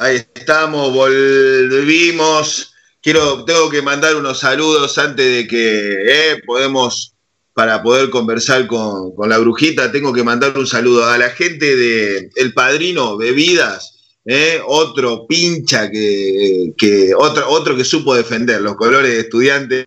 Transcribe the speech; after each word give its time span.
ahí 0.00 0.16
estamos, 0.34 0.92
volvimos. 0.92 2.72
Quiero, 3.02 3.44
tengo 3.44 3.70
que 3.70 3.82
mandar 3.82 4.16
unos 4.16 4.40
saludos 4.40 4.98
antes 4.98 5.24
de 5.24 5.46
que 5.46 6.32
eh, 6.32 6.42
podemos, 6.44 7.14
para 7.54 7.82
poder 7.82 8.10
conversar 8.10 8.66
con, 8.66 9.14
con, 9.14 9.28
la 9.28 9.38
brujita, 9.38 9.92
tengo 9.92 10.12
que 10.12 10.24
mandar 10.24 10.56
un 10.58 10.66
saludo 10.66 11.06
a 11.06 11.18
la 11.18 11.30
gente 11.30 11.76
de 11.76 12.30
El 12.34 12.52
Padrino 12.54 13.16
Bebidas, 13.16 14.16
¿eh? 14.24 14.60
otro 14.66 15.26
pincha 15.26 15.90
que, 15.90 16.72
que 16.76 17.14
otro, 17.14 17.48
otro 17.50 17.76
que 17.76 17.84
supo 17.84 18.14
defender 18.14 18.60
los 18.62 18.76
colores 18.76 19.12
de 19.12 19.20
estudiante. 19.20 19.86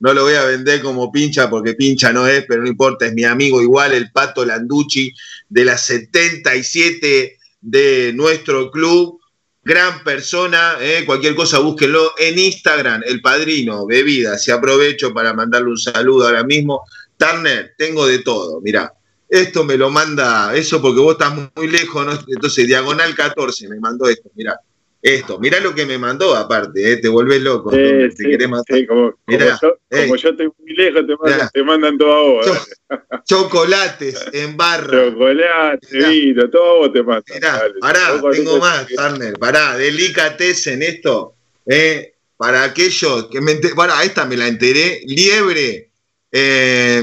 No 0.00 0.12
lo 0.12 0.24
voy 0.24 0.34
a 0.34 0.44
vender 0.44 0.82
como 0.82 1.10
pincha 1.10 1.48
porque 1.48 1.74
pincha 1.74 2.12
no 2.12 2.26
es, 2.26 2.44
pero 2.46 2.62
no 2.62 2.68
importa, 2.68 3.06
es 3.06 3.14
mi 3.14 3.24
amigo 3.24 3.62
igual, 3.62 3.92
el 3.92 4.10
Pato 4.12 4.44
Landucci 4.44 5.12
de 5.48 5.64
las 5.64 5.86
77 5.86 7.38
de 7.62 8.12
nuestro 8.14 8.70
club. 8.70 9.20
Gran 9.64 10.04
persona, 10.04 10.76
¿eh? 10.80 11.04
cualquier 11.06 11.34
cosa 11.34 11.58
búsquenlo 11.58 12.12
en 12.18 12.38
Instagram, 12.38 13.02
el 13.06 13.20
padrino, 13.20 13.86
bebidas. 13.86 14.46
Y 14.46 14.50
aprovecho 14.50 15.12
para 15.12 15.32
mandarle 15.32 15.70
un 15.70 15.78
saludo 15.78 16.26
ahora 16.26 16.44
mismo. 16.44 16.82
Turner, 17.16 17.74
tengo 17.78 18.06
de 18.06 18.18
todo, 18.18 18.60
mirá 18.60 18.92
esto 19.28 19.64
me 19.64 19.76
lo 19.76 19.90
manda, 19.90 20.54
eso 20.54 20.80
porque 20.80 21.00
vos 21.00 21.12
estás 21.12 21.34
muy 21.56 21.68
lejos, 21.68 22.06
¿no? 22.06 22.12
entonces 22.28 22.66
Diagonal 22.66 23.14
14 23.14 23.68
me 23.68 23.80
mandó 23.80 24.08
esto, 24.08 24.30
mirá, 24.34 24.58
esto, 25.04 25.38
mirá 25.38 25.60
lo 25.60 25.74
que 25.74 25.84
me 25.84 25.98
mandó 25.98 26.34
aparte, 26.34 26.92
¿eh? 26.92 26.96
te 26.96 27.08
vuelves 27.08 27.42
loco. 27.42 27.70
Sí, 27.70 28.10
sí, 28.16 28.24
sí, 28.66 28.86
como, 28.86 29.14
mirá, 29.26 29.58
como, 29.60 29.74
yo, 29.74 29.78
como, 29.90 30.16
yo, 30.16 30.28
estoy 30.30 30.48
muy 30.58 30.74
lejos, 30.74 31.06
te 31.06 31.14
mandan, 31.14 31.48
te 31.52 31.62
mandan 31.62 31.98
todo 31.98 32.12
a 32.14 32.22
vos. 32.22 32.46
Cho 32.46 33.20
chocolates 33.26 34.24
en 34.32 34.56
barra. 34.56 35.04
Chocolate, 35.04 35.78
vino, 35.92 36.48
todo 36.48 36.64
a 36.64 36.78
vos 36.78 36.92
te 36.94 37.02
mandan. 37.02 37.34
Mirá, 37.34 37.62
pará, 37.80 38.22
tengo 38.32 38.58
más, 38.58 38.86
Turner, 38.86 39.34
pará, 39.34 39.76
en 39.78 40.82
esto, 40.82 41.34
¿eh? 41.66 42.14
para 42.38 42.64
aquellos 42.64 43.26
que 43.26 43.42
me 43.42 43.52
enteré, 43.52 43.74
pará, 43.74 44.02
esta 44.04 44.24
me 44.24 44.38
la 44.38 44.48
enteré, 44.48 45.02
liebre, 45.04 45.90
eh, 46.32 47.02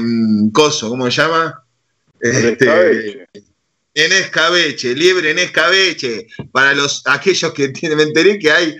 coso, 0.52 0.88
¿cómo 0.88 1.08
se 1.08 1.22
llama? 1.22 1.64
Este, 2.20 3.28
en 3.94 4.12
escabeche, 4.12 4.94
liebre 4.94 5.30
en 5.30 5.38
escabeche. 5.38 6.26
Para 6.50 6.74
los 6.74 7.02
aquellos 7.06 7.52
que 7.52 7.68
tienen, 7.68 7.98
me 7.98 8.04
enteré 8.04 8.38
que 8.38 8.50
hay 8.50 8.76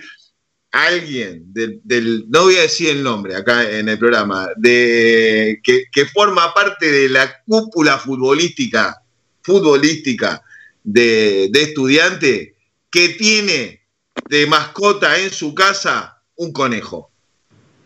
alguien 0.71 1.43
del, 1.53 2.25
no 2.29 2.43
voy 2.43 2.57
a 2.57 2.61
decir 2.61 2.89
el 2.89 3.03
nombre 3.03 3.35
acá 3.35 3.69
en 3.69 3.89
el 3.89 3.99
programa, 3.99 4.49
de 4.57 5.59
que, 5.63 6.05
forma 6.07 6.53
parte 6.53 6.91
de 6.91 7.09
la 7.09 7.41
cúpula 7.45 7.99
futbolística, 7.99 9.01
futbolística 9.43 10.41
de, 10.83 11.49
de 11.51 11.61
estudiante, 11.61 12.55
que 12.89 13.09
tiene 13.09 13.81
de 14.29 14.47
mascota 14.47 15.19
en 15.19 15.31
su 15.31 15.53
casa 15.53 16.21
un 16.35 16.51
conejo. 16.51 17.11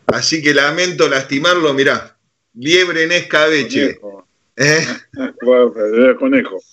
Así 0.08 0.42
que 0.42 0.54
lamento 0.54 1.10
lastimarlo, 1.10 1.74
mirá, 1.74 2.18
liebre 2.54 3.04
en 3.04 3.12
escabeche. 3.12 4.00
¿Eh? 4.58 4.88
Bueno, 5.44 5.72
conejo. 6.20 6.64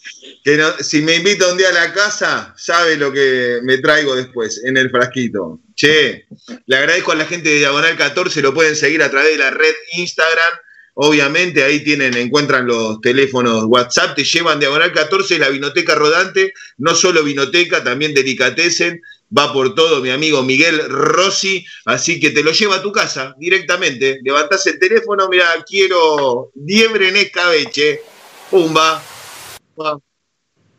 Que 0.43 0.59
si 0.81 1.03
me 1.03 1.17
invita 1.17 1.53
un 1.53 1.59
día 1.59 1.69
a 1.69 1.73
la 1.73 1.93
casa, 1.93 2.55
sabe 2.57 2.97
lo 2.97 3.13
que 3.13 3.61
me 3.63 3.77
traigo 3.79 4.17
después 4.17 4.65
en 4.65 4.79
el 4.79 4.91
frasquito. 4.91 5.61
Che, 5.75 6.27
le 6.67 6.77
agradezco 6.77 7.13
a 7.13 7.17
la 7.17 7.27
gente 7.27 7.51
de 7.51 7.59
Diagonal 7.59 7.97
14, 7.97 8.41
lo 8.41 8.55
pueden 8.55 8.75
seguir 8.75 9.03
a 9.03 9.11
través 9.11 9.33
de 9.33 9.39
la 9.39 9.51
red 9.51 9.75
Instagram. 9.99 10.53
Obviamente 10.95 11.63
ahí 11.63 11.85
tienen, 11.85 12.17
encuentran 12.17 12.67
los 12.67 13.01
teléfonos 13.03 13.65
WhatsApp, 13.65 14.15
te 14.15 14.25
llevan 14.25 14.61
Diagonal 14.61 14.93
14, 14.93 15.39
la 15.39 15.51
vinoteca 15.51 15.95
rodante, 15.95 16.55
no 16.79 16.95
solo 16.95 17.23
vinoteca, 17.23 17.85
también 17.85 18.15
delicatecen, 18.15 19.03
va 19.37 19.53
por 19.53 19.75
todo 19.75 20.01
mi 20.01 20.11
amigo 20.11 20.43
Miguel 20.43 20.89
Rossi, 20.89 21.65
así 21.85 22.21
que 22.21 22.31
te 22.31 22.43
lo 22.43 22.53
lleva 22.53 22.77
a 22.77 22.83
tu 22.83 22.93
casa 22.93 23.35
directamente, 23.39 24.21
levantás 24.23 24.67
el 24.67 24.79
teléfono, 24.79 25.29
mira, 25.29 25.47
quiero 25.67 26.51
liebre 26.55 27.09
en 27.09 27.17
escabeche, 27.17 28.03
pumba, 28.51 29.03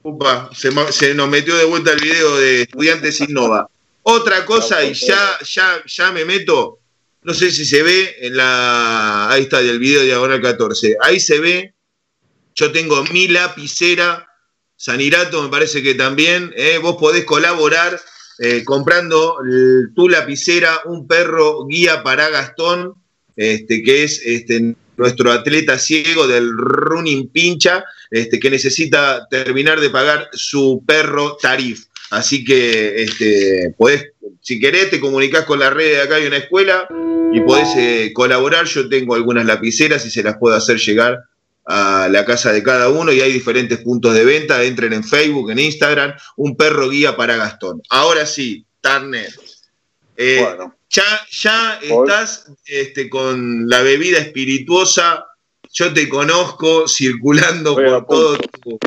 pumba, 0.02 0.50
se, 0.54 0.72
se, 0.92 1.14
nos 1.14 1.28
metió 1.28 1.56
de 1.58 1.66
vuelta 1.66 1.92
el 1.92 2.00
video 2.00 2.38
de 2.38 2.62
Estudiantes 2.64 3.22
Innova. 3.22 3.70
Otra 4.04 4.46
cosa, 4.46 4.84
y 4.84 4.94
ya, 4.94 5.38
ya, 5.42 5.82
ya 5.86 6.12
me 6.12 6.26
meto, 6.26 6.80
no 7.24 7.34
sé 7.34 7.52
si 7.52 7.66
se 7.66 7.82
ve 7.82 8.16
en 8.22 8.38
la, 8.38 9.30
ahí 9.32 9.44
está, 9.44 9.62
del 9.62 9.80
video 9.80 10.02
de 10.02 10.06
Diagonal 10.06 10.42
14, 10.42 10.98
ahí 11.02 11.20
se 11.20 11.40
ve, 11.40 11.74
yo 12.54 12.72
tengo 12.72 13.04
mi 13.06 13.28
lapicera, 13.28 14.30
Sanirato 14.78 15.42
me 15.42 15.50
parece 15.50 15.82
que 15.82 15.96
también, 15.96 16.54
eh, 16.56 16.78
vos 16.78 16.98
podés 16.98 17.26
colaborar 17.26 18.00
eh, 18.40 18.64
comprando 18.64 19.38
tu 19.96 20.10
lapicera, 20.10 20.82
un 20.86 21.08
perro 21.08 21.66
guía 21.66 22.04
para 22.04 22.30
Gastón, 22.30 22.94
este, 23.36 23.84
que 23.84 24.04
es 24.04 24.22
este, 24.26 24.76
nuestro 24.98 25.32
atleta 25.32 25.78
ciego 25.78 26.28
del 26.28 26.52
running 26.52 27.30
pincha, 27.30 27.84
este, 28.10 28.40
que 28.40 28.50
necesita 28.50 29.28
terminar 29.30 29.80
de 29.80 29.90
pagar 29.90 30.30
su 30.34 30.84
perro 30.86 31.38
tarif. 31.42 31.86
Así 32.12 32.44
que 32.44 33.04
este, 33.04 33.74
podés, 33.78 34.12
si 34.42 34.60
querés, 34.60 34.90
te 34.90 35.00
comunicás 35.00 35.46
con 35.46 35.60
la 35.60 35.70
red 35.70 35.92
de 35.92 36.02
acá 36.02 36.16
hay 36.16 36.28
una 36.28 36.38
escuela 36.38 36.88
y 37.34 37.42
podés 37.42 37.70
eh, 37.78 38.12
colaborar. 38.14 38.66
Yo 38.66 38.88
tengo 38.88 39.16
algunas 39.16 39.46
lapiceras 39.46 40.06
y 40.06 40.12
se 40.12 40.24
las 40.24 40.38
puedo 40.38 40.56
hacer 40.56 40.78
llegar 40.78 41.20
a 41.66 42.08
la 42.10 42.24
casa 42.26 42.52
de 42.52 42.62
cada 42.62 42.90
uno 42.90 43.12
y 43.12 43.22
hay 43.22 43.34
diferentes 43.34 43.80
puntos 43.80 44.14
de 44.14 44.24
venta. 44.24 44.64
Entren 44.64 44.94
en 44.94 45.04
Facebook, 45.04 45.52
en 45.52 45.60
Instagram, 45.60 46.14
un 46.38 46.56
perro 46.56 46.90
guía 46.90 47.16
para 47.16 47.36
Gastón. 47.36 47.82
Ahora 47.90 48.26
sí, 48.26 48.66
Turner. 48.82 49.34
Eh, 50.18 50.46
ya, 50.90 51.28
ya 51.30 51.80
estás 51.82 52.52
este, 52.66 53.10
con 53.10 53.68
la 53.68 53.82
bebida 53.82 54.20
espirituosa. 54.20 55.26
Yo 55.74 55.92
te 55.94 56.08
conozco 56.08 56.88
circulando 56.88 57.76
por 57.76 58.06
todo, 58.06 58.38
tu, 58.38 58.80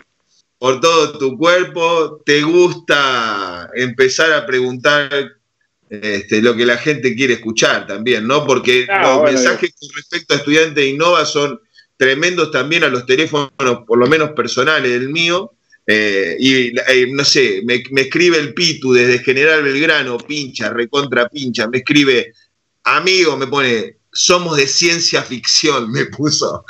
por 0.59 0.81
todo 0.81 1.19
tu 1.19 1.37
cuerpo. 1.37 2.23
Te 2.25 2.43
gusta 2.43 3.69
empezar 3.75 4.33
a 4.33 4.47
preguntar 4.47 5.11
este, 5.91 6.41
lo 6.41 6.55
que 6.55 6.65
la 6.65 6.79
gente 6.79 7.15
quiere 7.15 7.35
escuchar 7.35 7.87
también, 7.87 8.27
¿no? 8.27 8.47
Porque 8.47 8.87
los 9.03 9.23
mensajes 9.23 9.75
con 9.79 9.89
respecto 9.95 10.35
a 10.35 10.37
estudiantes 10.39 10.75
de 10.77 10.87
Innova 10.87 11.27
son 11.27 11.61
tremendos 11.99 12.51
también 12.51 12.85
a 12.85 12.89
los 12.89 13.05
teléfonos, 13.05 13.51
por 13.87 13.99
lo 13.99 14.07
menos 14.07 14.31
personales, 14.31 14.93
el 14.93 15.11
mío. 15.11 15.53
Eh, 15.87 16.37
y 16.39 16.79
eh, 16.79 17.09
no 17.11 17.25
sé, 17.25 17.63
me, 17.65 17.83
escribe 18.03 18.39
el 18.39 18.55
Pitu 18.55 18.93
desde 18.93 19.19
General 19.21 19.63
Belgrano, 19.63 20.19
pincha, 20.19 20.71
recontra 20.71 21.29
pincha, 21.29 21.67
me 21.67 21.79
escribe, 21.79 22.35
amigo, 22.85 23.39
me 23.39 23.47
pone, 23.47 23.97
somos 24.13 24.59
de 24.59 24.67
ciencia 24.67 25.23
ficción, 25.23 25.91
me 25.93 26.05
puso, 26.07 26.65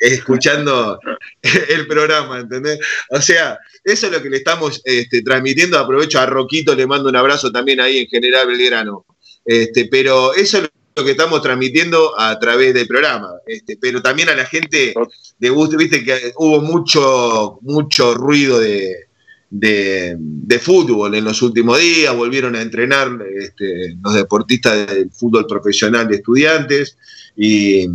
eh, 0.00 0.14
escuchando 0.14 0.98
el 1.68 1.86
programa, 1.88 2.38
¿entendés? 2.38 2.78
O 3.10 3.20
sea, 3.20 3.58
eso 3.82 4.06
es 4.06 4.12
lo 4.12 4.22
que 4.22 4.30
le 4.30 4.38
estamos 4.38 4.80
este, 4.84 5.22
transmitiendo. 5.22 5.78
Aprovecho 5.78 6.20
a 6.20 6.26
Roquito, 6.26 6.74
le 6.74 6.86
mando 6.86 7.08
un 7.08 7.16
abrazo 7.16 7.50
también 7.50 7.80
ahí 7.80 7.98
en 7.98 8.06
General 8.06 8.46
Belgrano. 8.46 9.06
Este, 9.44 9.86
pero 9.86 10.34
eso 10.34 10.58
es 10.58 10.62
lo 10.64 10.68
que 11.04 11.10
estamos 11.12 11.42
transmitiendo 11.42 12.18
a 12.18 12.38
través 12.38 12.74
del 12.74 12.86
programa. 12.86 13.30
Este, 13.46 13.76
pero 13.80 14.00
también 14.02 14.28
a 14.28 14.34
la 14.34 14.44
gente 14.44 14.94
de 15.38 15.50
gusto, 15.50 15.76
viste 15.76 16.04
que 16.04 16.32
hubo 16.36 16.60
mucho, 16.60 17.58
mucho 17.62 18.14
ruido 18.14 18.58
de, 18.58 19.06
de, 19.50 20.58
fútbol 20.58 21.14
en 21.14 21.24
los 21.24 21.42
últimos 21.42 21.78
días, 21.78 22.16
volvieron 22.16 22.56
a 22.56 22.62
entrenar 22.62 23.10
este, 23.38 23.96
los 24.02 24.14
deportistas 24.14 24.86
del 24.86 25.10
fútbol 25.10 25.46
profesional 25.46 26.08
de 26.08 26.16
estudiantes 26.16 26.96
y, 27.36 27.86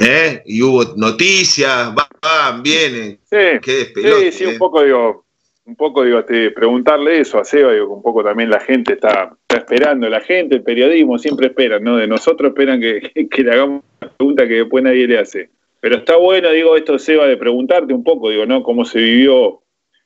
¿eh? 0.00 0.42
y 0.44 0.62
hubo 0.62 0.94
noticias, 0.96 1.92
van, 1.94 2.62
vienen. 2.62 3.18
Sí, 3.30 3.60
sí, 3.94 4.32
sí, 4.32 4.44
un 4.44 4.58
poco 4.58 4.82
digo, 4.82 5.25
un 5.66 5.74
poco, 5.74 6.04
digo, 6.04 6.20
este, 6.20 6.52
preguntarle 6.52 7.20
eso 7.20 7.38
a 7.38 7.44
Seba, 7.44 7.72
digo, 7.72 7.92
un 7.92 8.02
poco 8.02 8.22
también 8.22 8.50
la 8.50 8.60
gente 8.60 8.92
está, 8.92 9.36
esperando, 9.48 10.08
la 10.08 10.20
gente, 10.20 10.54
el 10.54 10.62
periodismo 10.62 11.18
siempre 11.18 11.48
espera, 11.48 11.80
¿no? 11.80 11.96
De 11.96 12.06
nosotros 12.06 12.50
esperan 12.50 12.80
que, 12.80 13.10
le 13.42 13.50
hagamos 13.50 13.82
una 14.00 14.10
pregunta 14.12 14.46
que 14.46 14.54
después 14.54 14.84
nadie 14.84 15.08
le 15.08 15.18
hace. 15.18 15.50
Pero 15.80 15.96
está 15.96 16.16
bueno, 16.16 16.50
digo, 16.52 16.76
esto, 16.76 16.98
Seba, 16.98 17.26
de 17.26 17.36
preguntarte 17.36 17.92
un 17.92 18.04
poco, 18.04 18.30
digo, 18.30 18.46
¿no? 18.46 18.62
Cómo 18.62 18.84
se 18.84 19.00
vivió 19.00 19.60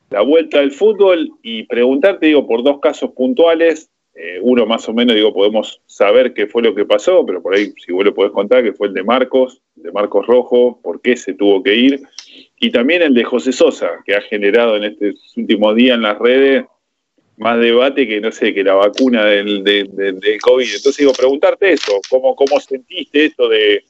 la 0.08 0.22
vuelta 0.22 0.60
del 0.60 0.72
fútbol 0.72 1.30
y 1.42 1.64
preguntarte, 1.64 2.26
digo, 2.26 2.46
por 2.46 2.62
dos 2.62 2.80
casos 2.80 3.10
puntuales. 3.12 3.90
Eh, 4.14 4.38
uno 4.42 4.66
más 4.66 4.88
o 4.88 4.92
menos, 4.92 5.14
digo, 5.14 5.32
podemos 5.32 5.80
saber 5.86 6.34
qué 6.34 6.46
fue 6.46 6.62
lo 6.62 6.74
que 6.74 6.84
pasó, 6.84 7.24
pero 7.24 7.40
por 7.40 7.54
ahí, 7.54 7.72
si 7.84 7.92
vos 7.92 8.04
lo 8.04 8.12
podés 8.12 8.32
contar, 8.32 8.62
que 8.62 8.72
fue 8.72 8.88
el 8.88 8.94
de 8.94 9.04
Marcos, 9.04 9.62
de 9.76 9.92
Marcos 9.92 10.26
Rojo, 10.26 10.80
por 10.82 11.00
qué 11.00 11.16
se 11.16 11.34
tuvo 11.34 11.62
que 11.62 11.74
ir 11.76 12.02
y 12.62 12.70
también 12.70 13.00
el 13.00 13.14
de 13.14 13.24
José 13.24 13.52
Sosa, 13.52 13.88
que 14.04 14.14
ha 14.14 14.20
generado 14.20 14.76
en 14.76 14.84
estos 14.84 15.34
últimos 15.36 15.74
días 15.74 15.96
en 15.96 16.02
las 16.02 16.18
redes 16.18 16.66
más 17.38 17.58
debate 17.58 18.06
que, 18.06 18.20
no 18.20 18.30
sé, 18.30 18.52
que 18.52 18.62
la 18.62 18.74
vacuna 18.74 19.24
del, 19.24 19.64
COVID. 20.42 20.66
Entonces 20.66 20.98
digo, 20.98 21.12
preguntarte 21.14 21.72
eso, 21.72 21.92
¿cómo, 22.10 22.36
cómo 22.36 22.60
sentiste 22.60 23.24
esto 23.24 23.48
de, 23.48 23.82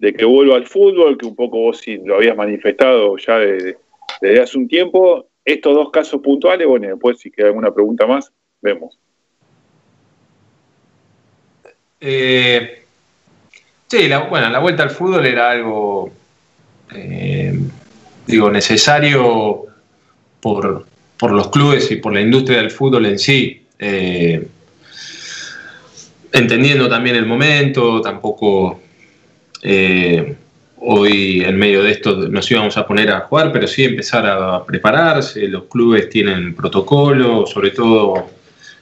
que 0.00 0.24
vuelva 0.24 0.56
al 0.56 0.66
fútbol, 0.66 1.18
que 1.18 1.26
un 1.26 1.36
poco 1.36 1.58
vos 1.58 1.82
lo 2.02 2.16
habías 2.16 2.34
manifestado 2.34 3.14
ya 3.18 3.36
desde 3.38 4.40
hace 4.40 4.56
un 4.56 4.68
tiempo, 4.68 5.26
estos 5.44 5.74
dos 5.74 5.90
casos 5.90 6.22
puntuales, 6.22 6.66
bueno, 6.66 6.88
después 6.88 7.18
si 7.18 7.30
queda 7.30 7.48
alguna 7.48 7.74
pregunta 7.74 8.06
más, 8.06 8.32
vemos. 8.62 8.98
Eh, 12.00 12.84
sí, 13.86 14.08
bueno, 14.30 14.48
la 14.48 14.60
vuelta 14.60 14.84
al 14.84 14.90
fútbol 14.90 15.26
era 15.26 15.50
algo, 15.50 16.10
eh, 16.94 17.52
digo, 18.28 18.50
necesario 18.50 19.64
por, 20.40 20.86
los 21.20 21.48
clubes 21.48 21.90
y 21.90 21.96
por 21.96 22.12
la 22.12 22.20
industria 22.20 22.58
del 22.58 22.70
fútbol 22.70 23.06
en 23.06 23.18
sí. 23.18 23.64
Eh, 23.78 24.46
entendiendo 26.32 26.88
también 26.88 27.16
el 27.16 27.26
momento, 27.26 28.00
tampoco 28.00 28.80
hoy 30.80 31.42
en 31.44 31.56
medio 31.56 31.82
de 31.82 31.90
esto 31.90 32.14
nos 32.28 32.50
íbamos 32.50 32.76
a 32.76 32.86
poner 32.86 33.10
a 33.10 33.20
jugar, 33.20 33.52
pero 33.52 33.66
sí 33.66 33.84
empezar 33.84 34.26
a 34.26 34.64
prepararse, 34.64 35.48
los 35.48 35.64
clubes 35.64 36.08
tienen 36.08 36.54
protocolo, 36.54 37.46
sobre 37.46 37.70
todo, 37.70 38.28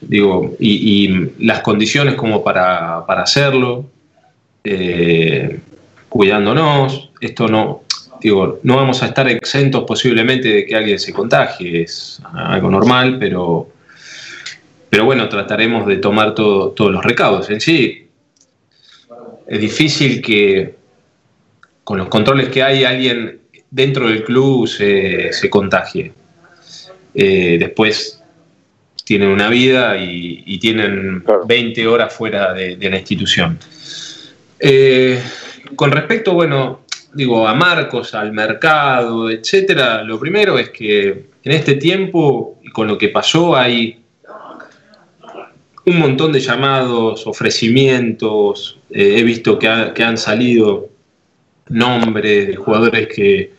digo, 0.01 0.57
y, 0.59 1.31
las 1.39 1.61
condiciones 1.61 2.15
como 2.15 2.43
para, 2.43 2.99
hacerlo, 2.99 3.87
eh, 4.65 5.61
cuidándonos, 6.09 7.11
esto 7.21 7.49
no, 7.49 7.83
digo, 8.21 8.61
no 8.63 8.77
vamos 8.77 9.03
a 9.03 9.07
estar 9.07 9.29
exentos 9.29 9.85
posiblemente 9.85 10.49
de 10.49 10.67
que 10.67 10.77
alguien 10.77 10.99
se 10.99 11.13
contagie, 11.13 11.83
es 11.83 12.21
algo 12.33 12.71
normal, 12.71 13.19
pero, 13.19 13.69
pero 14.91 15.05
bueno, 15.05 15.29
trataremos 15.29 15.87
de 15.87 15.97
tomar 15.99 16.35
todos 16.35 16.93
los 16.93 17.05
recaudos 17.05 17.51
en 17.51 17.61
sí. 17.61 18.09
Es 19.47 19.61
difícil 19.61 20.21
que 20.21 20.75
con 21.85 21.99
los 21.99 22.09
controles 22.09 22.49
que 22.49 22.63
hay, 22.63 22.85
alguien 22.85 23.41
dentro 23.71 24.09
del 24.09 24.25
club 24.25 24.67
se, 24.67 25.31
contagie. 25.49 26.13
Eh, 27.15 27.57
después 27.59 28.23
tienen 29.05 29.29
una 29.29 29.49
vida 29.49 29.97
y, 29.97 30.59
tienen 30.59 31.23
20 31.47 31.87
horas 31.87 32.13
fuera 32.13 32.53
de, 32.53 32.77
la 32.91 32.99
institución. 32.99 33.59
Eh, 34.59 35.23
con 35.77 35.93
respecto, 35.93 36.35
bueno, 36.35 36.81
digo, 37.17 37.49
a 37.49 37.55
Marcos, 37.55 38.15
al 38.15 38.33
mercado, 38.33 39.31
etcétera, 39.31 40.05
lo 40.05 40.21
primero 40.21 40.59
es 40.59 40.71
que 40.71 41.27
en 41.43 41.53
este 41.53 41.75
tiempo 41.75 42.59
y 42.63 42.69
con 42.69 42.87
lo 42.87 42.99
que 42.99 43.09
pasó 43.09 43.57
hay 43.57 43.99
un 45.87 45.99
montón 45.99 46.33
de 46.33 46.41
llamados, 46.41 47.27
ofrecimientos, 47.27 48.79
eh, 48.91 49.17
he 49.19 49.23
visto 49.23 49.59
que, 49.59 49.93
que 49.95 50.03
han 50.03 50.19
salido 50.19 50.91
nombres 51.69 52.49
de 52.49 52.57
jugadores 52.57 53.09
que, 53.09 53.53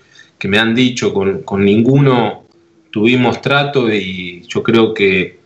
me 0.47 0.59
han 0.59 0.75
dicho, 0.75 1.13
con, 1.13 1.65
ninguno 1.65 2.45
tuvimos 2.91 3.41
trato 3.41 3.91
y 3.91 4.43
yo 4.47 4.63
creo 4.63 4.93
que 4.93 5.39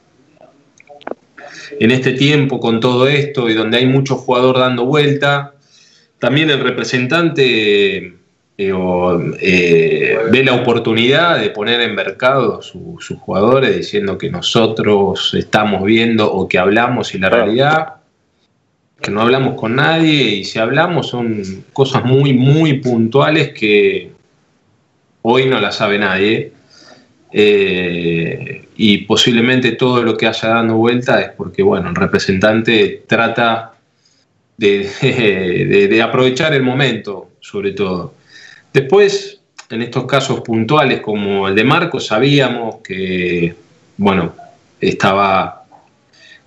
en 1.80 1.92
este 1.92 2.14
tiempo, 2.14 2.60
con 2.60 2.80
todo 2.80 3.08
esto 3.08 3.50
y 3.50 3.54
donde 3.54 3.78
hay 3.78 3.86
mucho 3.86 4.16
jugador 4.16 4.60
dando 4.60 4.86
vuelta, 4.86 5.56
también 6.22 6.52
el 6.52 6.60
representante 6.60 7.98
eh, 7.98 8.16
eh, 9.40 10.18
ve 10.32 10.44
la 10.44 10.54
oportunidad 10.54 11.42
de 11.42 11.50
poner 11.50 11.82
en 11.82 11.96
mercado 11.96 12.62
sus 12.62 13.18
jugadores 13.20 13.76
diciendo 13.76 14.20
que 14.20 14.30
nosotros 14.30 15.34
estamos 15.34 15.84
viendo 15.84 16.32
o 16.32 16.48
que 16.48 16.60
hablamos 16.60 17.16
y 17.16 17.18
la 17.18 17.32
realidad 17.32 17.96
que 19.02 19.10
no 19.10 19.22
hablamos 19.24 19.60
con 19.60 19.78
nadie 19.78 20.36
y 20.36 20.44
si 20.44 20.60
hablamos 20.60 21.08
son 21.08 21.42
cosas 21.74 22.06
muy, 22.06 22.34
muy 22.34 22.74
puntuales 22.74 23.50
que 23.50 24.12
hoy 25.24 25.48
no 25.48 25.60
las 25.60 25.78
sabe 25.78 25.98
nadie. 25.98 26.54
Eh, 27.32 28.68
y 28.76 29.00
posiblemente 29.06 29.72
todo 29.72 30.04
lo 30.04 30.16
que 30.16 30.28
haya 30.28 30.50
dando 30.50 30.76
vuelta 30.76 31.20
es 31.20 31.30
porque, 31.30 31.64
bueno, 31.64 31.90
el 31.90 31.96
representante 31.96 33.06
trata 33.08 33.72
de, 35.00 35.88
de 35.90 36.02
aprovechar 36.02 36.54
el 36.54 36.64
momento, 36.64 37.32
sobre 37.40 37.72
todo. 37.72 38.14
Después, 38.72 39.42
en 39.70 39.82
estos 39.82 40.06
casos 40.06 40.42
puntuales 40.42 41.02
como 41.02 41.48
el 41.48 41.56
de 41.56 41.64
Marcos, 41.64 42.08
sabíamos 42.08 42.76
que, 42.84 43.56
bueno, 43.98 44.36
estaba, 44.80 45.66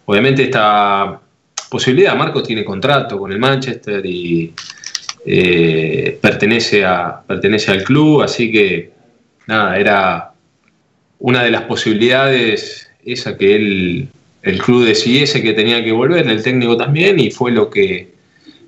obviamente 0.04 0.44
estaba 0.44 1.20
posibilidad. 1.68 2.14
Marcos 2.14 2.44
tiene 2.44 2.64
contrato 2.64 3.18
con 3.18 3.32
el 3.32 3.38
Manchester 3.38 4.04
y 4.06 4.52
eh, 5.26 6.18
pertenece, 6.20 6.84
a, 6.84 7.20
pertenece 7.26 7.72
al 7.72 7.82
club, 7.82 8.22
así 8.22 8.52
que 8.52 8.92
nada, 9.46 9.78
era 9.78 10.32
una 11.18 11.42
de 11.42 11.50
las 11.50 11.62
posibilidades 11.62 12.90
esa 13.04 13.36
que 13.36 13.56
él, 13.56 14.08
el 14.44 14.58
club 14.58 14.84
decidiese 14.84 15.42
que 15.42 15.52
tenía 15.52 15.82
que 15.82 15.92
volver, 15.92 16.28
el 16.28 16.42
técnico 16.42 16.76
también, 16.76 17.18
y 17.18 17.30
fue 17.30 17.50
lo 17.50 17.68
que, 17.70 18.12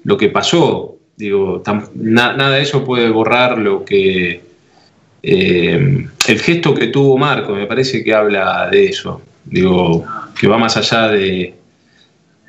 lo 0.04 0.16
que 0.16 0.28
pasó. 0.28 0.96
Digo, 1.16 1.62
nada 1.94 2.50
de 2.50 2.62
eso 2.62 2.84
puede 2.84 3.08
borrar 3.10 3.58
lo 3.58 3.84
que 3.84 4.40
eh, 5.22 6.06
el 6.28 6.40
gesto 6.40 6.74
que 6.74 6.88
tuvo 6.88 7.16
Marco, 7.16 7.54
me 7.54 7.66
parece 7.66 8.02
que 8.02 8.14
habla 8.14 8.68
de 8.70 8.86
eso. 8.86 9.22
Digo, 9.44 10.04
que 10.38 10.48
va 10.48 10.58
más 10.58 10.76
allá 10.76 11.08
de, 11.08 11.54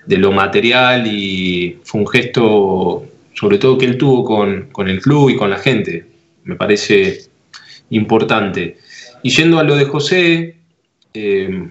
de 0.05 0.17
lo 0.17 0.31
material 0.31 1.05
y 1.05 1.77
fue 1.83 2.01
un 2.01 2.07
gesto 2.07 3.05
sobre 3.33 3.59
todo 3.59 3.77
que 3.77 3.85
él 3.85 3.97
tuvo 3.97 4.23
con, 4.23 4.89
el 4.89 5.01
club 5.01 5.29
y 5.29 5.35
con 5.35 5.51
la 5.51 5.57
gente. 5.57 6.05
Me 6.43 6.55
parece 6.55 7.19
importante. 7.91 8.77
Y 9.21 9.29
yendo 9.29 9.59
a 9.59 9.63
lo 9.63 9.75
de 9.75 9.85
José, 9.85 10.55
eh, 11.13 11.69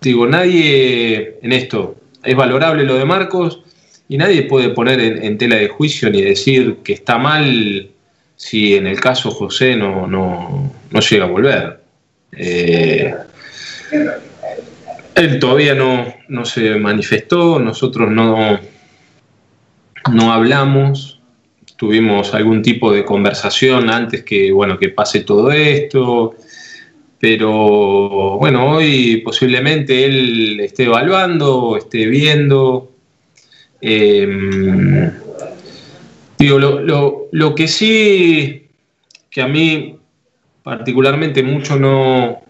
digo, 0.00 0.26
nadie 0.26 1.38
en 1.42 1.52
esto, 1.52 1.96
es 2.22 2.36
valorable 2.36 2.84
lo 2.84 2.96
de 2.96 3.04
Marcos 3.04 3.62
y 4.08 4.16
nadie 4.16 4.42
puede 4.42 4.70
poner 4.70 5.00
en, 5.00 5.38
tela 5.38 5.56
de 5.56 5.68
juicio 5.68 6.10
ni 6.10 6.22
decir 6.22 6.78
que 6.82 6.94
está 6.94 7.18
mal 7.18 7.90
si 8.36 8.74
en 8.74 8.86
el 8.86 9.00
caso 9.00 9.30
José 9.30 9.76
no, 9.76 10.06
no, 10.06 11.00
llega 11.00 11.24
a 11.24 11.28
volver. 11.28 11.80
Eh, 12.32 13.14
él 15.14 15.38
todavía 15.38 15.74
no, 15.74 16.44
se 16.44 16.76
manifestó, 16.76 17.58
nosotros 17.58 18.10
no, 18.10 18.58
no 20.12 20.32
hablamos, 20.32 21.20
tuvimos 21.76 22.34
algún 22.34 22.62
tipo 22.62 22.92
de 22.92 23.04
conversación 23.04 23.90
antes 23.90 24.22
que, 24.22 24.52
bueno, 24.52 24.78
que 24.78 24.88
pase 24.90 25.20
todo 25.20 25.50
esto, 25.50 26.36
pero 27.20 28.38
bueno, 28.38 28.76
hoy 28.76 29.18
posiblemente 29.24 30.04
él 30.04 30.60
esté 30.60 30.84
evaluando, 30.84 31.76
esté 31.76 32.06
viendo. 32.06 32.92
Em, 33.80 35.10
digo, 36.38 36.58
lo, 36.58 37.28
lo, 37.30 37.54
que 37.54 37.68
sí, 37.68 38.68
que 39.30 39.42
a 39.42 39.48
mí 39.48 39.96
particularmente 40.62 41.42
mucho 41.42 41.78
no, 41.78 42.42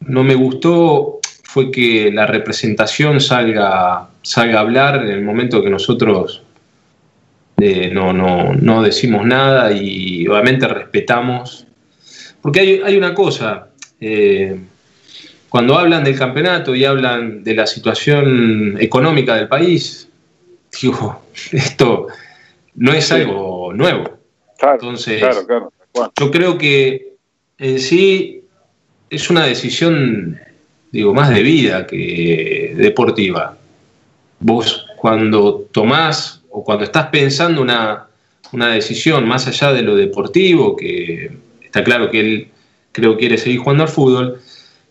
no 0.00 0.24
me 0.24 0.34
gustó 0.34 1.20
fue 1.42 1.70
que 1.70 2.10
la 2.12 2.26
representación 2.26 3.20
salga, 3.20 4.08
salga 4.22 4.58
a 4.58 4.62
hablar 4.62 5.02
en 5.02 5.10
el 5.10 5.22
momento 5.22 5.62
que 5.62 5.70
nosotros 5.70 6.42
eh, 7.64 7.90
no, 7.92 8.12
no, 8.12 8.82
decimos 8.82 9.24
nada 9.24 9.70
y 9.72 10.26
obviamente 10.26 10.66
respetamos. 10.66 11.66
Porque 12.40 12.82
hay, 12.84 12.96
una 12.96 13.14
cosa, 13.14 13.68
eh, 14.02 14.58
cuando 15.48 15.78
hablan 15.78 16.02
del 16.02 16.18
campeonato 16.18 16.74
y 16.74 16.84
hablan 16.84 17.44
de 17.44 17.54
la 17.54 17.66
situación 17.66 18.76
económica 18.80 19.36
del 19.36 19.48
país, 19.48 20.08
digo, 20.82 21.22
esto 21.52 22.08
no 22.74 22.92
es 22.92 23.12
algo 23.12 23.72
nuevo. 23.72 24.18
Entonces, 24.60 25.22
yo 26.18 26.30
creo 26.30 26.58
que 26.58 27.14
en 27.58 27.78
sí 27.78 28.44
es 29.10 29.30
una 29.30 29.46
decisión 29.46 30.38
digo, 30.92 31.14
más 31.14 31.30
de 31.30 31.42
vida 31.42 31.86
que 31.86 32.74
deportiva. 32.76 33.56
Vos 34.38 34.86
cuando 34.96 35.66
tomás 35.72 36.42
o 36.50 36.62
cuando 36.62 36.84
estás 36.84 37.08
pensando 37.08 37.62
una, 37.62 38.08
decisión 38.52 39.26
más 39.26 39.46
allá 39.48 39.72
de 39.72 39.82
lo 39.82 39.96
deportivo, 39.96 40.76
que 40.76 41.32
está 41.62 41.82
claro 41.82 42.10
que 42.10 42.20
él 42.20 42.48
creo 42.92 43.16
quiere 43.16 43.38
seguir 43.38 43.60
jugando 43.60 43.84
al 43.84 43.88
fútbol, 43.88 44.40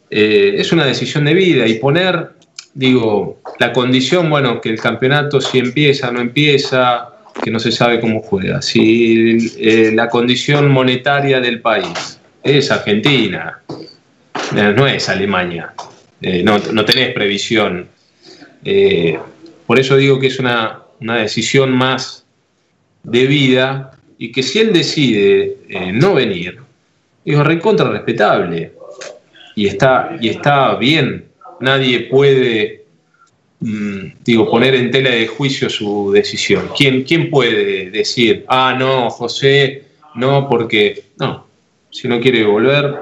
eh, 0.09 0.55
es 0.57 0.71
una 0.71 0.85
decisión 0.85 1.25
de 1.25 1.33
vida 1.33 1.67
y 1.67 1.75
poner, 1.75 2.31
digo, 2.73 3.39
la 3.59 3.71
condición, 3.71 4.29
bueno, 4.29 4.59
que 4.59 4.69
el 4.69 4.79
campeonato 4.79 5.39
si 5.39 5.59
empieza, 5.59 6.11
no 6.11 6.19
empieza, 6.19 7.09
que 7.43 7.51
no 7.51 7.59
se 7.59 7.71
sabe 7.71 7.99
cómo 7.99 8.21
juega, 8.21 8.61
si 8.61 9.53
eh, 9.57 9.91
la 9.93 10.09
condición 10.09 10.69
monetaria 10.69 11.39
del 11.39 11.61
país 11.61 12.19
es 12.43 12.71
Argentina, 12.71 13.61
no 14.53 14.87
es 14.87 15.07
Alemania, 15.07 15.73
eh, 16.21 16.43
no, 16.43 16.85
tenés 16.85 17.13
previsión. 17.13 17.87
Eh, 18.63 19.17
por 19.65 19.79
eso 19.79 19.97
digo 19.97 20.19
que 20.19 20.27
es 20.27 20.39
una, 20.39 20.83
decisión 20.99 21.71
más 21.71 22.25
de 23.03 23.25
vida 23.25 23.97
y 24.19 24.31
que 24.31 24.43
si 24.43 24.59
él 24.59 24.71
decide 24.71 25.57
eh, 25.67 25.91
no 25.91 26.13
venir, 26.13 26.59
es 27.25 27.39
recontra 27.39 27.89
respetable. 27.89 28.73
y, 29.55 29.67
está, 29.67 30.17
y 30.19 30.29
está 30.29 30.75
bien. 30.75 31.25
Nadie 31.59 32.01
puede, 32.01 32.85
mm, 33.59 33.99
digo, 34.23 34.49
poner 34.49 34.73
en 34.75 34.89
tela 34.89 35.11
de 35.11 35.27
juicio 35.27 35.69
su 35.69 36.11
decisión. 36.11 36.69
¿Quién, 36.75 37.03
¿Quién 37.03 37.29
puede 37.29 37.91
decir, 37.91 38.45
ah, 38.47 38.75
no, 38.77 39.09
José, 39.09 39.83
no, 40.15 40.49
porque, 40.49 41.03
no, 41.19 41.45
si 41.91 42.07
no 42.07 42.19
quiere 42.19 42.43
volver, 42.45 42.95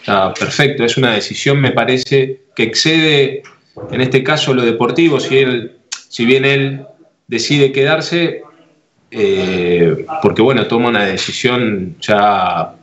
está 0.00 0.34
perfecto, 0.34 0.84
es 0.84 0.96
una 0.96 1.14
decisión, 1.14 1.60
me 1.60 1.70
parece, 1.70 2.40
que 2.54 2.64
excede, 2.64 3.42
en 3.90 4.00
este 4.00 4.22
caso, 4.22 4.52
lo 4.52 4.62
deportivo, 4.62 5.18
si, 5.18 5.38
él, 5.38 5.72
si 6.08 6.26
bien 6.26 6.44
él 6.44 6.86
decide 7.26 7.72
quedarse, 7.72 8.42
eh, 9.10 10.04
porque 10.22 10.42
bueno, 10.42 10.66
toma 10.66 10.88
una 10.88 11.06
decisión 11.06 11.96
ya 12.00 12.74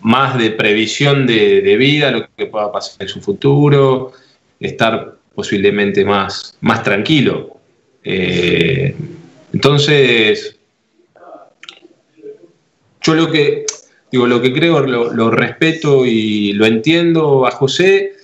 más 0.00 0.38
de 0.38 0.52
previsión 0.52 1.26
de, 1.26 1.76
vida, 1.76 2.10
lo 2.10 2.26
que 2.34 2.46
pueda 2.46 2.72
pasar 2.72 3.02
en 3.02 3.08
su 3.08 3.20
futuro, 3.20 4.12
estar 4.58 5.16
posiblemente 5.34 6.04
más, 6.04 6.56
más 6.62 6.82
tranquilo. 6.82 7.58
Eh, 8.02 8.94
entonces, 9.52 10.56
yo 13.02 13.14
lo 13.14 13.30
que 13.30 13.66
digo, 14.10 14.26
lo 14.26 14.40
que 14.40 14.52
creo, 14.52 14.80
lo, 14.80 15.30
respeto 15.30 16.06
y 16.06 16.54
lo 16.54 16.64
entiendo 16.64 17.46
a 17.46 17.50
José, 17.50 18.14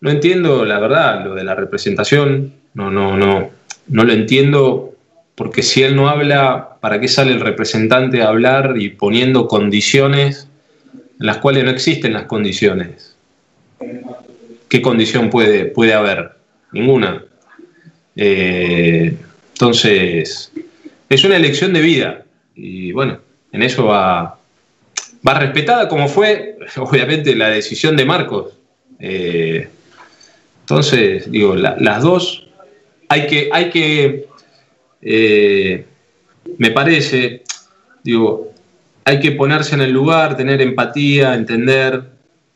no 0.00 0.10
entiendo 0.10 0.64
la 0.64 0.78
verdad, 0.78 1.24
lo 1.24 1.34
de 1.34 1.42
la 1.42 1.56
representación, 1.56 2.54
no, 2.74 2.90
no, 2.90 3.16
no, 3.16 3.50
no 3.88 4.04
lo 4.04 4.12
entiendo 4.12 4.94
porque 5.34 5.62
si 5.62 5.82
él 5.82 5.96
no 5.96 6.08
habla, 6.08 6.78
¿para 6.80 7.00
qué 7.00 7.08
sale 7.08 7.32
el 7.32 7.40
representante 7.40 8.22
a 8.22 8.28
hablar 8.28 8.74
y 8.76 8.90
poniendo 8.90 9.48
condiciones 9.48 10.47
en 11.20 11.26
las 11.26 11.38
cuales 11.38 11.64
no 11.64 11.70
existen 11.70 12.12
las 12.12 12.24
condiciones. 12.24 13.14
¿Qué 14.68 14.82
condición 14.82 15.30
puede, 15.30 15.66
puede 15.66 15.94
haber? 15.94 16.32
Ninguna. 16.72 17.24
Eh, 18.16 19.14
entonces, 19.52 20.52
es 21.08 21.24
una 21.24 21.36
elección 21.36 21.72
de 21.72 21.80
vida. 21.80 22.24
Y 22.54 22.92
bueno, 22.92 23.18
en 23.52 23.62
eso 23.62 23.86
va, 23.86 24.38
va 25.26 25.38
respetada 25.38 25.88
como 25.88 26.08
fue, 26.08 26.58
obviamente, 26.76 27.34
la 27.34 27.50
decisión 27.50 27.96
de 27.96 28.04
Marcos. 28.04 28.54
Eh, 28.98 29.68
entonces, 30.60 31.30
digo, 31.30 31.56
las 31.56 32.02
dos 32.02 32.48
hay 33.08 33.26
que, 33.26 33.48
hay 33.52 33.70
que 33.70 34.28
eh, 35.02 35.84
me 36.58 36.70
parece, 36.70 37.42
digo, 38.02 38.47
hay 39.08 39.20
que 39.20 39.32
ponerse 39.32 39.74
en 39.74 39.80
el 39.80 39.90
lugar, 39.90 40.36
tener 40.36 40.60
empatía, 40.60 41.32
entender 41.32 42.02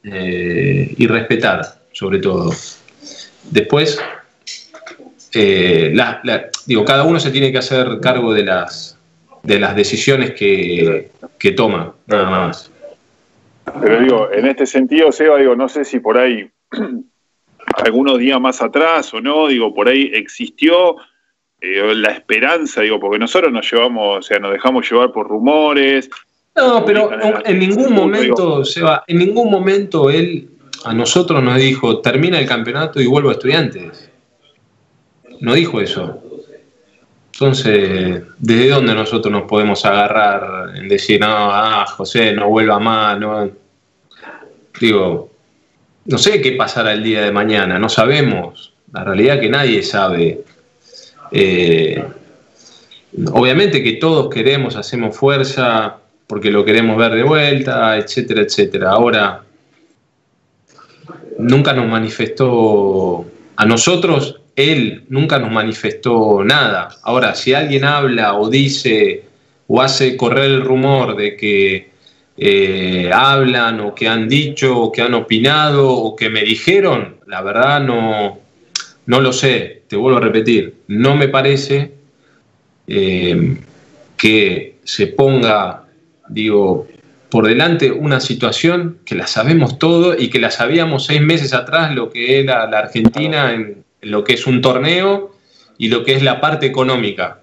eh, 0.04 0.94
y 0.98 1.06
respetar, 1.06 1.62
sobre 1.92 2.18
todo. 2.18 2.52
Después, 3.50 3.98
eh, 5.32 5.94
digo, 6.66 6.84
cada 6.84 7.04
uno 7.04 7.18
se 7.18 7.30
tiene 7.30 7.50
que 7.50 7.56
hacer 7.56 8.00
cargo 8.02 8.34
de 8.34 8.44
las, 8.44 8.98
de 9.42 9.58
las 9.58 9.74
decisiones 9.74 10.32
que, 10.32 11.10
toma, 11.56 11.94
nada 12.06 12.28
más. 12.28 12.70
Pero 13.80 14.00
digo, 14.02 14.28
en 14.30 14.46
este 14.46 14.66
sentido, 14.66 15.10
Seba, 15.10 15.38
digo, 15.38 15.56
no 15.56 15.70
sé 15.70 15.86
si 15.86 16.00
por 16.00 16.18
ahí 16.18 16.50
algunos 17.82 18.18
días 18.18 18.38
más 18.38 18.60
atrás 18.60 19.14
o 19.14 19.22
no, 19.22 19.46
digo, 19.46 19.74
por 19.74 19.88
ahí 19.88 20.10
existió 20.12 20.96
eh, 21.62 21.94
la 21.94 22.10
esperanza, 22.10 22.82
digo, 22.82 23.00
porque 23.00 23.18
nosotros 23.18 23.50
nos 23.50 23.72
llevamos, 23.72 24.18
o 24.18 24.22
sea, 24.22 24.38
nos 24.38 24.52
dejamos 24.52 24.90
llevar 24.90 25.12
por 25.12 25.26
rumores, 25.26 26.10
no, 26.54 26.84
pero 26.84 27.10
en 27.44 27.58
ningún 27.58 27.92
momento, 27.94 28.64
Seba, 28.64 29.04
en 29.06 29.18
ningún 29.18 29.50
momento 29.50 30.10
él 30.10 30.48
a 30.84 30.92
nosotros 30.92 31.42
nos 31.42 31.56
dijo, 31.58 32.00
termina 32.00 32.38
el 32.38 32.46
campeonato 32.46 33.00
y 33.00 33.06
vuelvo 33.06 33.30
a 33.30 33.32
estudiantes. 33.32 34.10
No 35.40 35.54
dijo 35.54 35.80
eso. 35.80 36.22
Entonces, 37.32 38.22
¿desde 38.38 38.68
dónde 38.68 38.94
nosotros 38.94 39.32
nos 39.32 39.44
podemos 39.44 39.84
agarrar 39.84 40.76
en 40.76 40.88
decir, 40.88 41.20
no, 41.20 41.26
ah, 41.28 41.86
José, 41.86 42.32
no 42.32 42.48
vuelva 42.48 42.78
más? 42.78 43.18
No? 43.18 43.50
Digo, 44.80 45.30
no 46.04 46.18
sé 46.18 46.40
qué 46.40 46.52
pasará 46.52 46.92
el 46.92 47.02
día 47.02 47.22
de 47.22 47.32
mañana, 47.32 47.78
no 47.78 47.88
sabemos. 47.88 48.74
La 48.92 49.04
realidad 49.04 49.36
es 49.36 49.40
que 49.40 49.48
nadie 49.48 49.82
sabe. 49.82 50.44
Eh, 51.30 52.04
obviamente 53.32 53.82
que 53.82 53.94
todos 53.94 54.28
queremos, 54.32 54.76
hacemos 54.76 55.16
fuerza, 55.16 56.01
porque 56.32 56.50
lo 56.50 56.64
queremos 56.64 56.96
ver 56.96 57.12
de 57.14 57.24
vuelta, 57.24 57.94
etcétera, 57.98 58.40
etcétera. 58.40 58.92
Ahora, 58.92 59.42
nunca 61.38 61.74
nos 61.74 61.86
manifestó, 61.86 63.26
a 63.56 63.66
nosotros, 63.66 64.40
él 64.56 65.04
nunca 65.10 65.38
nos 65.38 65.52
manifestó 65.52 66.42
nada. 66.42 66.88
Ahora, 67.02 67.34
si 67.34 67.52
alguien 67.52 67.84
habla 67.84 68.32
o 68.32 68.48
dice 68.48 69.24
o 69.66 69.82
hace 69.82 70.16
correr 70.16 70.46
el 70.46 70.62
rumor 70.62 71.16
de 71.16 71.36
que 71.36 71.90
eh, 72.38 73.10
hablan 73.12 73.80
o 73.80 73.94
que 73.94 74.08
han 74.08 74.26
dicho 74.26 74.74
o 74.74 74.90
que 74.90 75.02
han 75.02 75.12
opinado 75.12 75.86
o 75.86 76.16
que 76.16 76.30
me 76.30 76.40
dijeron, 76.44 77.16
la 77.26 77.42
verdad 77.42 77.82
no, 77.82 78.38
no 79.04 79.20
lo 79.20 79.34
sé, 79.34 79.82
te 79.86 79.96
vuelvo 79.96 80.16
a 80.16 80.22
repetir, 80.22 80.76
no 80.88 81.14
me 81.14 81.28
parece 81.28 81.92
eh, 82.86 83.54
que 84.16 84.76
se 84.82 85.08
ponga 85.08 85.81
digo, 86.32 86.88
por 87.30 87.46
delante 87.46 87.90
una 87.90 88.20
situación 88.20 88.98
que 89.04 89.14
la 89.14 89.26
sabemos 89.26 89.78
todo 89.78 90.18
y 90.18 90.28
que 90.28 90.38
la 90.38 90.50
sabíamos 90.50 91.06
seis 91.06 91.20
meses 91.20 91.54
atrás 91.54 91.94
lo 91.94 92.10
que 92.10 92.40
era 92.40 92.68
la 92.68 92.80
Argentina 92.80 93.54
en, 93.54 93.84
lo 94.02 94.24
que 94.24 94.34
es 94.34 94.46
un 94.46 94.60
torneo 94.60 95.34
y 95.78 95.88
lo 95.88 96.04
que 96.04 96.14
es 96.14 96.22
la 96.22 96.40
parte 96.40 96.66
económica. 96.66 97.40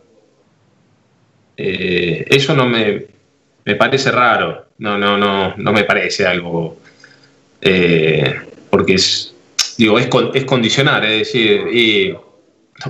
Eh, 1.58 2.26
eso 2.30 2.56
no 2.56 2.68
me, 2.68 3.06
me, 3.66 3.76
parece 3.76 4.12
raro, 4.12 4.68
no, 4.78 4.98
no, 4.98 5.18
no, 5.18 5.56
no 5.58 5.74
me 5.74 5.84
parece 5.84 6.26
algo, 6.26 6.78
eh, 7.62 8.36
porque 8.70 8.94
es, 8.94 9.36
digo, 9.78 10.00
es, 10.00 10.08
es 10.34 10.46
condicionar, 10.46 11.04
es 11.06 11.20
decir, 11.20 11.68
y 11.74 12.16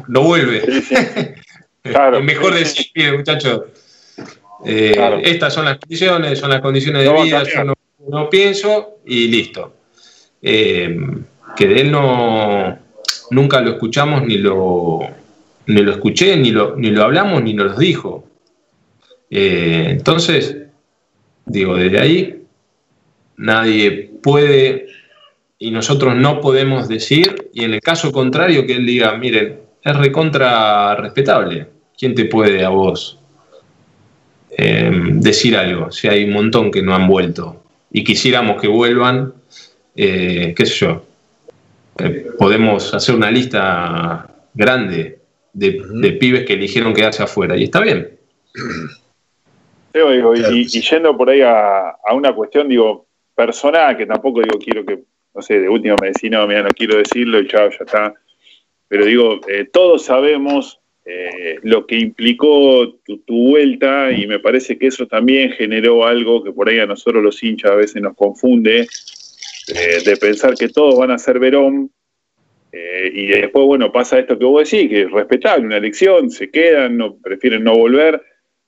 no, 0.07 0.21
vuelve. 0.21 0.63
es 1.83 2.23
mejor 2.23 2.53
decir, 2.53 3.17
muchachos, 3.17 3.61
eh, 4.65 5.21
estas 5.23 5.53
son 5.53 5.65
las 5.65 5.77
condiciones, 5.77 6.39
son 6.39 6.49
las 6.49 6.61
condiciones 6.61 7.03
de 7.03 7.23
vida, 7.23 7.43
yo 7.43 7.73
no, 8.07 8.29
pienso 8.29 8.99
y 9.05 9.27
listo. 9.27 9.73
Eh, 10.41 10.97
que 11.55 11.67
de 11.67 11.81
él 11.81 11.91
no 11.91 12.77
nunca 13.31 13.61
lo 13.61 13.71
escuchamos 13.71 14.23
ni 14.25 14.37
lo, 14.37 15.01
ni 15.67 15.81
lo 15.81 15.91
escuché, 15.91 16.35
ni 16.35 16.51
lo, 16.51 16.75
ni 16.75 16.91
lo 16.91 17.03
hablamos, 17.03 17.43
ni 17.43 17.53
nos 17.53 17.73
lo 17.73 17.77
dijo. 17.77 18.25
Eh, 19.29 19.87
entonces, 19.89 20.57
digo, 21.45 21.75
desde 21.75 21.99
ahí 21.99 22.43
nadie 23.37 24.11
puede 24.21 24.87
y 25.57 25.71
nosotros 25.71 26.15
no 26.15 26.39
podemos 26.39 26.87
decir, 26.87 27.49
y 27.53 27.65
en 27.65 27.73
el 27.73 27.81
caso 27.81 28.11
contrario 28.11 28.65
que 28.65 28.73
él 28.73 28.85
diga, 28.85 29.15
miren, 29.17 29.59
es 29.83 29.95
recontra 29.95 30.95
respetable. 30.95 31.67
¿Quién 31.97 32.15
te 32.15 32.25
puede 32.25 32.63
a 32.63 32.69
vos 32.69 33.18
eh, 34.51 34.91
decir 34.91 35.55
algo, 35.55 35.91
si 35.91 36.07
hay 36.07 36.23
un 36.23 36.31
montón 36.31 36.71
que 36.71 36.81
no 36.81 36.95
han 36.95 37.07
vuelto 37.07 37.63
y 37.91 38.03
quisiéramos 38.03 38.59
que 38.59 38.67
vuelvan, 38.67 39.33
eh, 39.95 40.53
qué 40.55 40.65
sé 40.65 40.85
yo, 40.85 41.05
eh, 41.99 42.27
podemos 42.37 42.93
hacer 42.93 43.15
una 43.15 43.29
lista 43.29 44.27
grande 44.53 45.19
de, 45.53 46.11
pibes 46.19 46.45
que 46.45 46.53
eligieron 46.53 46.93
quedarse 46.93 47.23
afuera 47.23 47.55
y 47.55 47.65
está 47.65 47.79
bien. 47.81 48.09
y, 49.93 50.65
yendo 50.65 51.15
por 51.15 51.29
ahí 51.29 51.41
a, 51.41 51.95
una 52.13 52.33
cuestión, 52.33 52.67
digo, 52.67 53.05
personal, 53.35 53.97
que 53.97 54.05
tampoco 54.05 54.41
digo, 54.41 54.57
quiero 54.57 54.85
que, 54.85 55.03
no 55.35 55.41
sé, 55.41 55.59
de 55.59 55.69
último 55.69 55.95
me 56.01 56.07
decís, 56.07 56.31
no, 56.31 56.47
mira, 56.47 56.63
no 56.63 56.69
quiero 56.69 56.97
decirlo 56.97 57.39
y 57.39 57.47
chao, 57.47 57.69
ya 57.69 57.85
está. 57.85 58.13
Pero 58.87 59.05
digo, 59.05 59.39
todos 59.71 60.05
sabemos 60.05 60.78
eh, 61.11 61.57
lo 61.63 61.87
que 61.87 61.95
implicó 61.95 62.99
tu, 63.03 63.19
vuelta 63.25 64.11
y 64.11 64.27
me 64.27 64.37
parece 64.37 64.77
que 64.77 64.85
eso 64.85 65.07
también 65.07 65.51
generó 65.53 66.05
algo 66.05 66.43
que 66.43 66.51
por 66.51 66.69
ahí 66.69 66.77
a 66.77 66.85
nosotros 66.85 67.23
los 67.23 67.41
hinchas 67.41 67.71
a 67.71 67.75
veces 67.75 67.99
nos 67.99 68.15
confunde, 68.15 68.81
eh, 68.81 70.03
de 70.05 70.17
pensar 70.17 70.53
que 70.53 70.69
todos 70.69 70.99
van 70.99 71.09
a 71.09 71.17
ser 71.17 71.39
Verón 71.39 71.89
eh, 72.71 73.11
y 73.11 73.25
después, 73.25 73.65
bueno, 73.65 73.91
pasa 73.91 74.19
esto 74.19 74.37
que 74.37 74.45
vos 74.45 74.69
decís, 74.69 74.87
que 74.87 75.01
es 75.01 75.11
respetable, 75.11 75.65
una 75.65 75.77
elección, 75.77 76.29
se 76.29 76.51
quedan, 76.51 76.97
no, 76.97 77.17
prefieren 77.17 77.63
no 77.63 77.75
volver, 77.75 78.21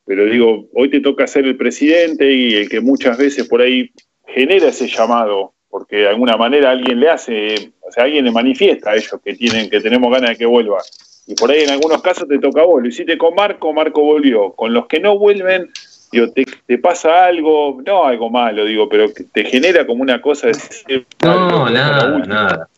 pero 0.04 0.26
digo, 0.26 0.68
hoy 0.74 0.90
te 0.90 1.00
toca 1.00 1.28
ser 1.28 1.46
el 1.46 1.58
presidente 1.58 2.32
y 2.32 2.56
el 2.56 2.70
que 2.70 2.82
muchas 2.82 3.20
veces 3.20 3.48
por 3.48 3.62
ahí 3.62 3.92
genera 4.26 4.70
ese 4.70 4.88
llamado, 4.88 5.54
porque 5.70 5.98
de 5.98 6.08
alguna 6.08 6.38
manera 6.38 6.72
alguien 6.72 7.00
le 7.00 7.10
hace, 7.10 7.72
o 7.82 7.92
sea, 7.92 8.06
alguien 8.06 8.26
le 8.26 8.32
manifiesta 8.32 8.90
a 8.90 8.96
ellos 8.96 9.20
que 9.24 9.36
tienen, 9.36 9.70
que 9.70 9.80
tenemos 9.80 10.12
ganas 10.12 10.32
de 10.32 10.38
que 10.38 10.46
vuelva. 10.48 10.82
Y 11.28 11.36
por 11.36 11.52
ahí 11.52 11.64
en 11.64 11.70
algunos 11.72 12.02
casos 12.02 12.28
te 12.28 12.40
toca 12.40 12.62
a 12.62 12.66
vos. 12.66 12.82
Lo 12.82 12.88
hiciste 12.88 13.18
con 13.18 13.36
Marco, 13.36 13.72
Marco 13.74 14.02
volvió. 14.02 14.54
Con 14.54 14.74
los 14.74 14.88
que 14.88 15.00
no 15.00 15.18
vuelven, 15.18 15.72
digo, 16.12 16.28
te, 16.32 16.78
pasa 16.78 17.26
algo, 17.26 17.82
no 17.86 18.06
algo 18.06 18.30
malo, 18.30 18.66
digo, 18.66 18.90
pero 18.90 19.12
te 19.32 19.46
genera 19.46 19.86
como 19.86 20.02
una 20.02 20.22
cosa 20.22 20.48
de... 20.48 21.06
No, 21.24 21.70
nada, 21.70 22.18
nada. 22.20 22.70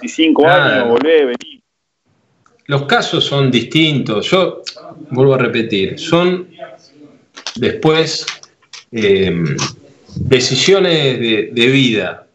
25 0.00 0.46
años, 0.46 0.88
volvé, 0.88 1.24
vení. 1.26 1.62
Los 2.66 2.84
casos 2.84 3.24
son 3.24 3.50
distintos. 3.50 4.30
Yo 4.30 4.62
vuelvo 5.10 5.34
a 5.34 5.38
repetir, 5.38 5.98
son 5.98 6.48
después 7.56 8.26
eh, 8.92 9.44
decisiones 10.14 11.18
de, 11.18 11.50
de, 11.52 11.66
vida. 11.68 12.26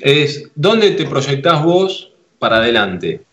Es 0.00 0.50
dónde 0.54 0.92
te 0.92 1.04
proyectás 1.04 1.62
vos 1.62 2.12
para 2.38 2.56
adelante. 2.56 3.23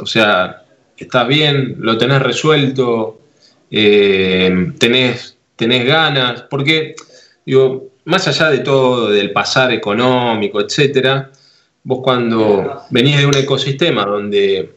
O 0.00 0.06
sea, 0.06 0.62
estás 0.96 1.28
bien, 1.28 1.76
lo 1.78 1.96
tenés 1.96 2.22
resuelto, 2.22 3.20
eh, 3.70 4.72
tenés, 4.78 5.36
ganas, 5.58 6.42
porque, 6.42 6.94
digo, 7.44 7.90
más 8.04 8.26
allá 8.28 8.50
de 8.50 8.58
todo, 8.58 9.10
del 9.10 9.32
pasar 9.32 9.72
económico, 9.72 10.60
etcétera, 10.60 11.30
vos 11.84 12.00
cuando 12.02 12.82
venís 12.90 13.18
de 13.18 13.26
un 13.26 13.36
ecosistema 13.36 14.04
donde, 14.04 14.72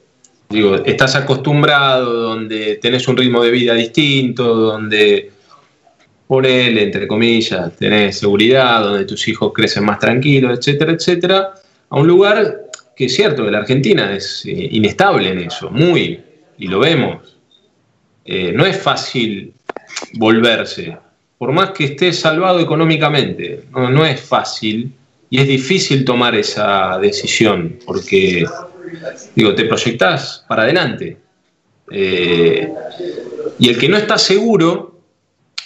digo, 0.50 0.76
estás 0.86 1.16
acostumbrado, 1.16 2.14
donde 2.14 2.76
tenés 2.76 3.08
un 3.08 3.18
ritmo 3.18 3.44
de 3.44 3.52
vida 3.52 3.74
distinto, 3.74 4.56
donde 4.56 5.32
ponele, 6.28 6.84
entre 6.84 7.08
comillas, 7.08 7.76
tenés 7.78 8.20
seguridad, 8.20 8.84
donde 8.84 9.06
tus 9.06 9.28
hijos 9.28 9.52
crecen 9.54 9.84
más 9.84 10.00
tranquilos, 10.00 10.58
etcétera, 10.58 10.94
etcétera, 10.94 11.54
a 11.90 12.00
un 12.00 12.08
lugar 12.08 12.71
que 12.96 13.06
es 13.06 13.16
cierto 13.16 13.46
que 13.46 13.52
la 13.52 13.60
Argentina 13.60 14.14
es 14.14 14.46
eh, 14.46 14.70
inestable 14.72 15.30
en 15.30 15.40
eso, 15.40 15.70
muy, 15.70 16.20
y 16.58 16.68
lo 16.68 16.80
vemos. 16.80 17.38
Eh, 18.26 18.52
no 18.54 18.66
es 18.66 18.78
fácil 18.78 19.54
volverse, 20.14 20.98
por 21.38 21.52
más 21.52 21.72
que 21.72 21.86
estés 21.86 22.20
salvado 22.20 22.60
económicamente, 22.60 23.64
no, 23.72 24.06
es 24.06 24.22
fácil 24.22 24.92
y 25.30 25.40
es 25.40 25.48
difícil 25.48 26.06
tomar 26.06 26.36
esa 26.36 27.00
decisión, 27.00 27.80
porque, 27.84 28.46
digo, 29.36 29.56
te 29.56 29.66
proyectás 29.66 30.46
para 30.48 30.64
adelante. 30.64 31.18
Eh, 31.90 32.72
y 33.58 33.70
el 33.70 33.78
que 33.80 33.90
no 33.90 33.98
está 33.98 34.20
seguro, 34.20 35.00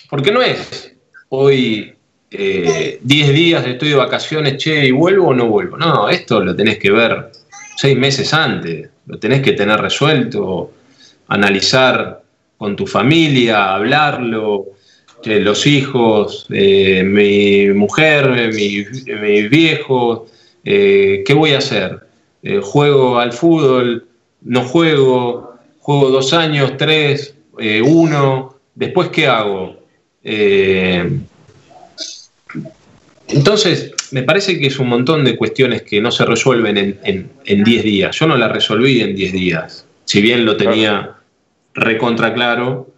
porque 0.10 0.32
no 0.32 0.42
es 0.42 0.94
hoy 1.28 1.95
10 2.30 2.40
eh, 2.40 3.00
días 3.04 3.66
estoy 3.66 3.90
de 3.90 3.96
vacaciones, 3.96 4.58
che, 4.58 4.88
y 4.88 4.92
vuelvo 4.92 5.30
o 5.30 5.34
no 5.34 5.48
vuelvo. 5.48 5.78
No, 5.78 6.10
esto 6.10 6.44
lo 6.44 6.56
tenés 6.56 6.78
que 6.80 6.92
ver 6.92 7.32
seis 7.78 7.98
meses 7.98 8.34
antes, 8.34 8.90
lo 9.06 9.20
tenés 9.20 9.42
que 9.42 9.54
tener 9.54 9.80
resuelto, 9.80 10.72
analizar 11.28 12.22
con 12.58 12.76
tu 12.76 12.88
familia, 12.88 13.76
hablarlo, 13.76 14.66
los 15.24 15.66
hijos, 15.66 16.46
eh, 16.52 17.04
mi 17.04 17.74
mujer, 17.74 18.52
mis 18.54 19.50
viejos, 19.50 20.32
eh, 20.64 21.24
¿qué 21.26 21.34
voy 21.34 21.54
a 21.54 21.60
hacer? 21.60 22.00
¿Juego 22.62 23.18
al 23.18 23.34
fútbol? 23.34 24.06
¿No 24.42 24.62
juego? 24.62 25.56
¿Juego 25.80 26.12
dos 26.12 26.32
años, 26.34 26.78
tres, 26.78 27.34
uno? 27.84 28.56
¿Después 28.76 29.10
qué 29.10 29.26
hago? 29.26 29.78
Entonces, 33.28 33.94
me 34.12 34.24
parece 34.24 34.60
que 34.60 34.68
es 34.68 34.80
un 34.80 34.88
montón 34.88 35.26
de 35.26 35.36
cuestiones 35.36 35.82
que 35.82 36.02
no 36.02 36.12
se 36.12 36.26
resuelven 36.26 37.00
en 37.04 37.64
10 37.64 37.84
días. 37.84 38.16
Yo 38.20 38.28
no 38.28 38.38
la 38.38 38.48
resolví 38.48 39.02
en 39.02 39.16
10 39.16 39.34
días, 39.34 39.86
si 40.06 40.22
bien 40.22 40.46
lo 40.46 40.58
tenía 40.58 41.16
recontra 41.76 42.34
claro, 42.34 42.94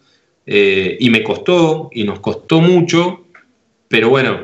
eh, 0.45 0.95
y 0.99 1.09
me 1.09 1.23
costó, 1.23 1.89
y 1.91 2.03
nos 2.03 2.19
costó 2.19 2.61
mucho, 2.61 3.25
pero 3.87 4.09
bueno, 4.09 4.39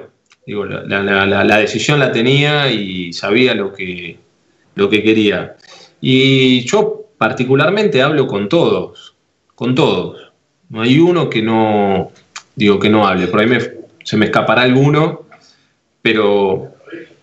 digo, 0.45 0.65
la, 0.65 1.57
decisión 1.57 1.99
la 1.99 2.11
tenía 2.11 2.69
y 2.69 3.13
sabía 3.13 3.53
lo 3.53 3.71
que, 3.71 4.17
lo 4.75 4.89
que 4.89 5.01
quería. 5.01 5.55
Y 6.01 6.65
yo 6.65 7.05
particularmente 7.17 8.01
hablo 8.01 8.27
con 8.27 8.49
todos, 8.49 9.15
con 9.55 9.75
todos. 9.75 10.33
No 10.69 10.81
hay 10.81 10.99
uno 10.99 11.29
que 11.29 11.41
no, 11.41 12.11
digo, 12.55 12.79
que 12.79 12.89
no 12.89 13.07
hable, 13.07 13.27
por 13.27 13.39
ahí 13.39 13.47
se 14.03 14.17
me 14.17 14.25
escapará 14.25 14.63
alguno, 14.63 15.27
pero 16.03 16.75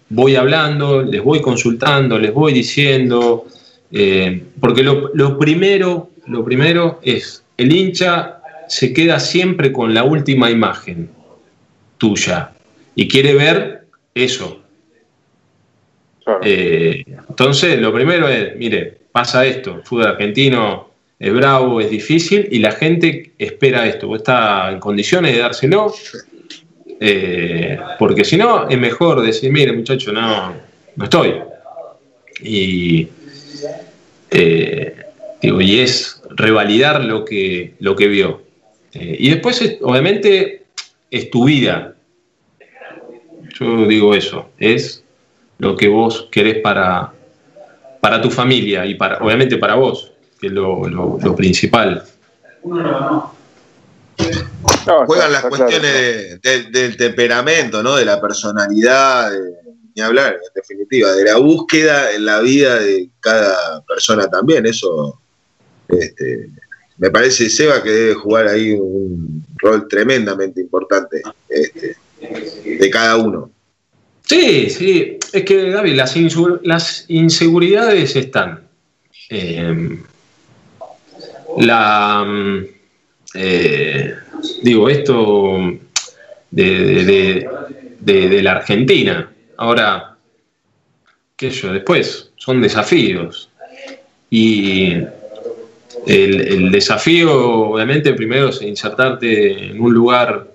voy 0.09 0.37
hablando, 0.37 1.03
les 1.03 1.23
voy 1.23 1.41
consultando, 1.41 2.19
les 2.19 2.33
voy 2.33 2.55
diciendo, 2.55 3.47
eh, 3.93 4.43
porque 4.59 4.83
lo, 4.83 5.39
primero, 5.39 6.11
lo 6.27 6.43
primero 6.43 6.99
es, 7.03 7.45
el 7.59 7.73
hincha 7.73 8.41
se 8.69 8.95
queda 8.95 9.21
siempre 9.21 9.71
con 9.71 9.93
la 9.93 10.03
última 10.03 10.51
imagen 10.51 11.11
tuya 11.99 12.53
y 12.95 13.07
quiere 13.07 13.35
ver 13.35 13.85
eso. 14.15 14.63
Eh, 16.43 17.05
entonces, 17.29 17.79
lo 17.79 17.93
primero 17.93 18.29
es, 18.29 18.57
mire, 18.57 18.97
pasa 19.13 19.45
esto, 19.45 19.77
el 19.77 19.83
fútbol 19.83 20.07
argentino 20.07 20.89
es 21.19 21.35
bravo, 21.35 21.83
es 21.83 21.91
difícil 21.91 22.49
y 22.51 22.61
la 22.61 22.73
gente 22.73 23.33
espera 23.39 23.87
esto. 23.87 24.07
¿Vos 24.07 24.21
está 24.21 24.71
en 24.73 24.81
condiciones 24.81 25.35
de 25.35 25.41
dárselo? 25.41 25.93
Eh, 27.03 27.79
porque 27.99 28.25
si 28.25 28.37
no, 28.37 28.69
es 28.69 28.79
mejor 28.79 29.23
decir, 29.23 29.51
mire 29.51 29.73
muchacho, 29.73 30.13
no, 30.13 30.53
no 30.97 31.05
estoy. 31.05 31.35
Y, 32.43 33.09
eh, 34.31 34.97
digo, 35.41 35.61
y 35.63 35.81
es 35.81 36.23
revalidar 36.29 37.03
lo 37.03 37.25
que, 37.25 37.75
lo 37.81 37.97
que 37.97 38.07
vio. 38.07 38.43
Eh, 38.93 39.17
y 39.19 39.31
después, 39.31 39.79
obviamente, 39.81 40.65
es 41.11 41.31
tu 41.31 41.45
vida. 41.45 41.95
Yo 43.59 43.87
digo 43.87 44.15
eso, 44.15 44.51
es 44.59 45.03
lo 45.59 45.77
que 45.77 45.89
vos 45.89 46.29
querés 46.31 46.59
para, 46.59 47.13
para 48.01 48.21
tu 48.21 48.31
familia 48.31 48.85
y 48.85 48.95
para, 48.95 49.19
obviamente 49.19 49.57
para 49.57 49.75
vos, 49.75 50.13
que 50.39 50.49
es 50.49 50.53
lo, 50.53 50.87
lo, 50.87 51.19
lo 51.21 51.37
principal. 51.37 52.03
Juegan 55.07 55.33
las 55.33 55.45
cuestiones 55.45 56.41
del 56.43 56.97
temperamento, 56.97 57.83
¿no? 57.83 57.97
De 57.97 58.05
la 58.05 58.21
personalidad, 58.21 59.31
ni 59.95 60.03
hablar, 60.03 60.35
en 60.35 60.55
definitiva, 60.55 61.13
de 61.13 61.25
la 61.25 61.37
búsqueda 61.37 62.13
en 62.13 62.25
la 62.25 62.41
vida 62.41 62.79
de 62.79 63.11
cada 63.21 63.83
persona 63.83 64.29
también. 64.29 64.67
Eso 64.67 65.21
este, 65.89 66.49
me 66.99 67.11
parece, 67.11 67.49
Seba, 67.49 67.83
que 67.83 67.91
debe 67.91 68.15
jugar 68.15 68.49
ahí 68.49 68.73
un 68.73 69.45
rol 69.57 69.89
tremendamente 69.89 70.61
importante 70.61 71.23
este, 71.49 71.97
de 72.65 72.91
cada 72.91 73.17
uno. 73.17 73.51
Sí, 74.27 74.71
sí, 74.71 75.19
es 75.33 75.45
que 75.45 75.71
David, 75.71 75.95
las, 76.63 77.05
inseguridades 77.09 78.15
están. 78.17 78.69
Eh, 79.31 79.99
la 81.59 82.25
mm, 82.25 82.67
eh, 83.35 84.15
digo, 84.63 84.89
esto 84.89 85.59
de, 86.51 87.49
la 88.43 88.53
Argentina. 88.53 89.31
Ahora, 89.57 90.17
qué 91.37 91.51
yo, 91.51 91.73
después 91.73 92.31
son 92.37 92.61
desafíos. 92.61 93.51
Y 94.31 94.95
el, 96.07 96.71
desafío, 96.71 97.71
obviamente, 97.71 98.15
primero 98.15 98.49
es 98.49 98.63
insertarte 98.63 99.71
en 99.71 99.81
un 99.81 99.93
lugar 99.93 100.51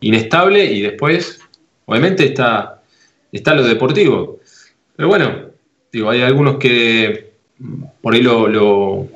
inestable 0.00 0.64
y 0.64 0.80
después, 0.80 1.40
obviamente, 1.86 2.24
está, 2.24 2.82
está 3.30 3.54
lo 3.54 3.62
deportivo. 3.62 4.40
Pero 4.96 5.08
bueno, 5.08 5.50
digo, 5.92 6.10
hay 6.10 6.22
algunos 6.22 6.56
que 6.56 7.30
por 8.00 8.14
ahí 8.14 8.22
lo 8.22 9.08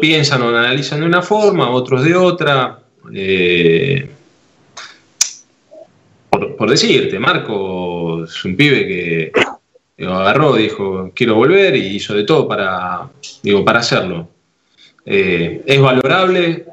piensan 0.00 0.42
o 0.42 0.50
lo 0.50 0.58
analizan 0.58 1.00
de 1.00 1.06
una 1.06 1.22
forma, 1.22 1.70
otros 1.70 2.02
de 2.02 2.14
otra. 2.14 2.80
Eh, 3.12 4.08
por, 6.30 6.70
decirte, 6.70 7.18
Marco 7.18 8.24
es 8.24 8.44
un 8.44 8.56
pibe 8.56 8.86
que 8.86 9.32
lo 9.98 10.14
agarró, 10.14 10.54
dijo, 10.56 11.12
quiero 11.14 11.34
volver 11.34 11.76
y 11.76 11.96
hizo 11.96 12.14
de 12.14 12.24
todo 12.24 12.48
para, 12.48 13.08
digo, 13.42 13.64
para 13.64 13.80
hacerlo. 13.80 14.28
Eh, 15.04 15.62
es 15.64 15.80
valorable, 15.80 16.66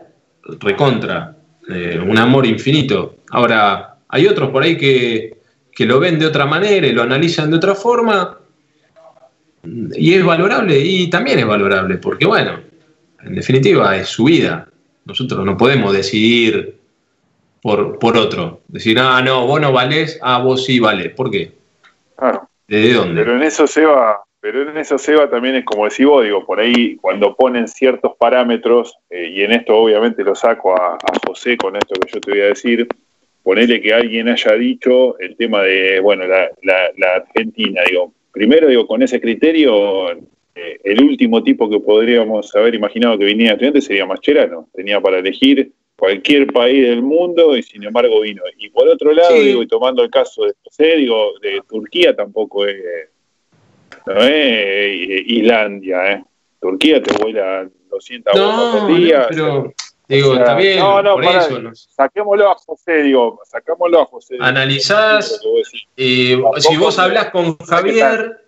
recontra, 0.59 1.35
eh, 1.69 1.99
un 2.05 2.17
amor 2.17 2.45
infinito. 2.45 3.17
Ahora, 3.29 3.95
hay 4.07 4.27
otros 4.27 4.49
por 4.49 4.63
ahí 4.63 4.77
que, 4.77 5.37
que 5.71 5.85
lo 5.85 5.99
ven 5.99 6.19
de 6.19 6.25
otra 6.25 6.45
manera 6.45 6.87
y 6.87 6.91
lo 6.91 7.03
analizan 7.03 7.49
de 7.49 7.57
otra 7.57 7.75
forma 7.75 8.39
y 9.95 10.13
es 10.13 10.25
valorable 10.25 10.77
y 10.79 11.09
también 11.09 11.39
es 11.39 11.45
valorable, 11.45 11.97
porque 11.97 12.25
bueno, 12.25 12.59
en 13.25 13.35
definitiva 13.35 13.95
es 13.97 14.07
su 14.07 14.25
vida. 14.25 14.67
Nosotros 15.05 15.45
no 15.45 15.57
podemos 15.57 15.93
decidir 15.93 16.77
por, 17.61 17.97
por 17.99 18.17
otro. 18.17 18.61
Decir, 18.67 18.97
ah, 18.99 19.21
no, 19.21 19.47
vos 19.47 19.59
no 19.59 19.71
valés, 19.71 20.19
ah, 20.21 20.41
vos 20.41 20.65
sí 20.65 20.79
valés. 20.79 21.13
¿Por 21.13 21.31
qué? 21.31 21.51
Claro. 22.15 22.47
¿De 22.67 22.93
dónde? 22.93 23.23
Pero 23.23 23.35
en 23.35 23.43
eso, 23.43 23.67
Seba, 23.67 24.23
pero 24.39 24.69
en 24.69 24.77
eso, 24.77 24.97
Seba, 24.97 25.29
también 25.29 25.55
es 25.55 25.65
como 25.65 25.85
decís 25.85 26.05
vos, 26.05 26.23
digo, 26.23 26.45
por 26.45 26.59
ahí 26.59 26.97
cuando 26.97 27.35
ponen 27.35 27.67
ciertos 27.67 28.13
parámetros, 28.17 28.97
eh, 29.09 29.29
y 29.33 29.41
en 29.41 29.53
esto 29.53 29.77
obviamente 29.77 30.23
lo 30.23 30.35
saco 30.35 30.75
a, 30.75 30.97
José 31.25 31.55
con 31.55 31.75
esto 31.75 31.95
que 31.99 32.11
yo 32.11 32.19
te 32.19 32.31
voy 32.31 32.41
a 32.41 32.47
decir, 32.47 32.87
ponele 33.41 33.81
que 33.81 33.93
alguien 33.93 34.27
haya 34.27 34.53
dicho 34.53 35.17
el 35.19 35.35
tema 35.37 35.61
de, 35.61 35.99
bueno, 35.99 36.25
la, 36.25 37.15
Argentina, 37.15 37.83
digo, 37.89 38.13
primero 38.31 38.67
digo, 38.67 38.85
con 38.87 39.01
ese 39.01 39.21
criterio, 39.21 40.09
eh, 40.55 40.79
el 40.83 41.03
último 41.03 41.43
tipo 41.43 41.69
que 41.69 41.79
podríamos 41.79 42.55
haber 42.55 42.75
imaginado 42.75 43.17
que 43.17 43.25
viniera 43.25 43.53
estudiante 43.53 43.81
sería 43.81 44.05
Mascherano, 44.05 44.69
tenía 44.73 45.01
para 45.01 45.19
elegir 45.19 45.71
cualquier 45.95 46.47
país 46.47 46.87
del 46.87 47.01
mundo 47.01 47.55
y 47.55 47.63
sin 47.63 47.83
embargo 47.83 48.21
vino. 48.21 48.43
Y 48.57 48.69
por 48.69 48.87
otro 48.87 49.13
lado, 49.13 49.33
digo, 49.35 49.63
y 49.63 49.67
tomando 49.67 50.03
el 50.03 50.09
caso 50.09 50.45
de 50.45 50.53
José, 50.63 50.97
digo, 50.97 51.31
de 51.41 51.61
Turquía 51.67 52.15
tampoco 52.15 52.67
es, 52.67 52.77
no 54.05 54.21
es 54.21 55.23
Islandia, 55.27 56.11
¿eh? 56.11 56.23
Turquía 56.59 57.01
te 57.01 57.13
vuela 57.21 57.67
200 57.89 58.35
no, 58.35 58.87
por 58.87 58.95
día. 58.95 59.27
pero, 59.29 59.73
digo, 60.07 60.35
está 60.35 60.55
bien, 60.55 60.79
no, 60.79 61.01
no, 61.01 61.15
por 61.15 61.25
eso. 61.25 61.59
Saquémoslo 61.73 62.51
a 62.51 62.55
José, 62.55 63.03
digo, 63.03 63.39
sacámoslo 63.45 64.01
a 64.01 64.05
José. 64.05 64.37
Analizás, 64.39 65.41
y 65.95 66.35
si 66.57 66.77
vos 66.77 66.99
hablas 66.99 67.31
con 67.31 67.57
Javier, 67.57 68.43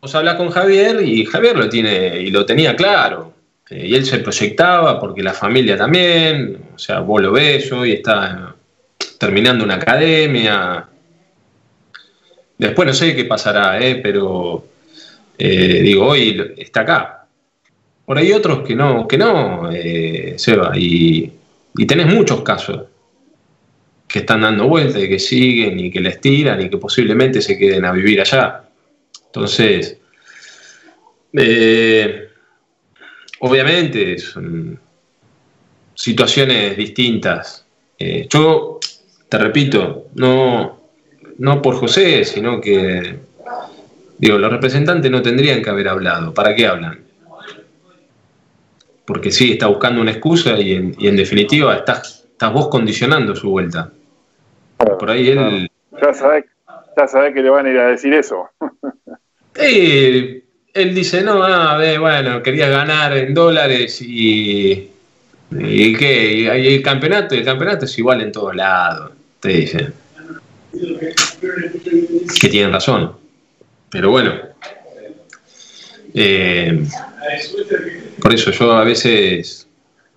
vos 0.00 0.14
hablas 0.14 0.36
con 0.36 0.50
Javier 0.50 1.00
y 1.02 1.24
Javier 1.24 1.56
lo 1.56 1.68
tiene 1.68 2.20
y 2.20 2.30
lo 2.30 2.44
tenía 2.44 2.76
claro. 2.76 3.32
Eh, 3.70 3.86
y 3.88 3.94
él 3.94 4.04
se 4.04 4.18
proyectaba 4.18 4.98
porque 5.00 5.22
la 5.22 5.32
familia 5.32 5.76
también, 5.76 6.58
o 6.74 6.78
sea, 6.78 7.00
vos 7.00 7.22
lo 7.22 7.32
ves, 7.32 7.70
hoy 7.72 7.92
está 7.92 8.54
terminando 9.18 9.64
una 9.64 9.74
academia. 9.74 10.86
Después 12.56 12.86
no 12.86 12.94
sé 12.94 13.14
qué 13.14 13.24
pasará, 13.24 13.80
eh, 13.80 13.96
pero 14.02 14.64
eh, 15.38 15.80
digo, 15.82 16.06
hoy 16.06 16.54
está 16.56 16.80
acá. 16.80 17.26
Por 18.04 18.18
ahí 18.18 18.32
otros 18.32 18.66
que 18.66 18.74
no, 18.74 19.06
que 19.06 19.18
no, 19.18 19.70
Seba, 20.36 20.72
y, 20.74 21.30
y 21.76 21.86
tenés 21.86 22.06
muchos 22.06 22.40
casos 22.40 22.84
que 24.08 24.20
están 24.20 24.40
dando 24.40 24.66
vueltas 24.66 25.02
y 25.02 25.08
que 25.10 25.18
siguen 25.18 25.78
y 25.78 25.90
que 25.90 26.00
les 26.00 26.18
tiran 26.18 26.58
y 26.62 26.70
que 26.70 26.78
posiblemente 26.78 27.42
se 27.42 27.58
queden 27.58 27.84
a 27.84 27.92
vivir 27.92 28.22
allá. 28.22 28.67
Entonces, 29.28 29.98
eh, 31.32 32.28
obviamente 33.40 34.18
son 34.18 34.78
situaciones 35.94 36.76
distintas. 36.76 37.64
Eh, 37.98 38.26
yo 38.30 38.80
te 39.28 39.38
repito, 39.38 40.06
no, 40.14 40.80
no 41.38 41.62
por 41.62 41.76
José, 41.76 42.24
sino 42.24 42.60
que 42.60 43.18
digo, 44.18 44.38
los 44.38 44.50
representantes 44.50 45.10
no 45.10 45.22
tendrían 45.22 45.62
que 45.62 45.70
haber 45.70 45.88
hablado. 45.88 46.34
¿Para 46.34 46.54
qué 46.54 46.66
hablan? 46.66 47.00
Porque 49.06 49.30
sí, 49.30 49.52
está 49.52 49.68
buscando 49.68 50.02
una 50.02 50.10
excusa 50.10 50.58
y 50.58 50.74
en, 50.74 51.16
definitiva 51.16 51.74
estás, 51.76 52.26
estás, 52.30 52.52
vos 52.52 52.68
condicionando 52.68 53.34
su 53.34 53.50
vuelta. 53.50 53.90
Por 54.76 55.10
ahí 55.10 55.30
él. 55.30 55.70
Ya 56.00 56.12
sabés, 56.12 56.44
ya 57.06 57.32
que 57.32 57.42
le 57.42 57.50
van 57.50 57.66
a 57.66 57.70
ir 57.70 57.78
a 57.78 57.88
decir 57.88 58.12
eso. 58.14 58.48
él 59.54 60.94
dice, 60.94 61.22
no, 61.22 61.42
a 61.42 61.74
ah, 61.74 61.78
ver, 61.78 62.00
bueno, 62.00 62.42
quería 62.42 62.68
ganar 62.68 63.16
en 63.16 63.34
dólares 63.34 64.00
y, 64.02 64.90
y 65.50 65.92
qué, 65.94 66.32
y 66.58 66.74
el 66.74 66.82
campeonato, 66.82 67.34
el 67.34 67.44
campeonato 67.44 67.84
es 67.84 67.98
igual 67.98 68.22
en 68.22 68.32
todos 68.32 68.54
lados, 68.54 69.12
te 69.40 69.48
dice. 69.48 69.92
Que 72.40 72.48
tienen 72.48 72.72
razón. 72.72 73.16
Pero 73.90 74.10
bueno. 74.10 74.34
Eh, 76.14 76.84
por 78.20 78.34
eso 78.34 78.50
yo 78.50 78.72
a 78.72 78.84
veces 78.84 79.68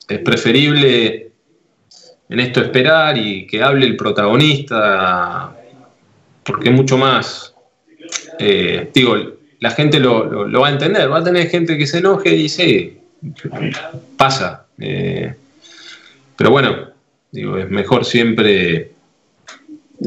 es 0.08 0.20
preferible 0.20 1.32
en 2.30 2.40
esto 2.40 2.62
esperar 2.62 3.18
y 3.18 3.46
que 3.46 3.62
hable 3.62 3.86
el 3.86 3.98
protagonista, 3.98 5.56
porque 6.44 6.70
mucho 6.70 6.98
más, 6.98 7.54
eh, 8.40 8.90
digo, 8.94 9.16
la 9.60 9.72
gente 9.72 10.00
lo, 10.00 10.50
va 10.60 10.68
a 10.68 10.72
entender. 10.72 11.12
Va 11.12 11.20
a 11.20 11.24
tener 11.24 11.50
gente 11.50 11.78
que 11.78 11.88
se 11.88 12.00
enoje 12.00 12.36
y 12.36 12.50
sí, 12.50 12.98
pasa. 14.18 14.66
Eh, 14.80 15.34
pero 16.36 16.52
bueno, 16.52 16.90
digo, 17.32 17.58
es 17.58 17.70
mejor 17.70 18.06
siempre, 18.06 18.92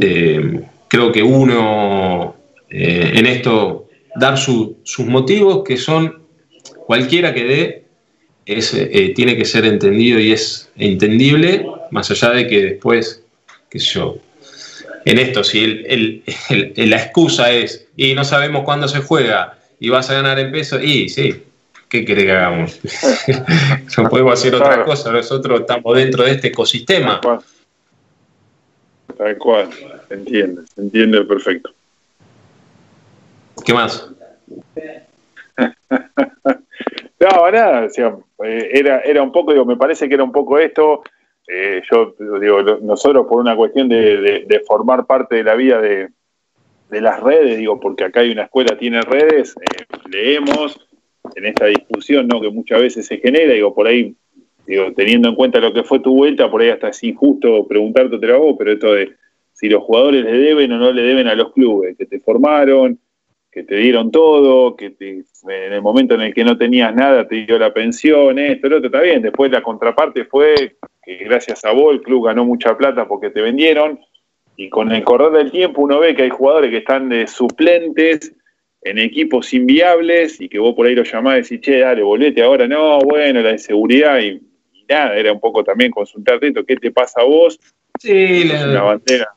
eh, 0.00 0.60
creo 0.88 1.12
que 1.12 1.22
uno 1.22 2.36
en 2.76 3.26
esto 3.26 3.86
dar 4.16 4.36
sus 4.36 4.76
motivos, 4.98 5.62
que 5.64 5.76
son 5.76 6.22
cualquiera 6.86 7.32
que 7.32 7.44
dé, 7.44 7.84
es, 8.46 8.76
tiene 9.14 9.36
que 9.36 9.44
ser 9.44 9.64
entendido 9.64 10.18
y 10.18 10.32
es 10.32 10.72
entendible, 10.76 11.64
más 11.92 12.10
allá 12.10 12.30
de 12.30 12.48
que 12.48 12.62
después, 12.64 13.22
qué 13.70 13.78
sé 13.78 13.94
yo, 13.94 14.16
en 15.04 15.18
esto, 15.18 15.44
si 15.44 15.84
la 16.76 16.96
excusa 16.96 17.50
es, 17.50 17.86
y 17.96 18.14
no 18.14 18.24
sabemos 18.24 18.64
cuándo 18.64 18.88
se 18.88 19.00
juega, 19.00 19.58
y 19.78 19.90
vas 19.90 20.08
a 20.10 20.14
ganar 20.14 20.38
en 20.38 20.50
peso, 20.50 20.80
y 20.80 21.08
sí, 21.08 21.44
¿qué 21.88 22.04
querés 22.04 22.24
que 22.24 22.32
hagamos? 22.32 22.80
no 23.98 24.08
podemos 24.08 24.34
hacer 24.34 24.54
otra 24.54 24.84
cosa, 24.84 25.12
nosotros 25.12 25.60
estamos 25.60 25.96
dentro 25.96 26.24
de 26.24 26.32
este 26.32 26.48
ecosistema. 26.48 27.20
Tal 29.16 29.38
cual, 29.38 29.68
se 30.08 30.14
entiende, 30.14 30.62
se 30.74 30.80
entiende 30.80 31.24
perfecto. 31.24 31.70
¿Qué 33.64 33.72
más? 33.72 34.08
no, 37.20 37.50
nada, 37.52 37.86
eh, 37.86 38.70
era, 38.72 39.00
era 39.00 39.22
un 39.22 39.30
poco, 39.32 39.52
digo, 39.52 39.64
me 39.64 39.76
parece 39.76 40.08
que 40.08 40.14
era 40.14 40.24
un 40.24 40.32
poco 40.32 40.58
esto, 40.58 41.02
eh, 41.46 41.82
yo 41.90 42.14
digo, 42.40 42.62
nosotros 42.82 43.26
por 43.28 43.40
una 43.40 43.54
cuestión 43.56 43.88
de, 43.88 44.62
formar 44.66 45.06
parte 45.06 45.36
de 45.36 45.44
la 45.44 45.54
vida 45.54 45.80
de, 45.80 46.10
las 46.90 47.20
redes, 47.20 47.58
digo, 47.58 47.80
porque 47.80 48.04
acá 48.04 48.20
hay 48.20 48.30
una 48.30 48.44
escuela, 48.44 48.78
tiene 48.78 49.02
redes, 49.02 49.56
eh, 49.60 49.84
leemos 50.08 50.78
en 51.34 51.46
esta 51.46 51.66
discusión 51.66 52.28
¿no? 52.28 52.40
que 52.40 52.50
muchas 52.50 52.80
veces 52.80 53.06
se 53.06 53.18
genera, 53.18 53.52
digo, 53.52 53.74
por 53.74 53.88
ahí, 53.88 54.14
digo, 54.64 54.92
teniendo 54.94 55.28
en 55.28 55.34
cuenta 55.34 55.58
lo 55.58 55.72
que 55.72 55.82
fue 55.82 55.98
tu 55.98 56.14
vuelta, 56.14 56.48
por 56.48 56.62
ahí 56.62 56.68
hasta 56.68 56.88
es 56.88 57.02
injusto 57.02 57.66
preguntarte 57.66 58.16
a 58.32 58.36
vos, 58.36 58.54
pero 58.56 58.72
esto 58.72 58.92
de 58.92 59.12
si 59.52 59.68
los 59.68 59.82
jugadores 59.82 60.24
le 60.24 60.32
deben 60.32 60.70
o 60.72 60.78
no 60.78 60.92
le 60.92 61.02
deben 61.02 61.26
a 61.26 61.34
los 61.34 61.52
clubes 61.52 61.96
que 61.96 62.06
te 62.06 62.20
formaron, 62.20 62.98
que 63.54 63.62
te 63.62 63.76
dieron 63.76 64.10
todo, 64.10 64.74
que 64.74 64.96
en 64.96 65.72
el 65.72 65.80
momento 65.80 66.16
en 66.16 66.22
el 66.22 66.34
que 66.34 66.42
no 66.42 66.58
tenías 66.58 66.92
nada 66.92 67.28
te 67.28 67.46
dio 67.46 67.56
la 67.56 67.72
pensión, 67.72 68.36
esto, 68.36 68.68
lo 68.68 68.78
otro, 68.78 68.88
está 68.88 69.00
bien. 69.00 69.22
Después 69.22 69.52
la 69.52 69.62
contraparte 69.62 70.24
fue 70.24 70.76
que 71.04 71.16
gracias 71.18 71.64
a 71.64 71.70
vos 71.70 71.94
el 71.94 72.02
club 72.02 72.26
ganó 72.26 72.44
mucha 72.44 72.76
plata 72.76 73.06
porque 73.06 73.30
te 73.30 73.40
vendieron 73.40 74.00
y 74.56 74.68
con 74.68 74.90
el 74.90 75.04
correr 75.04 75.30
del 75.30 75.52
tiempo 75.52 75.82
uno 75.82 76.00
ve 76.00 76.16
que 76.16 76.24
hay 76.24 76.30
jugadores 76.30 76.70
que 76.70 76.78
están 76.78 77.08
de 77.08 77.28
suplentes 77.28 78.32
en 78.82 78.98
equipos 78.98 79.54
inviables 79.54 80.40
y 80.40 80.48
que 80.48 80.58
vos 80.58 80.74
por 80.74 80.86
ahí 80.86 80.96
lo 80.96 81.04
llamás 81.04 81.38
y 81.38 81.42
decís, 81.42 81.60
che, 81.60 81.78
dale, 81.78 82.02
volvete 82.02 82.42
ahora, 82.42 82.66
no, 82.66 82.98
bueno, 82.98 83.40
la 83.40 83.52
inseguridad 83.52 84.18
y, 84.20 84.42
nada, 84.88 85.16
era 85.16 85.32
un 85.32 85.40
poco 85.40 85.62
también 85.62 85.92
consultarte 85.92 86.48
esto, 86.48 86.64
¿qué 86.64 86.76
te 86.76 86.90
pasa 86.90 87.20
a 87.20 87.24
vos? 87.24 87.58
Sí, 88.00 88.44
la, 88.44 88.82
bandera. 88.82 89.28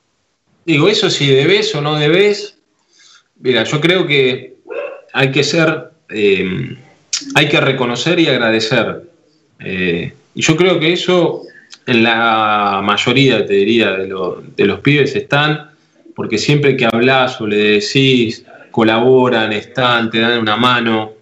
Digo, 0.66 0.90
eso 0.90 1.10
si 1.12 1.32
debes 1.34 1.74
o 1.76 1.82
no 1.82 1.96
debes, 1.96 2.57
mira, 3.40 3.64
yo 3.64 3.80
creo 3.82 4.06
que 4.06 4.58
hay 5.14 5.32
que 5.32 5.44
ser, 5.44 5.92
eh, 6.10 6.76
hay 7.36 7.50
que 7.50 7.60
reconocer 7.60 8.20
y 8.20 8.28
agradecer. 8.28 9.04
Eh, 9.60 10.14
y 10.36 10.42
yo 10.42 10.56
creo 10.56 10.80
que 10.80 10.94
eso 10.94 11.44
en 11.86 12.04
la 12.04 12.82
mayoría, 12.84 13.46
te 13.46 13.54
diría, 13.54 13.92
de, 13.94 14.66
los 14.66 14.80
pibes 14.82 15.16
están, 15.16 15.72
porque 16.14 16.38
siempre 16.38 16.76
que 16.76 16.86
hablas 16.86 17.40
o 17.40 17.48
le 17.48 17.80
decís, 17.80 18.46
colaboran, 18.72 19.54
están, 19.54 20.12
te 20.12 20.20
dan 20.20 20.40
una 20.40 20.58
mano. 20.58 21.14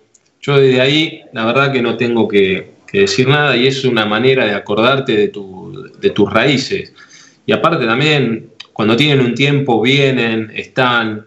Yo 0.41 0.59
desde 0.59 0.81
ahí, 0.81 1.21
la 1.33 1.45
verdad 1.45 1.71
que 1.71 1.81
no 1.81 1.95
tengo 1.95 2.27
que, 2.27 2.73
decir 2.91 3.27
nada 3.27 3.57
y 3.57 3.67
es 3.67 3.83
una 3.83 4.05
manera 4.05 4.45
de 4.45 4.53
acordarte 4.53 5.17
de, 5.17 5.27
tus 5.27 6.33
raíces. 6.33 6.93
Y 7.45 7.51
aparte 7.51 7.85
también, 7.85 8.51
cuando 8.71 8.95
tienen 8.95 9.19
un 9.19 9.35
tiempo, 9.35 9.81
vienen, 9.81 10.49
están, 10.55 11.25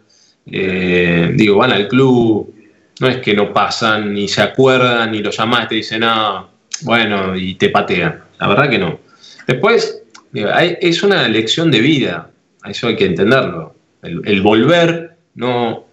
eh, 0.51 1.33
digo, 1.35 1.57
van 1.57 1.73
al 1.73 1.89
club, 1.89 2.55
no 3.01 3.09
es 3.09 3.19
que 3.19 3.35
no 3.35 3.53
pasan, 3.53 4.13
ni 4.13 4.29
se 4.29 4.43
acuerdan, 4.43 5.13
ni 5.13 5.21
lo 5.21 5.31
llamás 5.31 5.65
y 5.65 5.69
te 5.69 5.75
dicen, 5.77 6.01
no, 6.01 6.49
bueno, 6.83 7.37
y 7.37 7.55
te 7.55 7.69
patean. 7.69 8.23
La 8.39 8.49
verdad 8.49 8.71
que 8.71 8.79
no. 8.79 9.01
Después, 9.47 10.03
es 10.33 11.03
una 11.03 11.29
lección 11.29 11.71
de 11.71 11.81
vida, 11.81 12.31
eso 12.65 12.89
hay 12.89 12.97
que 12.97 13.07
entenderlo. 13.07 13.75
El, 14.03 14.43
volver 14.43 15.17
no, 15.35 15.87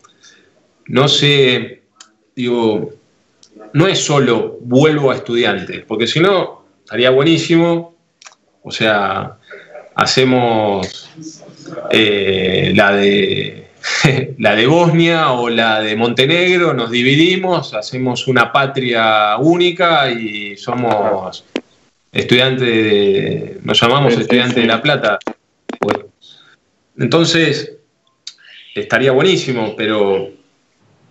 no 0.87 1.07
se, 1.07 1.81
digo, 2.35 2.91
no 3.73 3.87
es 3.87 3.99
solo 3.99 4.59
vuelvo 4.61 5.11
a 5.11 5.15
estudiantes, 5.15 5.83
porque 5.87 6.07
si 6.07 6.19
no, 6.19 6.65
estaría 6.83 7.09
buenísimo, 7.09 7.95
o 8.63 8.71
sea, 8.71 9.37
hacemos 9.95 11.09
eh, 11.91 12.73
la 12.75 12.95
de 12.95 13.64
la 14.39 14.55
de 14.55 14.67
Bosnia 14.67 15.31
o 15.31 15.49
la 15.49 15.81
de 15.81 15.95
Montenegro, 15.95 16.73
nos 16.73 16.91
dividimos, 16.91 17.73
hacemos 17.73 18.27
una 18.27 18.51
patria 18.51 19.37
única 19.37 20.09
y 20.11 20.57
somos 20.57 21.43
estudiantes 22.11 22.67
de, 22.67 23.57
nos 23.63 23.79
llamamos 23.79 24.13
estudiantes 24.17 24.55
de 24.55 24.65
La 24.65 24.81
Plata. 24.81 25.19
entonces, 26.97 27.73
estaría 28.73 29.11
buenísimo, 29.11 29.75
pero 29.77 30.29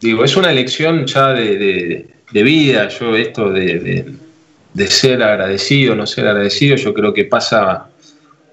digo, 0.00 0.24
es 0.24 0.36
una 0.36 0.50
elección 0.50 1.06
ya 1.06 1.32
de, 1.32 2.06
vida, 2.32 2.88
yo 2.88 3.14
esto 3.14 3.50
de, 3.50 4.16
de, 4.72 4.86
ser 4.88 5.22
agradecido, 5.22 5.94
no 5.94 6.06
ser 6.06 6.26
agradecido, 6.26 6.76
yo 6.76 6.92
creo 6.92 7.14
que 7.14 7.24
pasa 7.24 7.86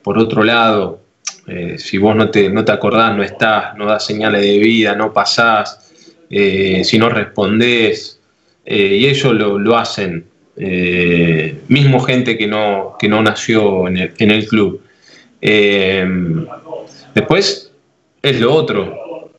por 0.03 0.19
otro 0.19 0.43
lado. 0.43 1.01
Eh, 1.47 1.77
si 1.77 1.97
vos 1.97 2.15
no 2.15 2.29
te, 2.29 2.49
no 2.49 2.63
te 2.63 2.71
acordás, 2.71 3.15
no 3.15 3.23
estás, 3.23 3.75
no 3.75 3.85
das 3.85 4.05
señales 4.05 4.41
de 4.41 4.59
vida, 4.59 4.95
no 4.95 5.11
pasás, 5.11 5.91
eh, 6.29 6.83
si 6.83 6.97
no 6.97 7.09
respondés, 7.09 8.19
eh, 8.65 8.97
y 8.99 9.07
ellos 9.07 9.33
lo, 9.33 9.77
hacen, 9.77 10.25
mismo 11.67 11.99
gente 12.01 12.37
que 12.37 12.45
no, 12.45 12.95
que 12.99 13.09
no 13.09 13.23
nació 13.23 13.87
en 13.87 13.97
el, 13.97 14.47
club. 14.47 14.81
después 17.15 17.71
es 18.21 18.39
lo 18.39 18.53
otro. 18.53 19.31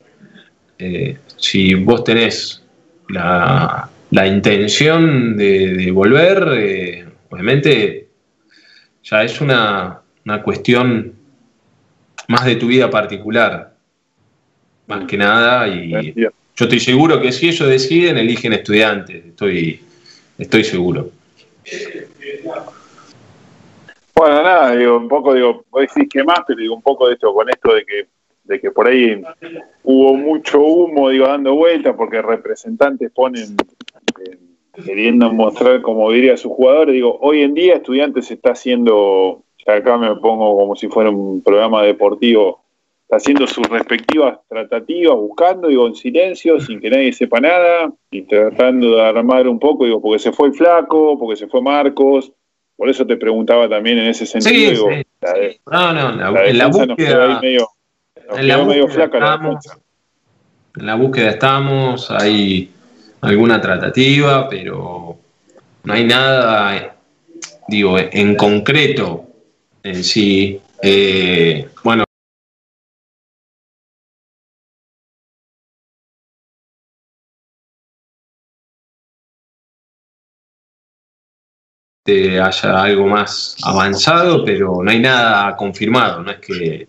si 1.37 1.75
vos 1.75 2.03
tenés 2.03 2.63
la, 3.09 3.89
la 4.11 4.27
intención 4.27 5.37
de, 5.37 5.89
volver, 5.91 7.07
obviamente 7.29 8.09
ya 9.03 9.23
es 9.23 9.39
una, 9.39 10.01
una 10.25 10.43
cuestión 10.43 11.22
más 12.27 12.45
de 12.45 12.55
tu 12.55 12.67
vida 12.67 12.89
particular, 12.89 13.73
más 14.87 15.05
que 15.05 15.17
nada, 15.17 15.67
y 15.67 16.13
yo 16.55 16.65
estoy 16.65 16.79
seguro 16.79 17.19
que 17.19 17.31
si 17.31 17.49
ellos 17.49 17.67
deciden, 17.67 18.17
eligen 18.17 18.53
estudiantes, 18.53 19.25
estoy, 19.25 19.81
estoy 20.37 20.63
seguro. 20.63 21.09
Bueno, 24.15 24.43
nada, 24.43 24.75
digo, 24.75 24.97
un 24.97 25.07
poco, 25.07 25.33
digo, 25.33 25.65
vos 25.71 25.81
decís 25.81 26.07
que 26.11 26.23
más, 26.23 26.41
pero 26.47 26.59
digo, 26.59 26.75
un 26.75 26.81
poco 26.81 27.07
de 27.07 27.15
esto, 27.15 27.33
con 27.33 27.49
esto 27.49 27.73
de 27.73 27.85
que, 27.85 28.07
de 28.43 28.59
que 28.59 28.71
por 28.71 28.87
ahí 28.87 29.21
hubo 29.83 30.15
mucho 30.15 30.61
humo, 30.61 31.09
digo, 31.09 31.27
dando 31.27 31.55
vueltas, 31.55 31.95
porque 31.97 32.21
representantes 32.21 33.11
ponen, 33.11 33.55
eh, 34.23 34.37
queriendo 34.85 35.33
mostrar, 35.33 35.81
como 35.81 36.11
diría 36.11 36.37
sus 36.37 36.51
jugadores, 36.51 36.93
digo, 36.93 37.17
hoy 37.21 37.41
en 37.41 37.55
día 37.55 37.75
estudiantes 37.75 38.29
está 38.29 38.51
haciendo 38.51 39.42
acá 39.71 39.97
me 39.97 40.15
pongo 40.15 40.57
como 40.57 40.75
si 40.75 40.87
fuera 40.87 41.09
un 41.09 41.41
programa 41.41 41.83
deportivo, 41.83 42.61
está 43.03 43.17
haciendo 43.17 43.47
sus 43.47 43.67
respectivas 43.69 44.39
tratativas, 44.47 45.15
buscando, 45.15 45.67
digo, 45.67 45.87
en 45.87 45.95
silencio, 45.95 46.59
sin 46.59 46.79
que 46.79 46.89
nadie 46.89 47.13
sepa 47.13 47.39
nada, 47.39 47.91
y 48.11 48.23
tratando 48.23 48.95
de 48.95 49.01
armar 49.01 49.47
un 49.47 49.59
poco, 49.59 49.85
digo, 49.85 50.01
porque 50.01 50.19
se 50.19 50.31
fue 50.31 50.47
el 50.47 50.53
flaco, 50.53 51.17
porque 51.17 51.37
se 51.37 51.47
fue 51.47 51.61
Marcos, 51.61 52.31
por 52.75 52.89
eso 52.89 53.05
te 53.05 53.17
preguntaba 53.17 53.69
también 53.69 53.99
en 53.99 54.07
ese 54.07 54.25
sentido, 54.25 54.71
digo, 54.71 54.89
no, 55.71 55.93
no, 55.93 56.39
en 56.39 56.57
la 56.57 56.67
búsqueda, 56.67 57.39
medio, 57.39 57.69
en 58.35 58.47
la 58.47 58.57
búsqueda 58.57 58.87
flaca 58.87 59.17
estamos, 59.17 59.65
en 60.75 60.85
la 60.85 60.95
búsqueda 60.95 61.29
estamos, 61.29 62.11
hay 62.11 62.71
alguna 63.21 63.61
tratativa, 63.61 64.49
pero 64.49 65.17
no 65.83 65.93
hay 65.93 66.03
nada, 66.03 66.95
digo, 67.67 67.97
en 67.99 68.35
concreto 68.35 69.27
en 69.83 70.03
sí. 70.03 70.61
Eh, 70.81 71.69
bueno, 71.83 72.03
haya 82.05 82.83
algo 82.83 83.07
más 83.07 83.55
avanzado, 83.63 84.43
pero 84.43 84.83
no 84.83 84.91
hay 84.91 84.99
nada 84.99 85.55
confirmado, 85.55 86.21
no 86.21 86.31
es 86.31 86.39
que 86.39 86.87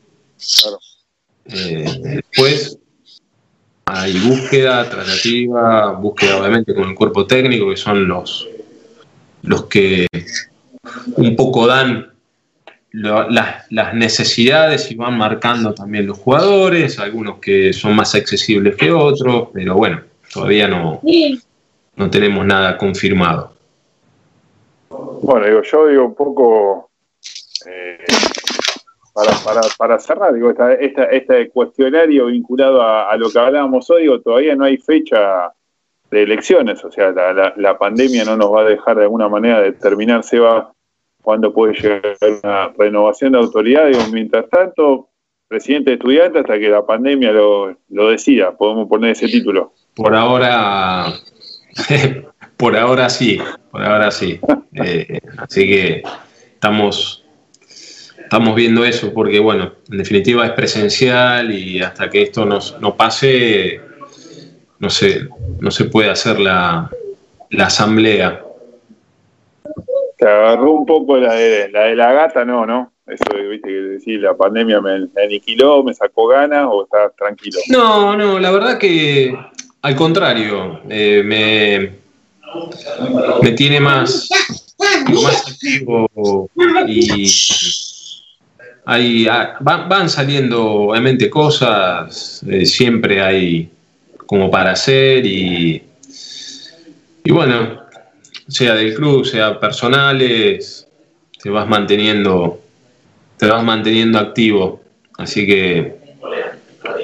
eh, 1.46 2.00
después 2.02 2.78
hay 3.86 4.18
búsqueda, 4.18 4.88
tratativa, 4.88 5.92
búsqueda 5.92 6.40
obviamente 6.40 6.74
con 6.74 6.88
el 6.88 6.94
cuerpo 6.96 7.26
técnico, 7.26 7.70
que 7.70 7.76
son 7.76 8.08
los, 8.08 8.48
los 9.42 9.66
que 9.66 10.06
un 11.16 11.36
poco 11.36 11.66
dan 11.66 12.13
las, 12.94 13.94
necesidades 13.94 14.90
y 14.90 14.94
van 14.94 15.18
marcando 15.18 15.74
también 15.74 16.06
los 16.06 16.18
jugadores, 16.18 16.98
algunos 16.98 17.38
que 17.38 17.72
son 17.72 17.96
más 17.96 18.14
accesibles 18.14 18.76
que 18.76 18.92
otros, 18.92 19.48
pero 19.52 19.74
bueno, 19.74 20.00
todavía 20.32 20.68
no, 20.68 21.00
no 21.96 22.10
tenemos 22.10 22.46
nada 22.46 22.78
confirmado. 22.78 23.52
Bueno, 24.88 25.46
digo, 25.46 25.62
yo 25.62 25.88
digo 25.88 26.04
un 26.04 26.14
poco, 26.14 26.90
eh, 27.66 27.98
para, 29.76 29.98
cerrar, 29.98 30.32
digo, 30.32 30.52
este 31.10 31.50
cuestionario 31.50 32.26
vinculado 32.26 32.80
a, 32.80 33.16
lo 33.16 33.28
que 33.28 33.38
hablábamos 33.38 33.90
hoy, 33.90 34.02
digo, 34.02 34.20
todavía 34.20 34.54
no 34.54 34.66
hay 34.66 34.76
fecha 34.76 35.52
de 36.10 36.22
elecciones, 36.22 36.84
o 36.84 36.92
sea, 36.92 37.10
la, 37.10 37.54
la 37.56 37.76
pandemia 37.76 38.24
no 38.24 38.36
nos 38.36 38.52
va 38.52 38.60
a 38.60 38.64
dejar 38.64 38.96
de 38.98 39.02
alguna 39.02 39.28
manera 39.28 39.60
determinar, 39.60 40.22
va 40.34 40.72
cuándo 41.24 41.52
puede 41.52 41.72
llegar 41.72 42.02
una 42.42 42.68
renovación 42.78 43.32
de 43.32 43.38
autoridad. 43.38 43.88
Digo, 43.88 44.02
mientras 44.12 44.48
tanto, 44.50 45.08
presidente 45.48 45.90
de 45.90 45.96
estudiantes 45.96 46.42
hasta 46.42 46.58
que 46.58 46.68
la 46.68 46.84
pandemia 46.84 47.32
lo, 47.32 47.76
decida. 47.88 48.56
Podemos 48.56 48.88
poner 48.88 49.12
ese 49.12 49.26
título. 49.26 49.72
Por 49.96 50.14
ahora, 50.14 51.06
por 52.56 52.76
ahora 52.76 53.08
sí, 53.08 53.38
por 53.70 53.82
ahora 53.82 54.10
sí. 54.10 54.38
Eh, 54.76 55.20
así 55.38 55.68
que 55.68 56.02
estamos, 56.52 57.24
estamos 58.18 58.56
viendo 58.56 58.84
eso 58.84 59.14
porque, 59.14 59.38
bueno, 59.38 59.74
en 59.88 59.98
definitiva 59.98 60.44
es 60.44 60.50
presencial 60.50 61.52
y 61.52 61.80
hasta 61.80 62.10
que 62.10 62.22
esto 62.22 62.44
nos, 62.44 62.80
no 62.80 62.96
pase, 62.96 63.80
no 64.80 64.90
se, 64.90 65.28
no 65.60 65.70
se 65.70 65.84
puede 65.84 66.10
hacer 66.10 66.40
la, 66.40 66.90
la 67.50 67.66
asamblea 67.66 68.43
agarró 70.20 70.72
un 70.72 70.86
poco 70.86 71.16
la 71.16 71.34
de 71.34 71.68
la, 71.70 71.84
de 71.84 71.96
la 71.96 72.12
gata, 72.12 72.44
no, 72.44 72.66
¿no? 72.66 72.92
Eso, 73.06 73.24
viste, 73.50 73.68
que 73.68 73.74
decir, 73.74 74.20
la 74.20 74.34
pandemia 74.34 74.80
me, 74.80 75.08
aniquiló, 75.22 75.84
me 75.84 75.92
sacó 75.92 76.26
ganas 76.28 76.66
o 76.70 76.84
estás 76.84 77.14
tranquilo. 77.16 77.58
No, 77.68 78.16
no, 78.16 78.38
la 78.38 78.50
verdad 78.50 78.78
que 78.78 79.36
al 79.84 79.96
contrario, 79.96 80.80
eh, 80.88 81.22
me, 81.22 81.92
me 83.42 83.52
tiene 83.52 83.80
más, 83.80 84.30
más 85.22 85.46
activo 85.46 86.48
y 86.86 87.28
hay, 88.86 89.26
ah, 89.28 89.56
van, 89.60 90.08
saliendo 90.08 90.64
obviamente 90.64 91.28
cosas, 91.28 92.42
eh, 92.48 92.64
siempre 92.64 93.20
hay 93.20 93.68
como 94.24 94.50
para 94.50 94.70
hacer 94.70 95.26
y, 95.26 95.82
y 97.22 97.30
bueno, 97.30 97.83
sea 98.48 98.74
del 98.74 98.94
club, 98.94 99.24
sea 99.24 99.58
personales, 99.58 100.86
te 101.42 101.50
vas 101.50 101.68
manteniendo, 101.68 102.60
te 103.36 103.46
vas 103.46 103.62
manteniendo 103.62 104.18
activo. 104.18 104.82
Así 105.18 105.46
que 105.46 105.96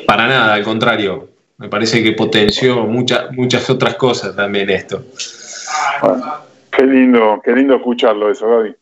para 0.07 0.27
nada, 0.27 0.55
al 0.55 0.65
contrario, 0.65 1.29
me 1.59 1.69
parece 1.69 2.03
que 2.03 2.13
potenció 2.13 2.87
muchas, 2.87 3.33
muchas 3.33 3.69
otras 3.71 3.95
cosas 3.95 4.35
también 4.35 4.71
esto. 4.71 5.05
qué 6.71 6.85
lindo, 6.85 7.41
qué 7.45 7.53
lindo 7.53 7.77
escucharlo 7.77 8.31
eso, 8.31 8.49
Gaby. 8.49 8.75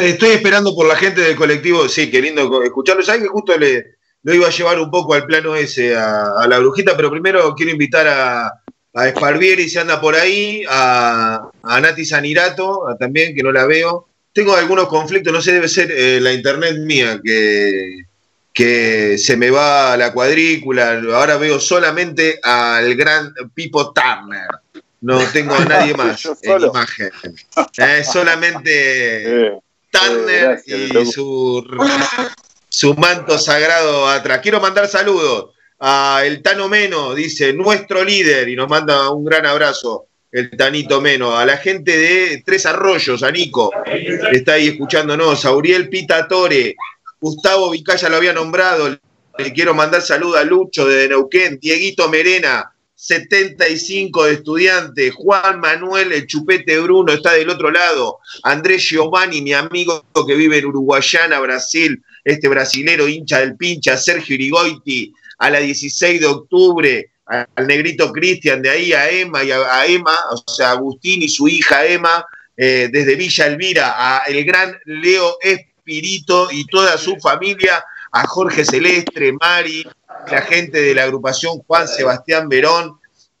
Estoy 0.02 0.30
esperando 0.30 0.74
por 0.74 0.86
la 0.86 0.96
gente 0.96 1.20
del 1.20 1.36
colectivo, 1.36 1.88
sí, 1.88 2.10
qué 2.10 2.20
lindo 2.20 2.62
escucharlo. 2.62 3.02
Sabes 3.02 3.22
que 3.22 3.28
justo 3.28 3.56
le, 3.56 3.98
lo 4.22 4.34
iba 4.34 4.46
a 4.46 4.50
llevar 4.50 4.80
un 4.80 4.90
poco 4.90 5.14
al 5.14 5.24
plano 5.24 5.54
ese 5.54 5.96
a 5.96 6.44
la 6.48 6.58
brujita, 6.58 6.96
pero 6.96 7.10
primero 7.10 7.54
quiero 7.54 7.72
invitar 7.72 8.06
a, 8.08 8.52
a 8.94 9.08
Esparvieri 9.08 9.68
se 9.68 9.80
anda 9.80 10.00
por 10.00 10.14
ahí, 10.14 10.64
a, 10.68 11.50
Nati 11.62 12.04
Sanirato 12.04 12.84
también, 12.98 13.34
que 13.34 13.42
no 13.42 13.52
la 13.52 13.66
veo. 13.66 14.08
Tengo 14.32 14.54
algunos 14.54 14.88
conflictos, 14.88 15.32
no 15.32 15.40
sé, 15.40 15.52
debe 15.52 15.68
ser 15.68 15.90
eh, 15.90 16.20
la 16.20 16.32
internet 16.32 16.78
mía 16.78 17.20
que, 17.22 18.04
que 18.52 19.18
se 19.18 19.36
me 19.36 19.50
va 19.50 19.96
la 19.96 20.12
cuadrícula. 20.12 21.00
Ahora 21.14 21.36
veo 21.36 21.60
solamente 21.60 22.40
al 22.42 22.94
gran 22.94 23.32
Pipo 23.54 23.92
Turner. 23.92 24.48
No 25.00 25.18
tengo 25.32 25.54
a 25.54 25.64
nadie 25.64 25.94
más 25.96 26.24
en 26.24 26.62
imagen. 26.62 27.10
Eh, 27.78 28.04
solamente 28.04 29.52
Turner 29.90 30.62
y 30.66 31.06
su, 31.06 31.64
su 32.68 32.94
manto 32.94 33.38
sagrado 33.38 34.08
atrás. 34.08 34.40
Quiero 34.42 34.60
mandar 34.60 34.88
saludos 34.88 35.57
a 35.80 36.22
el 36.24 36.42
Tano 36.42 36.68
Meno, 36.68 37.14
dice, 37.14 37.52
nuestro 37.52 38.04
líder, 38.04 38.48
y 38.48 38.56
nos 38.56 38.68
manda 38.68 39.10
un 39.10 39.24
gran 39.24 39.46
abrazo 39.46 40.06
el 40.30 40.50
Tanito 40.50 41.00
Meno, 41.00 41.36
a 41.36 41.46
la 41.46 41.56
gente 41.56 41.96
de 41.96 42.42
Tres 42.44 42.66
Arroyos, 42.66 43.22
a 43.22 43.30
Nico, 43.30 43.72
está 44.32 44.54
ahí 44.54 44.68
escuchándonos, 44.68 45.44
a 45.44 45.52
Uriel 45.52 45.88
Pita 45.88 46.28
Tore, 46.28 46.76
Gustavo 47.20 47.70
Vicaya 47.70 48.08
lo 48.08 48.16
había 48.16 48.32
nombrado, 48.32 48.98
le 49.38 49.52
quiero 49.52 49.74
mandar 49.74 50.02
saludo 50.02 50.36
a 50.36 50.44
Lucho 50.44 50.86
de 50.86 51.08
Neuquén, 51.08 51.58
Dieguito 51.60 52.08
Merena, 52.08 52.72
75 52.94 54.24
de 54.24 54.32
estudiantes, 54.34 55.14
Juan 55.14 55.60
Manuel, 55.60 56.12
el 56.12 56.26
chupete 56.26 56.78
Bruno 56.80 57.12
está 57.12 57.32
del 57.32 57.48
otro 57.48 57.70
lado, 57.70 58.18
Andrés 58.42 58.82
Giovanni, 58.82 59.40
mi 59.40 59.52
amigo 59.52 60.04
que 60.26 60.34
vive 60.34 60.58
en 60.58 60.66
Uruguayana, 60.66 61.38
Brasil, 61.38 62.02
este 62.24 62.48
brasilero 62.48 63.08
hincha 63.08 63.38
del 63.38 63.56
pincha, 63.56 63.96
Sergio 63.96 64.34
Irigoiti, 64.34 65.14
a 65.38 65.50
la 65.50 65.60
16 65.60 66.20
de 66.20 66.26
octubre, 66.26 67.10
al 67.26 67.66
negrito 67.66 68.12
Cristian, 68.12 68.62
de 68.62 68.70
ahí 68.70 68.92
a 68.92 69.08
Emma 69.10 69.44
y 69.44 69.50
a, 69.50 69.86
Emma, 69.86 70.14
o 70.30 70.50
sea, 70.50 70.72
Agustín 70.72 71.22
y 71.22 71.28
su 71.28 71.46
hija 71.46 71.84
Emma, 71.84 72.24
eh, 72.56 72.88
desde 72.90 73.16
Villa 73.16 73.46
Elvira, 73.46 73.94
a 73.96 74.24
el 74.24 74.44
gran 74.44 74.76
Leo 74.84 75.36
Espirito 75.40 76.48
y 76.50 76.66
toda 76.66 76.96
su 76.96 77.16
familia, 77.16 77.84
a 78.12 78.26
Jorge 78.26 78.64
Celestre, 78.64 79.32
Mari, 79.32 79.86
la 80.30 80.42
gente 80.42 80.80
de 80.80 80.94
la 80.94 81.04
agrupación 81.04 81.58
Juan 81.58 81.86
Sebastián 81.86 82.48
Verón, 82.48 82.97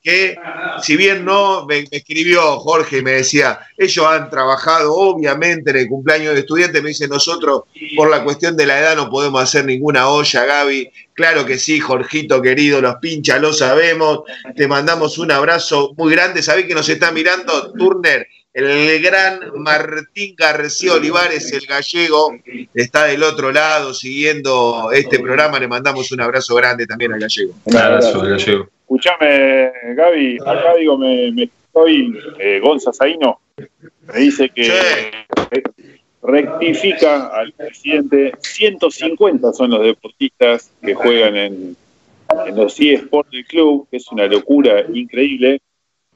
que 0.08 0.38
si 0.82 0.96
bien 0.96 1.22
no, 1.22 1.66
me, 1.66 1.86
escribió 1.90 2.58
Jorge 2.60 2.98
y 2.98 3.02
me 3.02 3.12
decía, 3.12 3.60
ellos 3.76 4.06
han 4.06 4.30
trabajado 4.30 4.94
obviamente 4.94 5.70
en 5.70 5.76
el 5.76 5.86
cumpleaños 5.86 6.32
de 6.32 6.40
estudiantes, 6.40 6.82
me 6.82 6.88
dice, 6.88 7.08
nosotros 7.08 7.64
por 7.94 8.08
la 8.08 8.24
cuestión 8.24 8.56
de 8.56 8.64
la 8.64 8.78
edad 8.80 8.96
no 8.96 9.10
podemos 9.10 9.42
hacer 9.42 9.66
ninguna 9.66 10.08
olla, 10.08 10.46
Gaby. 10.46 10.90
Claro 11.12 11.44
que 11.44 11.58
sí, 11.58 11.78
Jorgito 11.78 12.40
querido, 12.40 12.80
los 12.80 12.94
pincha, 13.02 13.38
lo 13.38 13.52
sabemos. 13.52 14.20
Te 14.56 14.66
mandamos 14.66 15.18
un 15.18 15.30
abrazo 15.30 15.92
muy 15.98 16.10
grande. 16.12 16.42
¿Sabés 16.42 16.64
que 16.64 16.74
nos 16.74 16.88
está 16.88 17.12
mirando 17.12 17.74
Turner? 17.74 18.26
El 18.54 19.02
gran 19.02 19.40
Martín 19.56 20.34
García 20.38 20.94
Olivares, 20.94 21.52
el 21.52 21.66
gallego, 21.66 22.34
está 22.72 23.04
del 23.04 23.22
otro 23.24 23.52
lado 23.52 23.92
siguiendo 23.92 24.90
este 24.90 25.18
programa. 25.18 25.60
Le 25.60 25.68
mandamos 25.68 26.10
un 26.12 26.22
abrazo 26.22 26.54
grande 26.54 26.86
también 26.86 27.12
al 27.12 27.20
gallego. 27.20 27.52
Un 27.64 27.76
abrazo 27.76 28.22
al 28.22 28.30
gallego. 28.30 28.70
Escuchame, 28.88 29.70
Gaby, 29.96 30.38
acá 30.46 30.74
digo, 30.76 30.96
me, 30.96 31.28
estoy, 31.42 32.18
eh, 32.38 32.58
Gonza 32.58 32.90
Zaino, 32.90 33.38
me 33.58 34.18
dice 34.18 34.48
que 34.48 34.72
rectifica 36.22 37.26
al 37.26 37.52
presidente, 37.52 38.32
150 38.40 39.52
son 39.52 39.72
los 39.72 39.82
deportistas 39.82 40.72
que 40.80 40.94
juegan 40.94 41.36
en, 41.36 41.76
en 42.46 42.56
los 42.56 42.80
eSports 42.80 43.30
del 43.30 43.44
club, 43.44 43.86
que 43.90 43.98
es 43.98 44.10
una 44.10 44.26
locura 44.26 44.86
increíble, 44.90 45.60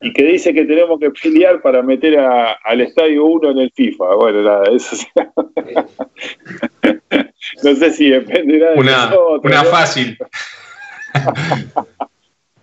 y 0.00 0.10
que 0.14 0.24
dice 0.24 0.54
que 0.54 0.64
tenemos 0.64 0.98
que 0.98 1.10
pelear 1.10 1.60
para 1.60 1.82
meter 1.82 2.18
al 2.18 2.80
Estadio 2.80 3.26
1 3.26 3.50
en 3.50 3.58
el 3.58 3.70
FIFA. 3.70 4.14
Bueno, 4.14 4.42
nada, 4.44 4.64
eso 4.74 4.96
no 7.62 7.76
sé 7.76 7.90
si 7.90 8.08
dependerá 8.08 8.70
de 8.70 8.80
una, 8.80 9.10
nosotros. 9.10 9.42
Una 9.44 9.64
fácil. 9.64 10.16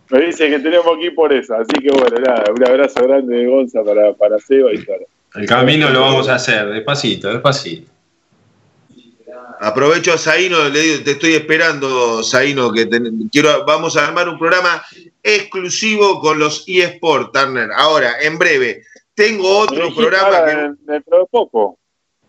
Me 0.09 0.25
dice 0.25 0.49
que 0.49 0.59
tenemos 0.59 0.97
que 0.97 1.05
ir 1.05 1.15
por 1.15 1.31
eso. 1.31 1.55
Así 1.55 1.73
que 1.81 1.91
bueno, 1.91 2.17
nada, 2.19 2.45
un 2.51 2.63
abrazo 2.67 3.03
grande 3.03 3.37
de 3.37 3.47
Gonza 3.47 3.83
para, 3.83 4.13
para 4.13 4.39
Seba 4.39 4.73
y 4.73 4.79
para. 4.79 5.01
El 5.35 5.45
camino 5.47 5.89
lo 5.89 6.01
vamos 6.01 6.27
a 6.27 6.35
hacer, 6.35 6.67
despacito, 6.69 7.31
despacito. 7.31 7.91
Aprovecho 9.61 10.13
a 10.13 10.17
Zaino, 10.17 10.69
le 10.69 10.79
digo, 10.79 11.03
te 11.03 11.11
estoy 11.11 11.33
esperando, 11.33 12.23
Zaino, 12.23 12.71
que 12.71 12.87
quiero, 13.29 13.65
vamos 13.65 13.97
a 13.97 14.07
armar 14.07 14.29
un 14.29 14.39
programa 14.39 14.81
exclusivo 15.21 16.21
con 16.21 16.39
los 16.39 16.63
eSports, 16.65 17.31
Turner. 17.33 17.69
Ahora, 17.75 18.21
en 18.21 18.37
breve, 18.37 18.83
tengo 19.13 19.59
otro 19.59 19.93
programa 19.93 20.45
que. 20.45 20.91
Dentro 20.91 21.19
de 21.19 21.25
poco. 21.29 21.77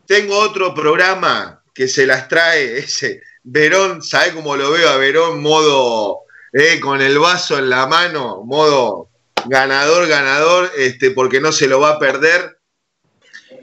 Tengo 0.07 0.37
otro 0.39 0.75
programa 0.75 1.63
que 1.73 1.87
se 1.87 2.05
las 2.05 2.27
trae 2.27 2.79
ese. 2.79 3.23
Verón, 3.45 4.03
¿sabe 4.03 4.33
cómo 4.35 4.57
lo 4.57 4.73
veo 4.73 4.89
a 4.89 4.97
Verón? 4.97 5.41
Modo 5.41 6.23
eh, 6.53 6.81
con 6.81 7.01
el 7.01 7.19
vaso 7.19 7.59
en 7.59 7.71
la 7.71 7.87
mano, 7.87 8.43
modo 8.45 9.11
ganador, 9.47 10.07
ganador, 10.09 10.71
este, 10.77 11.11
porque 11.11 11.41
no 11.41 11.53
se 11.53 11.67
lo 11.67 11.81
va 11.81 11.91
a 11.91 11.99
perder. 11.99 12.59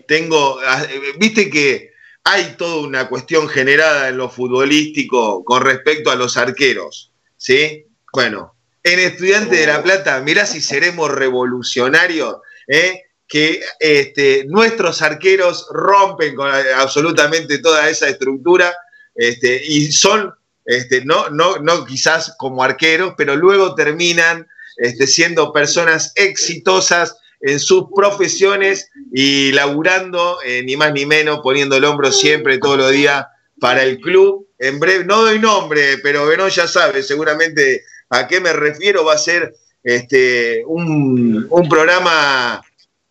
Tengo, 0.08 0.60
ah, 0.66 0.86
viste 1.18 1.50
que 1.50 1.92
hay 2.24 2.56
toda 2.58 2.88
una 2.88 3.08
cuestión 3.08 3.48
generada 3.48 4.10
en 4.10 4.18
lo 4.18 4.30
futbolístico 4.30 5.44
con 5.44 5.64
respecto 5.64 6.12
a 6.12 6.16
los 6.16 6.38
arqueros, 6.38 7.12
¿sí? 7.38 7.86
Bueno, 8.14 8.56
en 8.84 9.00
Estudiante 9.00 9.58
de 9.58 9.68
La 9.68 9.84
Plata, 9.84 10.20
mirá 10.22 10.46
si 10.46 10.62
seremos 10.62 11.12
revolucionarios, 11.12 12.38
¿eh? 12.68 13.04
que 13.28 13.62
este, 13.80 14.46
nuestros 14.46 15.02
arqueros 15.02 15.68
rompen 15.72 16.36
con 16.36 16.50
absolutamente 16.50 17.60
toda 17.60 17.90
esa 17.90 18.08
estructura 18.08 18.74
este, 19.14 19.62
y 19.66 19.92
son 19.92 20.34
este, 20.68 21.06
no, 21.06 21.30
no, 21.30 21.60
no 21.60 21.86
quizás 21.86 22.36
como 22.38 22.62
arqueros, 22.62 23.14
pero 23.18 23.38
luego 23.38 23.74
terminan 23.74 24.46
este, 24.76 25.08
siendo 25.08 25.54
personas 25.54 26.12
exitosas 26.16 27.16
en 27.40 27.60
sus 27.60 27.86
profesiones 27.96 28.90
y 29.14 29.54
laburando, 29.54 30.40
eh, 30.46 30.64
ni 30.64 30.76
más 30.76 30.92
ni 30.92 31.06
menos, 31.06 31.40
poniendo 31.42 31.78
el 31.78 31.86
hombro 31.86 32.12
siempre, 32.12 32.58
todos 32.58 32.78
los 32.78 32.92
días, 32.92 33.26
para 33.62 33.82
el 33.82 34.00
club. 34.00 34.46
En 34.60 34.78
breve, 34.78 35.06
no 35.06 35.22
doy 35.22 35.40
nombre, 35.40 36.00
pero 36.00 36.26
Verón 36.26 36.50
ya 36.50 36.68
sabe 36.68 37.02
seguramente 37.02 37.84
a 38.10 38.28
qué 38.28 38.42
me 38.42 38.52
refiero. 38.52 39.06
Va 39.06 39.14
a 39.14 39.18
ser 39.18 39.56
este, 39.84 40.64
un, 40.66 41.48
programa 41.70 42.62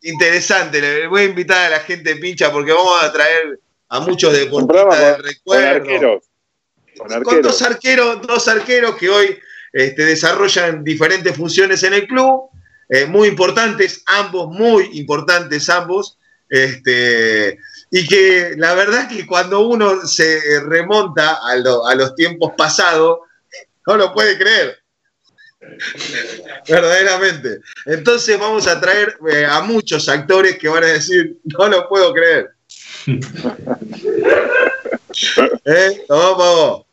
interesante. 0.02 0.80
Le 0.80 1.06
voy 1.06 1.22
a 1.22 1.24
invitar 1.24 1.66
a 1.66 1.70
la 1.70 1.80
gente 1.80 2.16
pincha 2.16 2.52
porque 2.52 2.72
vamos 2.72 3.02
a 3.02 3.10
traer 3.10 3.60
a 3.88 4.00
muchos 4.00 4.34
deportistas 4.34 4.98
de 4.98 5.16
recuerdo 5.22 6.20
con, 6.96 7.42
dos 7.42 7.62
arqueros, 7.62 8.22
dos 8.22 8.48
arqueros 8.48 8.96
que 8.96 9.08
hoy 9.08 9.38
este, 9.72 10.04
desarrollan 10.04 10.82
diferentes 10.82 11.36
funciones 11.36 11.82
en 11.82 11.94
el 11.94 12.06
club, 12.06 12.50
eh, 12.88 13.04
muy 13.06 13.28
importantes, 13.28 14.02
ambos, 14.06 14.48
muy 14.48 14.98
importantes 14.98 15.68
ambos, 15.68 16.18
este, 16.48 17.58
y 17.90 18.06
que 18.06 18.54
la 18.56 18.74
verdad 18.74 19.10
es 19.10 19.16
que 19.16 19.26
cuando 19.26 19.66
uno 19.66 20.06
se 20.06 20.60
remonta 20.60 21.40
a, 21.42 21.56
los 21.94 22.14
tiempos 22.14 22.52
pasados, 22.56 23.18
no 23.86 23.96
lo 23.96 24.12
puede 24.12 24.38
creer. 24.38 24.78
Verdaderamente. 26.68 27.60
Entonces 27.86 28.38
vamos 28.38 28.66
a 28.68 28.80
traer 28.80 29.16
eh, 29.30 29.44
a 29.44 29.60
muchos 29.62 30.08
actores 30.08 30.58
que 30.58 30.68
van 30.68 30.84
a 30.84 30.88
decir, 30.88 31.38
no 31.44 31.68
lo 31.68 31.88
puedo 31.88 32.12
creer. 32.12 32.50
¿Eh? 35.64 36.04
Vamos, 36.08 36.85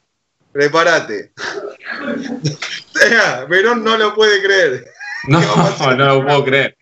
prepárate. 0.53 1.33
Verón 3.49 3.83
no 3.83 3.97
lo 3.97 4.13
puede 4.13 4.41
creer. 4.41 4.85
No, 5.27 5.41
no 5.97 6.05
lo 6.05 6.25
puedo 6.25 6.45
creer. 6.45 6.77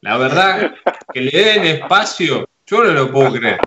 La 0.00 0.16
verdad, 0.18 0.74
que 1.12 1.20
le 1.20 1.30
den 1.30 1.64
espacio, 1.64 2.48
yo 2.66 2.84
no 2.84 2.92
lo 2.92 3.10
puedo 3.10 3.32
creer. 3.32 3.58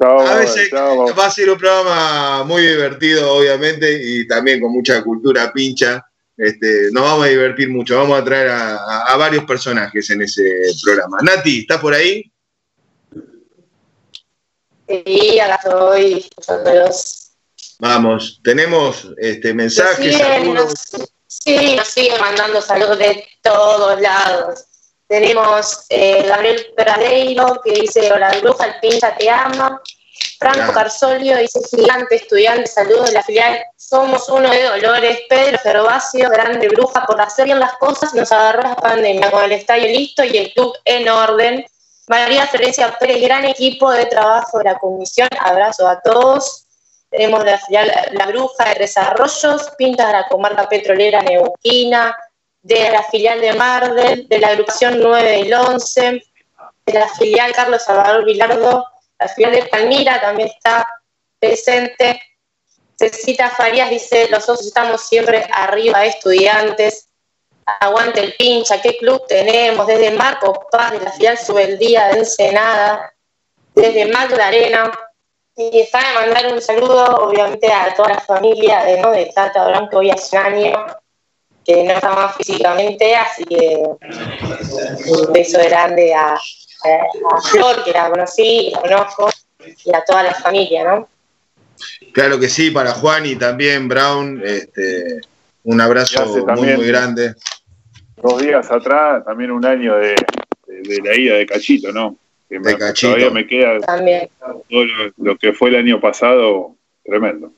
a 0.00 0.34
veces 0.36 0.70
va 0.72 1.26
a 1.26 1.30
ser 1.30 1.50
un 1.50 1.58
programa 1.58 2.42
muy 2.44 2.62
divertido, 2.62 3.32
obviamente, 3.32 4.00
y 4.02 4.26
también 4.26 4.60
con 4.60 4.72
mucha 4.72 5.02
cultura 5.04 5.52
pincha. 5.52 6.04
Este, 6.36 6.88
nos 6.90 7.04
vamos 7.04 7.26
a 7.26 7.28
divertir 7.28 7.68
mucho. 7.68 7.98
Vamos 7.98 8.18
a 8.18 8.24
traer 8.24 8.48
a 8.50 9.16
varios 9.16 9.44
personajes 9.44 10.10
en 10.10 10.22
ese 10.22 10.62
programa. 10.82 11.18
Nati, 11.22 11.60
¿estás 11.60 11.78
por 11.78 11.94
ahí? 11.94 12.31
Sí, 14.88 15.40
acá 15.40 15.60
estoy 15.64 16.28
Vamos, 17.78 18.40
tenemos 18.44 19.08
este 19.16 19.52
mensajes. 19.54 20.16
sí, 21.26 21.74
nos 21.76 21.88
siguen 21.88 22.20
mandando 22.20 22.62
saludos 22.62 22.98
de 22.98 23.26
todos 23.42 24.00
lados. 24.00 24.64
Tenemos 25.08 25.84
eh, 25.88 26.24
Gabriel 26.26 26.66
Pradeiro 26.76 27.60
que 27.64 27.72
dice: 27.72 28.12
Hola, 28.12 28.32
bruja, 28.40 28.66
el 28.66 28.80
pincha 28.80 29.16
te 29.16 29.28
ama. 29.28 29.82
Franco 30.38 30.72
Carsolio 30.72 31.36
dice: 31.36 31.60
Gigante 31.70 32.14
estudiante, 32.14 32.66
saludos 32.66 33.08
de 33.08 33.12
la 33.14 33.22
filial. 33.22 33.60
Somos 33.76 34.28
uno 34.28 34.48
de 34.48 34.62
Dolores. 34.62 35.18
Pedro 35.28 35.58
Gervasio, 35.58 36.30
grande 36.30 36.68
bruja, 36.68 37.04
por 37.04 37.20
hacer 37.20 37.46
bien 37.46 37.58
las 37.58 37.74
cosas, 37.74 38.14
nos 38.14 38.30
agarró 38.30 38.62
la 38.62 38.76
pandemia 38.76 39.30
con 39.30 39.42
el 39.42 39.52
estadio 39.52 39.88
listo 39.88 40.24
y 40.24 40.36
el 40.38 40.52
club 40.52 40.72
en 40.84 41.08
orden. 41.08 41.66
María 42.08 42.46
Florencia 42.46 42.98
Pérez, 42.98 43.22
gran 43.22 43.44
equipo 43.44 43.90
de 43.90 44.06
trabajo 44.06 44.58
de 44.58 44.64
la 44.64 44.78
comisión, 44.78 45.28
abrazo 45.38 45.88
a 45.88 46.00
todos. 46.00 46.66
Tenemos 47.10 47.44
la 47.44 47.58
filial 47.58 47.92
La 48.12 48.26
Bruja 48.26 48.64
de 48.64 48.74
Tres 48.74 48.96
Arroyos, 48.96 49.70
Pintas 49.78 50.08
de 50.08 50.12
la 50.12 50.28
comarca 50.28 50.68
petrolera 50.68 51.22
Neuquina, 51.22 52.16
de 52.62 52.90
la 52.90 53.02
filial 53.04 53.40
de 53.40 53.52
Mardel, 53.52 54.28
de 54.28 54.38
la 54.38 54.48
agrupación 54.48 54.98
9 55.00 55.30
del 55.30 55.54
11, 55.54 56.22
de 56.86 56.92
la 56.92 57.08
filial 57.08 57.52
Carlos 57.52 57.82
Salvador 57.82 58.24
Vilardo, 58.24 58.86
la 59.18 59.28
filial 59.28 59.52
de 59.52 59.66
Palmira 59.66 60.20
también 60.20 60.48
está 60.48 60.86
presente. 61.38 62.20
Cecita 62.96 63.50
Farías 63.50 63.90
dice, 63.90 64.28
los 64.28 64.44
socios 64.44 64.68
estamos 64.68 65.02
siempre 65.02 65.46
arriba, 65.52 66.04
estudiantes 66.04 67.08
aguante 67.66 68.20
el 68.20 68.34
pincha, 68.34 68.80
qué 68.80 68.96
club 68.96 69.26
tenemos, 69.26 69.86
desde 69.86 70.10
Marco 70.12 70.66
Paz 70.70 70.92
de 70.92 71.00
la 71.00 71.12
filial 71.12 71.38
Subeldía 71.38 72.08
de 72.08 72.20
Ensenada, 72.20 73.12
desde 73.74 74.06
Magdalena. 74.06 74.90
Y 75.54 75.80
está 75.80 75.98
de 75.98 76.14
mandar 76.14 76.52
un 76.52 76.62
saludo, 76.62 77.04
obviamente, 77.26 77.70
a 77.70 77.94
toda 77.94 78.10
la 78.10 78.20
familia 78.20 78.84
de, 78.84 79.00
¿no? 79.00 79.10
de 79.10 79.26
Tata 79.34 79.88
que 79.90 79.96
hoy 79.96 80.10
hace 80.10 80.38
un 80.38 80.44
año 80.44 80.86
que 81.64 81.84
no 81.84 81.92
está 81.92 82.12
más 82.12 82.36
físicamente, 82.36 83.14
así 83.14 83.44
que 83.44 83.82
un 85.06 85.32
beso 85.32 85.58
grande 85.58 86.12
a, 86.14 86.34
a, 86.34 87.40
Flor, 87.42 87.84
que 87.84 87.92
la 87.92 88.10
conocí, 88.10 88.70
la 88.72 88.80
conozco, 88.80 89.30
y 89.84 89.94
a 89.94 90.02
toda 90.04 90.24
la 90.24 90.34
familia, 90.34 90.84
¿no? 90.84 91.08
Claro 92.12 92.38
que 92.38 92.48
sí, 92.48 92.70
para 92.70 92.92
Juan 92.92 93.26
y 93.26 93.36
también 93.36 93.88
Brown, 93.88 94.42
este, 94.44 95.20
un 95.64 95.80
abrazo 95.80 96.26
muy, 96.56 96.76
muy 96.76 96.86
grande. 96.86 97.34
Dos 98.22 98.40
días 98.40 98.70
atrás, 98.70 99.24
también 99.24 99.50
un 99.50 99.64
año 99.64 99.96
de, 99.96 100.14
la 101.02 101.16
ida 101.16 101.34
de 101.36 101.46
Cachito, 101.46 101.92
¿no? 101.92 102.16
Que 102.48 102.58
de 102.58 102.78
Cachito. 102.78 103.14
Todavía 103.14 103.30
me 103.30 103.46
queda 103.46 103.80
también. 103.80 104.28
todo 104.40 104.84
lo, 105.16 105.36
que 105.36 105.52
fue 105.52 105.70
el 105.70 105.76
año 105.76 106.00
pasado, 106.00 106.76
tremendo. 107.04 107.52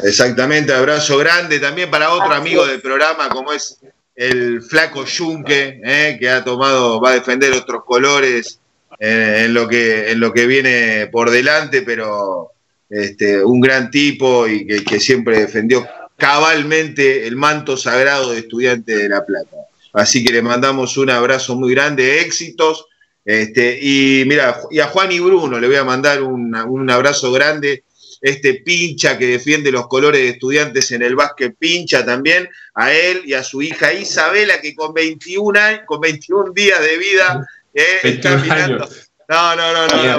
Exactamente, 0.00 0.72
abrazo 0.72 1.16
grande 1.18 1.60
también 1.60 1.90
para 1.90 2.12
otro 2.12 2.32
amigo 2.34 2.66
del 2.66 2.80
programa, 2.80 3.28
como 3.28 3.52
es 3.52 3.78
el 4.14 4.62
flaco 4.62 5.04
Yunque, 5.04 5.80
eh, 5.84 6.16
que 6.18 6.28
ha 6.28 6.44
tomado, 6.44 7.00
va 7.00 7.10
a 7.10 7.14
defender 7.14 7.52
otros 7.52 7.84
colores 7.84 8.58
eh, 8.98 9.42
en, 9.46 9.54
lo 9.54 9.68
que, 9.68 10.10
en 10.10 10.20
lo 10.20 10.32
que 10.32 10.46
viene 10.46 11.08
por 11.10 11.30
delante, 11.30 11.82
pero 11.82 12.52
este, 12.88 13.42
un 13.42 13.60
gran 13.60 13.90
tipo 13.90 14.46
y 14.46 14.84
que, 14.84 15.00
siempre 15.00 15.40
defendió 15.40 15.86
cabalmente 16.16 17.26
el 17.26 17.36
manto 17.36 17.76
sagrado 17.76 18.32
de 18.32 18.40
estudiante 18.40 18.96
de 18.96 19.08
La 19.08 19.24
Plata. 19.24 19.56
Así 19.92 20.24
que 20.24 20.32
le 20.32 20.42
mandamos 20.42 20.96
un 20.96 21.10
abrazo 21.10 21.54
muy 21.56 21.74
grande, 21.74 22.20
éxitos. 22.20 22.86
Este, 23.24 23.78
y 23.80 24.24
mira, 24.26 24.60
y 24.70 24.80
a 24.80 24.88
Juan 24.88 25.12
y 25.12 25.20
Bruno 25.20 25.58
le 25.58 25.66
voy 25.66 25.76
a 25.76 25.84
mandar 25.84 26.22
un, 26.22 26.54
un 26.54 26.90
abrazo 26.90 27.32
grande 27.32 27.84
este 28.24 28.54
pincha 28.54 29.18
que 29.18 29.26
defiende 29.26 29.70
los 29.70 29.86
colores 29.86 30.22
de 30.22 30.30
estudiantes 30.30 30.90
en 30.92 31.02
el 31.02 31.14
básquet, 31.14 31.54
pincha 31.58 32.06
también 32.06 32.48
a 32.74 32.90
él 32.90 33.20
y 33.26 33.34
a 33.34 33.42
su 33.42 33.60
hija 33.60 33.92
Isabela, 33.92 34.62
que 34.62 34.74
con 34.74 34.94
21, 34.94 35.60
con 35.84 36.00
21 36.00 36.52
días 36.54 36.80
de 36.80 36.96
vida 36.96 37.46
eh, 37.74 37.98
está 38.02 38.38
mirando. 38.38 38.88
No, 39.28 39.56
no, 39.56 39.72
no, 39.74 39.86
no, 39.88 40.18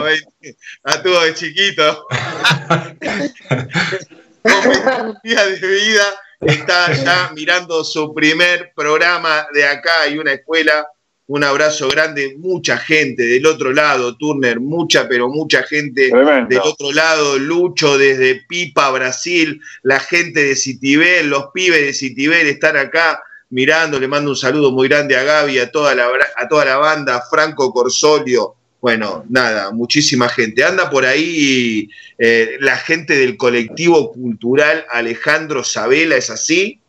no 0.93 1.33
chiquito. 1.33 2.05
con 2.07 2.99
21 4.45 5.19
días 5.23 5.59
de 5.59 5.67
vida 5.67 6.03
está 6.41 6.93
ya 6.93 7.31
mirando 7.33 7.83
su 7.83 8.13
primer 8.13 8.71
programa 8.75 9.47
de 9.53 9.65
acá 9.65 10.07
y 10.07 10.19
una 10.19 10.33
escuela. 10.33 10.87
Un 11.27 11.43
abrazo 11.43 11.89
grande, 11.89 12.35
mucha 12.37 12.77
gente 12.77 13.23
del 13.23 13.47
otro 13.47 13.73
lado, 13.73 14.15
Turner, 14.15 14.59
mucha, 14.59 15.07
pero 15.07 15.27
mucha 15.27 15.63
gente 15.63 16.11
del 16.11 16.59
otro 16.59 16.91
lado, 16.91 17.39
Lucho 17.39 17.97
desde 17.97 18.45
Pipa, 18.47 18.91
Brasil, 18.91 19.59
la 19.81 19.99
gente 19.99 20.43
de 20.43 20.55
Citibel, 20.55 21.27
los 21.27 21.47
pibes 21.51 21.81
de 21.81 21.93
Citibel 21.93 22.45
están 22.45 22.77
acá 22.77 23.23
mirando, 23.49 23.99
le 23.99 24.07
mando 24.07 24.29
un 24.29 24.37
saludo 24.37 24.71
muy 24.71 24.87
grande 24.87 25.17
a 25.17 25.23
Gaby, 25.23 25.57
a 25.57 25.71
toda 25.71 25.95
la, 25.95 26.09
a 26.35 26.47
toda 26.47 26.63
la 26.65 26.77
banda, 26.77 27.23
Franco 27.27 27.73
Corsolio, 27.73 28.55
bueno, 28.85 29.25
nada, 29.29 29.71
muchísima 29.71 30.29
gente. 30.29 30.63
Anda 30.63 30.91
por 30.91 31.07
ahí 31.07 31.89
eh, 32.19 32.57
la 32.59 32.77
gente 32.77 33.17
del 33.17 33.35
colectivo 33.35 34.11
cultural 34.13 34.85
Alejandro 34.91 35.63
Sabela, 35.63 36.17
¿es 36.17 36.29
así? 36.29 36.79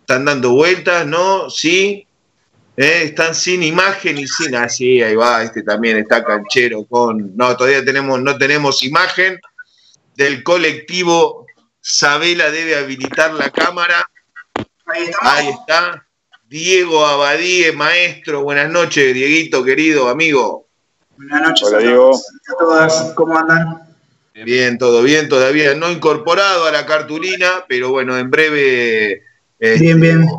Están 0.00 0.24
dando 0.24 0.50
vueltas, 0.50 1.06
¿no? 1.06 1.48
Sí, 1.48 2.08
¿Eh? 2.76 3.02
están 3.04 3.36
sin 3.36 3.62
imagen 3.62 4.18
y 4.18 4.26
sin. 4.26 4.56
Ah, 4.56 4.68
sí, 4.68 5.00
ahí 5.00 5.14
va, 5.14 5.44
este 5.44 5.62
también 5.62 5.96
está 5.96 6.24
canchero 6.24 6.84
con. 6.86 7.36
No, 7.36 7.56
todavía 7.56 7.84
tenemos, 7.84 8.20
no 8.20 8.36
tenemos 8.36 8.82
imagen 8.82 9.38
del 10.16 10.42
colectivo. 10.42 11.46
Sabela 11.80 12.50
debe 12.50 12.74
habilitar 12.74 13.32
la 13.32 13.50
cámara. 13.50 14.04
Ahí, 14.86 15.50
está. 15.50 16.04
Diego 16.48 17.06
Abadíe, 17.06 17.70
maestro. 17.70 18.42
Buenas 18.42 18.72
noches, 18.72 19.14
Dieguito, 19.14 19.62
querido 19.62 20.08
amigo. 20.08 20.64
Buenas 21.16 21.42
noches 21.42 21.68
Hola, 21.68 21.78
Diego. 21.78 22.14
a 22.14 22.58
todas. 22.58 23.12
¿Cómo 23.14 23.36
andan? 23.38 23.80
Bien, 24.34 24.78
todo 24.78 25.02
bien, 25.02 25.28
todavía 25.28 25.74
no 25.74 25.90
incorporado 25.90 26.66
a 26.66 26.72
la 26.72 26.86
cartulina, 26.86 27.64
pero 27.68 27.90
bueno, 27.90 28.18
en 28.18 28.30
breve. 28.30 29.22
bien, 29.60 30.00
bien 30.00 30.22
este, 30.22 30.34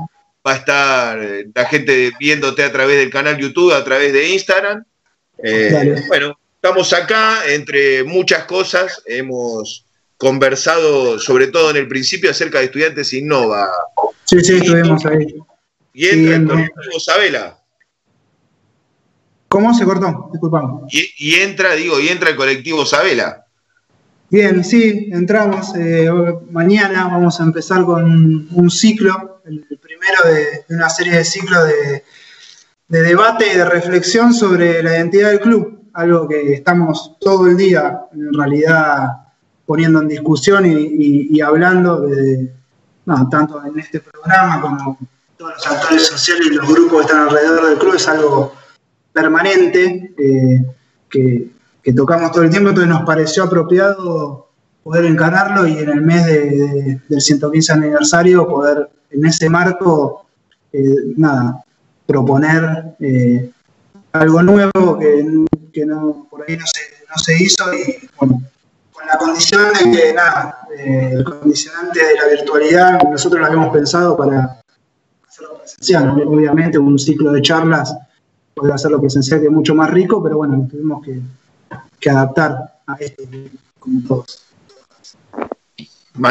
va 0.45 0.51
a 0.51 0.55
estar 0.55 1.23
eh, 1.23 1.47
la 1.53 1.65
gente 1.65 2.11
viéndote 2.19 2.63
a 2.63 2.71
través 2.71 2.97
del 2.97 3.09
canal 3.09 3.37
YouTube, 3.37 3.73
a 3.73 3.83
través 3.83 4.11
de 4.11 4.29
Instagram. 4.29 4.83
Eh, 5.41 6.03
bueno, 6.07 6.37
estamos 6.55 6.91
acá, 6.91 7.41
entre 7.47 8.03
muchas 8.03 8.43
cosas, 8.43 9.01
hemos 9.05 9.85
conversado 10.17 11.19
sobre 11.19 11.47
todo 11.47 11.71
en 11.71 11.77
el 11.77 11.87
principio 11.87 12.31
acerca 12.31 12.59
de 12.59 12.65
Estudiantes 12.65 13.13
Innova. 13.13 13.69
Sí, 14.25 14.41
sí, 14.41 14.57
estuvimos 14.57 15.05
ahí. 15.05 15.35
Y 15.93 16.07
entra 16.07 16.35
el 16.35 16.47
colectivo 16.47 16.99
Sabela. 16.99 17.57
¿Cómo 19.55 19.73
se 19.73 19.85
cortó? 19.85 20.29
Disculpame. 20.33 20.81
Y, 20.89 21.13
y, 21.17 21.35
entra, 21.35 21.75
digo, 21.75 21.97
y 21.97 22.09
entra 22.09 22.29
el 22.29 22.35
colectivo 22.35 22.85
Sabela. 22.85 23.45
Bien, 24.29 24.65
sí, 24.65 25.07
entramos. 25.13 25.73
Eh, 25.77 26.11
mañana 26.51 27.07
vamos 27.07 27.39
a 27.39 27.43
empezar 27.43 27.85
con 27.85 28.49
un 28.51 28.69
ciclo, 28.69 29.39
el, 29.45 29.61
primero 29.81 30.23
de, 30.25 30.75
una 30.75 30.89
serie 30.89 31.15
de 31.15 31.23
ciclos 31.23 31.69
de, 31.69 33.01
debate 33.01 33.45
y 33.53 33.55
de 33.55 33.63
reflexión 33.63 34.33
sobre 34.33 34.83
la 34.83 34.97
identidad 34.97 35.29
del 35.29 35.39
club, 35.39 35.85
algo 35.93 36.27
que 36.27 36.51
estamos 36.51 37.15
todo 37.21 37.47
el 37.47 37.55
día 37.55 38.01
en 38.11 38.33
realidad 38.33 39.07
poniendo 39.65 40.01
en 40.01 40.09
discusión 40.09 40.65
y, 40.67 41.39
hablando 41.39 42.01
de, 42.01 42.51
tanto 43.31 43.63
en 43.63 43.79
este 43.79 44.01
programa 44.01 44.59
como 44.59 44.97
todos 45.37 45.53
los 45.53 45.67
actores 45.67 46.07
sociales 46.07 46.47
y 46.47 46.55
los 46.55 46.67
grupos 46.67 46.97
que 46.97 47.01
están 47.03 47.29
alrededor 47.29 47.69
del 47.69 47.77
club, 47.77 47.95
es 47.95 48.07
algo 48.09 48.64
permanente 49.15 50.13
eh, 50.17 50.65
que 51.09 51.93
tocamos 51.93 52.31
todo 52.31 52.43
el 52.43 52.49
tiempo, 52.49 52.69
entonces 52.69 52.93
nos 52.93 53.05
pareció 53.05 53.43
apropiado 53.43 54.49
poder 54.83 55.05
encararlo 55.05 55.65
y 55.65 55.77
en 55.77 55.89
el 55.89 56.01
mes 56.01 56.25
del 56.25 57.21
115 57.21 57.71
aniversario 57.71 58.45
poder 58.45 58.89
en 59.11 59.25
ese 59.25 59.49
marco, 59.49 60.25
eh, 60.73 61.13
nada, 61.15 61.63
proponer 62.05 62.95
eh, 62.99 63.49
algo 64.11 64.43
nuevo 64.43 64.99
que, 64.99 65.85
no, 65.85 66.27
por 66.29 66.43
ahí 66.47 66.57
no 66.57 66.65
se, 67.15 67.41
hizo 67.41 67.73
y 67.73 68.09
bueno, 68.17 68.41
con 68.91 69.07
la 69.07 69.17
condición 69.17 69.61
de 69.73 69.97
que 69.97 70.13
nada, 70.13 70.67
el 70.77 71.23
condicionante 71.23 71.99
de 71.99 72.15
la 72.15 72.27
virtualidad, 72.27 72.99
nosotros 73.09 73.39
lo 73.39 73.47
habíamos 73.47 73.73
pensado 73.73 74.17
para 74.17 74.59
hacerlo 75.27 75.59
presencial, 75.59 76.09
obviamente 76.27 76.77
un 76.77 76.99
ciclo 76.99 77.31
de 77.31 77.41
charlas 77.41 77.95
poder 78.55 78.73
hacerlo 78.73 78.99
presencial 78.99 79.39
que 79.39 79.47
es 79.47 79.51
mucho 79.51 79.75
más 79.75 79.91
rico, 79.91 80.23
pero 80.23 80.37
bueno, 80.37 80.67
tuvimos 80.69 81.03
que 81.03 81.19
que 81.99 82.09
adaptar 82.09 82.81
a 82.85 82.95
esto 82.99 83.23
como 83.79 84.01
todos. 84.07 84.45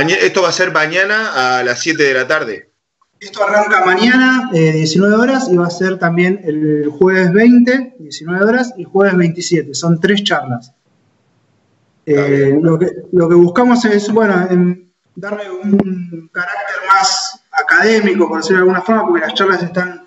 esto 0.08 0.42
va 0.42 0.48
a 0.48 0.52
ser 0.52 0.72
mañana 0.72 1.58
a 1.58 1.64
las 1.64 1.80
7 1.80 2.02
de 2.02 2.14
la 2.14 2.26
tarde. 2.26 2.70
Esto 3.20 3.42
arranca 3.42 3.84
mañana, 3.84 4.50
19 4.52 5.14
eh, 5.14 5.18
horas, 5.18 5.48
y 5.50 5.56
va 5.56 5.66
a 5.66 5.70
ser 5.70 5.98
también 5.98 6.40
el 6.44 6.90
jueves 6.90 7.32
20, 7.32 7.96
19 7.98 8.44
horas, 8.44 8.74
y 8.76 8.84
jueves 8.84 9.16
27. 9.16 9.74
Son 9.74 9.98
tres 9.98 10.22
charlas. 10.24 10.72
Eh, 12.06 12.58
lo, 12.60 12.78
que, 12.78 13.34
buscamos 13.34 13.84
es, 13.86 14.12
bueno, 14.12 14.34
darle 15.16 15.50
un 15.50 16.28
carácter 16.32 16.76
más 16.86 17.40
académico, 17.50 18.28
por 18.28 18.38
decirlo 18.38 18.58
de 18.58 18.62
alguna 18.62 18.82
forma, 18.82 19.06
porque 19.06 19.22
las 19.22 19.34
charlas 19.34 19.62
están 19.62 20.03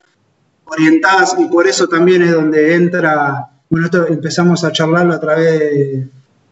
orientadas 0.69 1.35
y 1.37 1.45
por 1.45 1.67
eso 1.67 1.87
también 1.87 2.21
es 2.21 2.33
donde 2.33 2.75
entra 2.75 3.49
bueno, 3.69 3.87
esto 3.87 4.07
empezamos 4.07 4.63
a 4.63 4.71
charlarlo 4.71 5.13
a 5.13 5.19
través 5.19 5.59
de, 5.59 6.07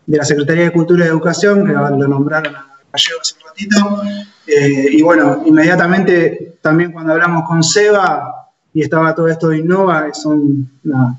la 0.07 0.25
Secretaría 0.25 0.65
de 0.65 0.71
Cultura 0.71 1.05
y 1.05 1.07
Educación, 1.07 1.65
que 1.65 1.71
lo 1.71 2.07
nombraron 2.07 2.55
a 2.55 2.67
Gallego 2.91 3.21
hace 3.21 3.35
un 3.35 3.47
ratito. 3.47 4.03
Eh, 4.45 4.87
y 4.91 5.01
bueno, 5.01 5.41
inmediatamente 5.45 6.57
también 6.61 6.91
cuando 6.91 7.13
hablamos 7.13 7.47
con 7.47 7.63
Seba 7.63 8.51
y 8.73 8.83
estaba 8.83 9.15
todo 9.15 9.27
esto 9.27 9.49
de 9.49 9.59
Innova, 9.59 10.13
son 10.13 10.69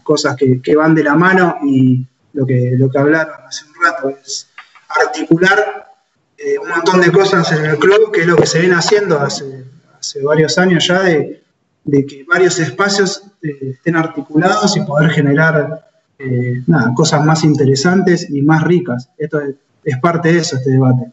cosas 0.03 0.37
que, 0.37 0.77
van 0.77 0.95
de 0.95 1.03
la 1.03 1.15
mano 1.15 1.57
y 1.65 2.07
lo 2.35 2.47
que, 2.47 2.75
lo 2.77 2.91
que 2.91 2.99
hablaron 2.99 3.35
hace 3.49 3.65
un 3.65 3.85
rato 3.85 4.11
es 4.11 4.49
articular 4.89 5.89
eh, 6.37 6.59
un 6.59 6.69
montón 6.69 7.01
de 7.01 7.11
cosas 7.11 7.51
en 7.53 7.65
el 7.65 7.79
club, 7.79 8.13
que 8.13 8.21
es 8.21 8.27
lo 8.27 8.37
que 8.37 8.47
se 8.47 8.61
viene 8.61 8.75
haciendo 8.75 9.19
hace, 9.19 9.65
hace 9.99 10.23
varios 10.23 10.59
años 10.59 10.87
ya, 10.87 11.03
de, 11.03 11.43
que 11.91 12.25
varios 12.25 12.59
espacios 12.59 13.23
eh, 13.43 13.71
estén 13.75 13.97
articulados 13.97 14.77
y 14.77 14.81
poder 14.81 15.11
generar 15.11 15.87
eh, 16.19 16.63
cosas 16.95 17.25
más 17.25 17.45
interesantes 17.45 18.29
y 18.31 18.43
más 18.43 18.63
ricas. 18.65 19.09
Esto 19.19 19.41
es, 19.85 19.99
parte 19.99 20.33
de 20.33 20.39
eso, 20.39 20.57
este 20.57 20.71
debate. 20.71 21.13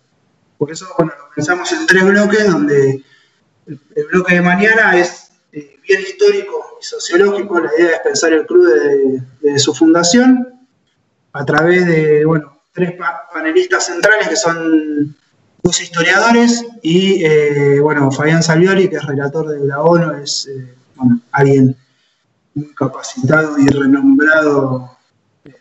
Por 0.57 0.71
eso, 0.71 0.87
bueno, 0.97 1.13
lo 1.17 1.29
pensamos 1.35 1.71
en 1.71 1.85
tres 1.85 2.03
bloques, 2.03 2.49
donde 2.49 3.03
el, 3.67 3.79
bloque 4.11 4.35
de 4.35 4.41
mañana 4.41 4.97
es 4.97 5.31
eh, 5.51 5.77
bien 5.87 6.01
histórico 6.01 6.77
y 6.81 6.83
sociológico, 6.83 7.59
la 7.59 7.69
idea 7.77 7.95
es 7.95 7.99
pensar 7.99 8.33
el 8.33 8.45
club 8.45 8.67
desde, 9.41 9.59
su 9.59 9.73
fundación. 9.73 10.47
a 11.33 11.45
través 11.45 11.85
de, 11.85 12.25
bueno, 12.25 12.61
tres 12.73 12.93
panelistas 13.31 13.85
centrales 13.85 14.27
que 14.27 14.35
son 14.35 15.15
dos 15.63 15.81
historiadores 15.81 16.65
y, 16.81 17.23
eh, 17.23 17.79
bueno, 17.79 18.11
Fabián 18.11 18.43
Salvioli, 18.43 18.89
que 18.89 18.97
es 18.97 19.05
relator 19.05 19.47
de 19.47 19.65
la 19.65 19.81
ONU, 19.81 20.11
es, 20.21 20.47
eh, 20.47 20.75
alguien 21.31 21.75
muy 22.53 22.73
capacitado 22.75 23.57
y 23.57 23.67
renombrado 23.67 24.97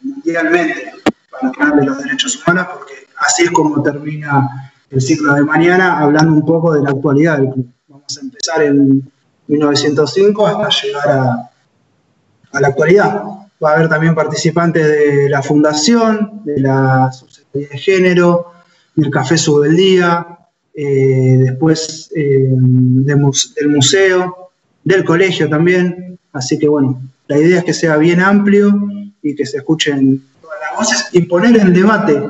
mundialmente 0.01 0.93
para 1.31 1.49
hablar 1.49 1.81
de 1.81 1.87
los 1.87 1.99
derechos 2.03 2.37
humanos, 2.37 2.67
porque 2.75 2.95
así 3.17 3.45
es 3.45 3.51
como 3.53 3.83
termina 3.83 4.73
el 4.91 5.01
ciclo 5.01 5.35
de 5.35 5.45
mañana, 5.45 5.99
hablando 5.99 6.35
un 6.35 6.45
poco 6.45 6.75
de 6.75 6.83
la 6.83 6.91
actualidad 6.91 7.39
del 7.39 7.51
club. 7.51 7.73
Vamos 7.89 8.19
a 8.19 8.21
empezar 8.21 8.63
en 8.63 9.11
1905 9.47 10.47
hasta 10.47 10.69
llegar 10.69 11.09
a, 11.09 12.61
la 12.61 12.69
actualidad. 12.69 13.23
Va 13.63 13.71
a 13.71 13.75
haber 13.75 13.89
también 13.89 14.15
participantes 14.15 14.87
de 14.87 15.29
la 15.31 15.43
fundación, 15.43 16.43
de 16.45 16.61
la 16.61 17.11
Subsecretaría 17.13 17.69
de 17.69 17.79
Género, 17.79 18.53
del 18.95 19.11
Café 19.11 19.37
Subeldía, 19.37 20.39
eh, 20.75 21.37
después 21.39 22.11
eh, 22.15 22.49
del 22.51 23.69
museo, 23.69 24.51
del 24.85 25.05
colegio 25.05 25.49
también. 25.49 26.19
Así 26.33 26.59
que 26.59 26.69
bueno, 26.69 27.01
la 27.29 27.39
idea 27.39 27.59
es 27.59 27.65
que 27.65 27.75
sea 27.75 27.97
bien 27.97 28.21
amplio 28.21 28.89
y 29.23 29.35
que 29.35 29.47
se 29.47 29.59
escuchen 29.59 30.23
todas 30.41 30.59
las 30.61 30.79
voces 30.79 31.09
y 31.13 31.23
poner 31.23 31.57
en 31.59 31.73
debate 31.73 32.23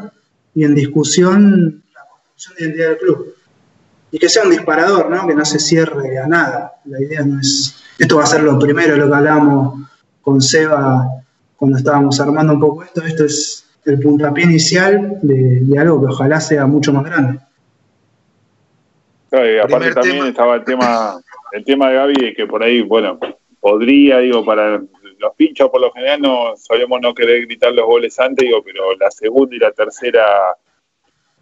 y 0.54 0.64
en 0.64 0.74
discusión 0.74 1.82
la 1.94 2.00
construcción 2.08 2.54
de 2.56 2.64
identidad 2.64 2.88
del 2.88 2.98
club. 2.98 3.34
Y 4.10 4.18
que 4.18 4.28
sea 4.28 4.44
un 4.44 4.50
disparador, 4.50 5.08
¿no? 5.08 5.26
que 5.26 5.34
no 5.34 5.44
se 5.44 5.58
cierre 5.58 6.18
a 6.18 6.26
nada. 6.26 6.74
La 6.84 7.00
idea 7.00 7.24
no 7.24 7.40
es. 7.40 7.76
Esto 7.98 8.16
va 8.16 8.24
a 8.24 8.26
ser 8.26 8.42
lo 8.42 8.58
primero, 8.58 8.96
lo 8.96 9.08
que 9.08 9.16
hablamos 9.16 9.88
con 10.20 10.40
Seba 10.40 11.06
cuando 11.56 11.78
estábamos 11.78 12.20
armando 12.20 12.52
un 12.52 12.60
poco 12.60 12.82
esto. 12.82 13.02
Esto 13.02 13.24
es 13.24 13.61
el 13.85 14.01
puntapié 14.01 14.45
inicial 14.45 15.18
de, 15.22 15.78
algo 15.78 16.01
que 16.01 16.12
ojalá 16.12 16.41
sea 16.41 16.66
mucho 16.66 16.93
más 16.93 17.05
grande. 17.05 17.39
aparte 19.62 19.93
también 19.93 20.26
estaba 20.26 20.57
el 20.57 20.64
tema, 20.64 21.20
el 21.53 21.64
tema 21.64 21.89
de 21.89 21.95
Gaby, 21.95 22.35
que 22.35 22.47
por 22.47 22.62
ahí, 22.62 22.83
bueno, 22.83 23.18
podría, 23.61 24.18
digo, 24.18 24.45
para 24.45 24.83
los 25.18 25.35
pinchos 25.37 25.70
por 25.70 25.80
lo 25.80 25.93
general 25.93 26.20
no 26.20 26.57
solemos 26.57 27.01
no 27.01 27.14
querer 27.14 27.47
gritar 27.47 27.72
los 27.72 27.87
goles 27.87 28.18
antes, 28.18 28.47
digo, 28.47 28.62
pero 28.62 28.95
la 28.99 29.11
segunda 29.11 29.55
y 29.55 29.59
la 29.59 29.70
tercera 29.70 30.57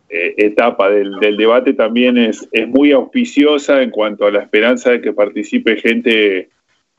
eh, 0.08 0.34
etapa 0.36 0.90
del, 0.90 1.18
debate 1.36 1.72
también 1.72 2.18
es, 2.18 2.46
es 2.52 2.68
muy 2.68 2.92
auspiciosa 2.92 3.80
en 3.82 3.90
cuanto 3.90 4.26
a 4.26 4.30
la 4.30 4.40
esperanza 4.40 4.90
de 4.90 5.00
que 5.00 5.12
participe 5.12 5.76
gente 5.76 6.50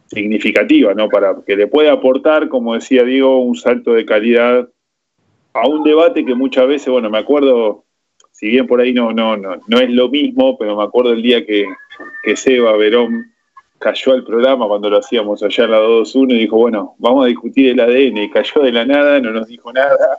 significativa, 0.08 0.94
¿no? 0.94 1.08
Para 1.08 1.36
que 1.46 1.56
le 1.56 1.68
pueda 1.68 1.94
aportar, 1.94 2.50
como 2.50 2.74
decía 2.74 3.04
Diego, 3.04 3.40
un 3.40 3.56
salto 3.56 3.94
de 3.94 4.06
calidad 4.06 4.68
a 5.54 5.68
un 5.68 5.84
debate 5.84 6.26
que 6.26 6.36
muchas 6.36 6.68
veces, 6.68 6.88
bueno, 6.88 7.10
me 7.10 7.18
acuerdo, 7.18 7.84
si 8.32 8.48
bien 8.48 8.68
por 8.68 8.82
ahí 8.82 8.94
no, 8.94 9.12
no, 9.12 9.38
no, 9.38 9.62
no 9.68 9.80
es 9.80 9.90
lo 9.90 10.10
mismo, 10.10 10.58
pero 10.58 10.76
me 10.76 10.84
acuerdo 10.84 11.14
el 11.14 11.22
día 11.22 11.46
que, 11.46 11.66
que 12.24 12.36
Seba 12.36 12.76
Verón 12.78 13.32
cayó 13.80 14.14
al 14.14 14.24
programa 14.24 14.68
cuando 14.68 14.90
lo 14.90 14.98
hacíamos 14.98 15.42
allá 15.44 15.64
en 15.66 15.72
la 15.72 15.80
2-1 15.80 16.34
y 16.34 16.40
dijo, 16.40 16.58
bueno, 16.58 16.96
vamos 17.00 17.26
a 17.26 17.28
discutir 17.28 17.72
el 17.72 17.80
ADN, 17.80 18.18
y 18.18 18.30
cayó 18.30 18.62
de 18.62 18.72
la 18.72 18.86
nada, 18.86 19.20
no 19.20 19.32
nos 19.32 19.48
dijo 19.48 19.74
nada, 19.74 20.18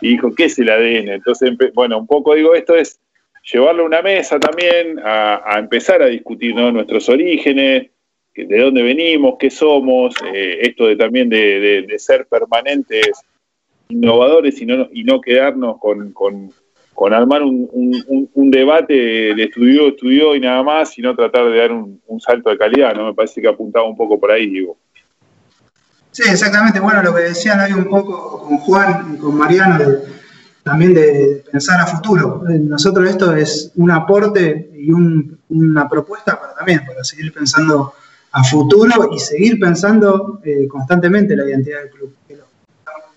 y 0.00 0.10
dijo, 0.10 0.34
¿qué 0.34 0.44
es 0.44 0.58
el 0.58 0.70
ADN? 0.70 1.08
Entonces, 1.08 1.52
bueno, 1.74 1.98
un 1.98 2.06
poco 2.06 2.34
digo, 2.34 2.54
esto 2.54 2.74
es 2.74 3.00
llevarlo 3.52 3.82
a 3.82 3.86
una 3.86 4.02
mesa 4.02 4.38
también, 4.38 5.00
a, 5.04 5.58
empezar 5.58 6.02
a 6.02 6.06
discutir 6.06 6.54
nuestros 6.54 7.08
orígenes, 7.08 7.90
de 8.34 8.58
dónde 8.58 8.82
venimos, 8.82 9.34
qué 9.38 9.50
somos, 9.50 10.14
eh, 10.32 10.58
esto 10.62 10.86
de 10.86 10.96
también 10.96 11.28
de, 11.28 11.94
ser 11.98 12.26
permanentes 12.26 13.10
innovadores 13.90 14.60
y 14.60 14.66
no, 14.66 14.88
y 14.92 15.04
no 15.04 15.20
quedarnos 15.20 15.78
con, 15.78 16.12
con 16.12 17.14
armar 17.14 17.42
un, 17.42 18.28
un, 18.34 18.50
debate 18.50 18.92
de 18.92 19.44
estudió, 19.44 19.88
estudió 19.88 20.36
y 20.36 20.40
nada 20.40 20.62
más, 20.62 20.90
sino 20.90 21.16
tratar 21.16 21.46
de 21.46 21.56
dar 21.56 21.72
un, 21.72 22.20
salto 22.20 22.50
de 22.50 22.58
calidad, 22.58 22.94
¿no? 22.94 23.06
Me 23.06 23.14
parece 23.14 23.40
que 23.40 23.48
apuntaba 23.48 23.88
un 23.88 23.96
poco 23.96 24.20
por 24.20 24.30
ahí, 24.30 24.46
digo. 24.50 24.76
Sí, 26.10 26.24
exactamente. 26.30 26.78
Bueno, 26.78 27.02
lo 27.02 27.14
que 27.14 27.22
decían 27.22 27.58
hoy 27.60 27.72
un 27.72 27.86
poco 27.86 28.44
con 28.46 28.58
Juan 28.58 29.14
y 29.14 29.18
con 29.18 29.34
Mariano, 29.34 29.78
también 30.62 30.92
de 30.92 31.42
pensar 31.50 31.80
a 31.80 31.86
futuro. 31.86 32.42
Nosotros 32.46 33.08
esto 33.08 33.34
es 33.34 33.72
un 33.76 33.90
aporte 33.90 34.70
y 34.74 34.92
una 34.92 35.88
propuesta 35.88 36.38
para 36.38 36.54
también, 36.54 36.84
para 36.84 37.02
seguir 37.02 37.32
pensando 37.32 37.94
a 38.32 38.44
futuro 38.44 39.08
y 39.10 39.18
seguir 39.18 39.58
pensando 39.58 40.38
eh, 40.44 40.68
constantemente 40.68 41.34
la 41.34 41.46
identidad 41.48 41.80
del 41.80 41.90
club. 41.90 42.14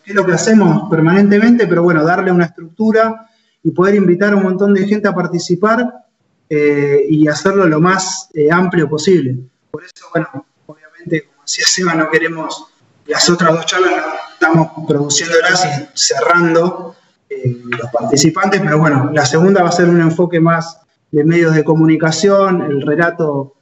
Es 0.06 0.14
lo 0.14 0.26
que 0.26 0.34
hacemos 0.34 0.90
permanentemente, 0.90 1.68
pero 1.68 1.84
bueno, 1.84 2.04
darle 2.04 2.32
una 2.32 2.46
estructura 2.46 3.28
y 3.64 3.72
poder 3.72 3.96
invitar 3.96 4.34
a 4.34 4.36
un 4.36 4.44
montón 4.44 4.74
de 4.74 4.86
gente 4.86 5.08
a 5.08 5.16
participar 5.16 6.06
eh, 6.50 7.06
y 7.10 7.28
hacerlo 7.28 7.66
lo 7.66 7.80
más 7.80 8.30
eh, 8.34 8.52
amplio 8.52 8.90
posible. 8.90 9.38
Por 9.72 9.84
eso, 9.84 10.06
bueno, 10.14 10.46
obviamente, 10.66 11.26
como 11.26 11.44
decía 11.44 11.66
Seba, 11.66 11.96
no 11.96 12.10
queremos 12.10 12.68
las 13.08 13.30
otras 13.30 13.54
dos 13.54 13.66
charlas, 13.66 14.04
estamos 14.34 14.70
produciéndolas 14.88 15.66
y 15.66 15.88
cerrando 15.94 16.96
eh, 17.30 17.62
los 17.66 17.90
participantes, 17.92 18.62
pero 18.62 18.78
bueno, 18.80 19.10
la 19.14 19.26
segunda 19.26 19.64
va 19.64 19.70
a 19.70 19.74
ser 19.74 19.90
un 19.90 20.02
enfoque 20.02 20.40
más 20.40 20.80
de 21.12 21.24
medios 21.24 21.56
de 21.56 21.64
comunicación, 21.64 22.62
el 22.64 22.82
relato, 22.82 23.56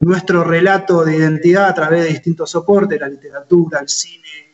nuestro 0.00 0.44
relato 0.44 1.04
de 1.04 1.16
identidad 1.16 1.68
a 1.68 1.74
través 1.74 2.02
de 2.02 2.08
distintos 2.08 2.50
soportes, 2.50 3.00
la 3.00 3.08
literatura, 3.08 3.80
el 3.80 3.88
cine, 3.88 4.45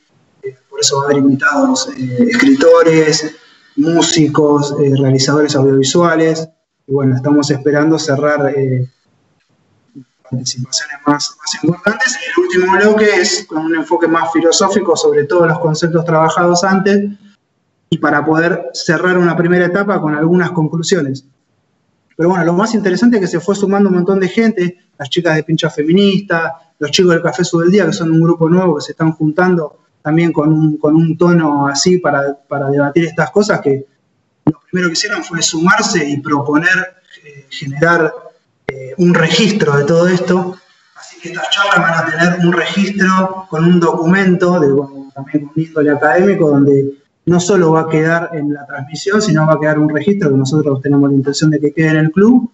por 0.73 0.81
eso 0.81 0.97
va 0.97 1.03
a 1.03 1.05
haber 1.05 1.19
invitados 1.19 1.87
escritores, 2.19 3.37
músicos, 3.77 4.75
eh, 4.83 4.95
realizadores 4.99 5.55
audiovisuales. 5.55 6.49
Y 6.87 6.93
bueno, 6.95 7.15
estamos 7.15 7.51
esperando 7.51 7.99
cerrar 7.99 8.51
eh, 8.57 8.89
participaciones 10.23 10.97
más, 11.07 11.37
importantes. 11.63 12.17
Y 12.17 12.31
el 12.31 12.47
último 12.47 12.73
bloque 12.79 13.05
es 13.17 13.45
con 13.47 13.67
un 13.67 13.75
enfoque 13.75 14.09
más 14.09 14.33
filosófico 14.33 14.97
sobre 14.97 15.25
todos 15.25 15.47
los 15.47 15.59
conceptos 15.59 16.07
trabajados 16.07 16.65
antes 16.65 17.05
y 17.91 17.99
para 17.99 18.25
poder 18.25 18.71
cerrar 18.73 19.19
una 19.19 19.37
primera 19.37 19.67
etapa 19.67 20.01
con 20.01 20.15
algunas 20.15 20.53
conclusiones. 20.53 21.27
Pero 22.17 22.31
bueno, 22.31 22.47
lo 22.47 22.55
más 22.55 22.75
interesante 22.75 23.17
es 23.17 23.21
que 23.21 23.29
se 23.29 23.41
fue 23.41 23.55
sumando 23.55 23.91
un 23.91 23.97
montón 23.97 24.21
de 24.21 24.29
gente, 24.29 24.79
las 24.99 25.11
chicas 25.11 25.37
de 25.37 25.43
Pincha 25.43 25.69
Feminista, 25.69 26.73
los 26.79 26.91
chicos 26.91 27.13
del 27.13 27.23
Café 27.23 27.45
Sud 27.45 27.65
del 27.65 27.73
Día, 27.73 27.85
que 27.85 27.93
son 27.93 28.11
un 28.11 28.23
grupo 28.23 28.49
nuevo 28.49 28.77
que 28.77 28.81
se 28.81 28.93
están 28.93 29.13
juntando 29.13 29.82
también 30.03 30.33
con 30.33 30.53
un, 30.53 30.77
con 30.79 30.97
un 30.97 31.17
tono 31.17 31.67
así 31.67 31.99
para, 31.99 32.35
para, 32.49 32.69
debatir 32.69 33.05
estas 33.05 33.31
cosas 33.31 33.61
que 33.61 33.87
lo 34.45 34.61
primero 34.71 34.89
que 34.89 34.95
hicieron 34.95 35.23
fue 35.23 35.41
sumarse 35.41 36.07
y 36.07 36.21
proponer 36.21 36.97
eh, 37.25 37.47
generar 37.49 38.13
eh, 38.67 38.95
un 38.99 39.15
registro 39.15 39.77
de 39.77 39.85
todo 39.85 40.09
esto. 40.09 40.57
Así 40.97 41.21
que 41.21 41.29
estas 41.29 41.51
charlas 41.51 41.79
van 41.79 41.95
a 41.95 42.11
tener 42.11 42.47
un 42.47 42.53
registro 42.53 43.47
con 43.49 43.65
un 43.65 43.79
documento, 43.79 44.59
de, 44.59 44.69
también 45.15 45.51
un 45.55 45.63
índole 45.63 45.91
académico, 45.91 46.51
donde 46.51 46.95
no 47.27 47.39
solo 47.39 47.73
va 47.73 47.83
a 47.83 47.89
quedar 47.89 48.31
en 48.33 48.53
la 48.53 48.67
transmisión, 48.67 49.23
sino 49.23 49.47
va 49.47 49.55
a 49.55 49.61
quedar 49.61 49.79
un 49.79 49.89
registro 49.89 50.31
que 50.31 50.37
nosotros 50.37 50.81
tenemos 50.83 51.11
la 51.11 51.17
intención 51.17 51.51
de 51.51 51.61
que 51.61 51.73
quede 51.73 51.91
en 51.91 51.97
el 51.97 52.11
club, 52.11 52.51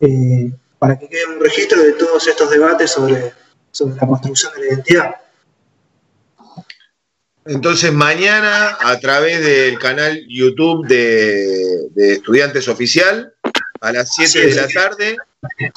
eh, 0.00 0.52
para 0.78 0.98
que 0.98 1.08
quede 1.08 1.26
un 1.34 1.40
registro 1.40 1.82
de 1.82 1.92
todos 1.92 2.26
estos 2.26 2.50
debates 2.50 2.90
sobre, 2.90 3.32
sobre 3.70 3.96
la 3.96 4.06
construcción 4.06 4.52
de 4.54 4.60
la 4.60 4.66
identidad. 4.66 5.14
Entonces 7.48 7.92
mañana 7.92 8.76
a 8.80 8.98
través 8.98 9.44
del 9.44 9.78
canal 9.78 10.20
YouTube 10.28 10.86
de, 10.86 12.12
Estudiantes 12.14 12.66
Oficial 12.68 13.32
a 13.80 13.92
las 13.92 14.14
7 14.14 14.48
de 14.48 14.54
la 14.54 14.68
tarde. 14.68 15.16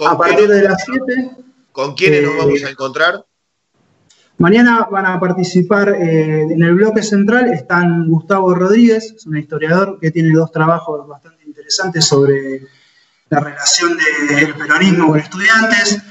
A 0.05 0.17
partir 0.17 0.47
de 0.47 0.63
las 0.63 0.83
7. 0.83 1.31
¿Con 1.71 1.93
quiénes 1.93 2.23
nos 2.23 2.37
vamos 2.37 2.63
a 2.63 2.67
eh, 2.67 2.71
encontrar? 2.71 3.23
Mañana 4.39 4.87
van 4.89 5.05
a 5.05 5.19
participar 5.19 5.89
eh, 5.89 6.41
en 6.41 6.63
el 6.63 6.73
bloque 6.73 7.03
central, 7.03 7.53
están 7.53 8.09
Gustavo 8.09 8.55
Rodríguez, 8.55 9.13
es 9.15 9.25
un 9.27 9.37
historiador 9.37 9.99
que 9.99 10.11
tiene 10.11 10.33
dos 10.33 10.51
trabajos 10.51 11.07
bastante 11.07 11.43
interesantes 11.45 12.05
sobre 12.05 12.61
la 13.29 13.41
relación 13.41 13.97
del 14.29 14.55
peronismo 14.55 15.07
con 15.09 15.19
estudiantes 15.19 16.01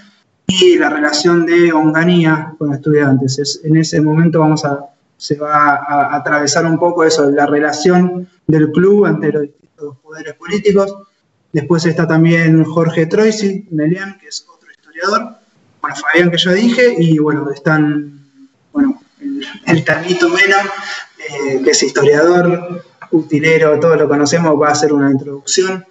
y 0.47 0.79
la 0.79 0.91
relación 0.91 1.45
de 1.47 1.73
Onganía 1.73 2.55
con 2.59 2.73
estudiantes. 2.73 3.61
en 3.65 3.77
ese 3.77 4.01
momento 4.01 4.41
vamos 4.41 4.65
a 4.65 4.89
se 5.19 5.37
va 5.37 5.75
a, 5.75 6.17
atravesar 6.17 6.65
un 6.65 6.79
poco 6.79 7.05
eso, 7.05 7.31
la 7.31 7.45
relación 7.45 8.29
del 8.47 8.71
club 8.71 9.05
ante 9.05 9.33
los 9.33 9.43
distintos 9.43 9.99
poderes 9.99 10.35
políticos. 10.35 10.97
Después 11.53 11.85
está 11.85 12.07
también 12.07 12.65
Jorge 12.65 13.07
Troisi, 13.07 13.67
Melian, 13.71 14.17
que 14.19 14.29
es 14.29 14.47
otro 14.49 14.71
historiador, 14.71 15.37
bueno, 15.83 15.97
Fabián 15.97 16.31
que 16.31 16.39
yo 16.39 16.53
dije, 16.53 16.95
y 16.99 17.19
bueno, 17.19 17.51
están, 17.51 18.27
bueno, 18.73 19.01
el, 19.21 19.45
el 19.67 19.85
Tanito 19.85 20.29
Mena, 20.29 20.59
eh, 21.19 21.61
que 21.63 21.71
es 21.71 21.83
historiador, 21.83 22.85
utilero, 23.11 23.79
todos 23.81 23.99
lo 23.99 24.09
conocemos, 24.09 24.61
va 24.61 24.69
a 24.69 24.73
hacer 24.73 24.93
una 24.93 25.11
introducción. 25.11 25.85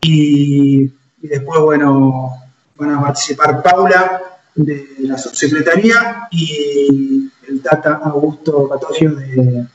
Y, 0.00 0.84
y 1.20 1.28
después, 1.28 1.60
bueno, 1.60 2.30
van 2.76 2.94
a 2.94 3.00
participar 3.02 3.62
Paula 3.62 4.22
de 4.54 4.88
la 5.00 5.18
subsecretaría 5.18 6.28
y 6.30 7.29
el 7.60 7.62
Tata 7.62 8.00
Augusto 8.04 8.68
Patogio 8.68 9.14
de, 9.14 9.66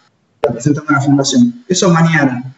representando 0.42 0.92
la 0.92 1.02
fundación. 1.02 1.64
Eso 1.68 1.90
mañana. 1.90 2.54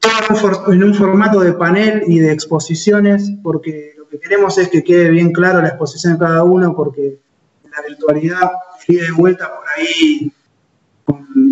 Todo 0.00 0.72
en 0.72 0.82
un 0.82 0.94
formato 0.94 1.40
de 1.40 1.52
panel 1.52 2.02
y 2.06 2.18
de 2.18 2.32
exposiciones, 2.32 3.30
porque 3.42 3.94
lo 3.96 4.08
que 4.08 4.18
queremos 4.18 4.58
es 4.58 4.68
que 4.68 4.82
quede 4.82 5.10
bien 5.10 5.32
claro 5.32 5.60
la 5.60 5.68
exposición 5.68 6.14
de 6.14 6.18
cada 6.20 6.42
uno, 6.44 6.74
porque 6.74 7.18
la 7.64 7.82
virtualidad, 7.86 8.50
el 8.88 8.96
de 8.96 9.12
vuelta 9.12 9.50
por 9.54 9.64
ahí 9.76 10.32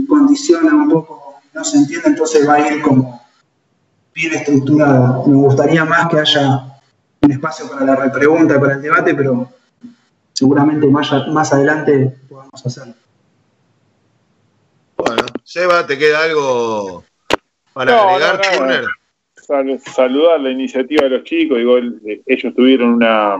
condiciona 0.08 0.74
un 0.74 0.88
poco, 0.90 1.34
no 1.54 1.64
se 1.64 1.78
entiende, 1.78 2.08
entonces 2.08 2.48
va 2.48 2.54
a 2.54 2.72
ir 2.72 2.82
como 2.82 3.20
bien 4.14 4.32
estructurado. 4.34 5.26
Me 5.26 5.34
gustaría 5.34 5.84
más 5.84 6.08
que 6.08 6.20
haya 6.20 6.80
un 7.22 7.32
espacio 7.32 7.68
para 7.68 7.84
la 7.84 7.96
repregunta, 7.96 8.58
para 8.60 8.74
el 8.74 8.82
debate, 8.82 9.14
pero 9.14 9.48
seguramente 10.36 10.86
más, 10.86 11.10
más 11.28 11.52
adelante 11.52 12.14
podamos 12.28 12.66
hacerlo. 12.66 12.94
Bueno, 14.98 15.22
Seba, 15.44 15.86
¿te 15.86 15.96
queda 15.96 16.24
algo 16.24 17.04
para 17.72 18.14
agregar, 18.14 18.40
saludar 19.78 20.40
la 20.40 20.50
iniciativa 20.50 21.04
de 21.04 21.10
los 21.10 21.24
chicos, 21.24 21.58
digo, 21.58 21.78
ellos 22.26 22.54
tuvieron 22.54 22.94
una, 22.94 23.36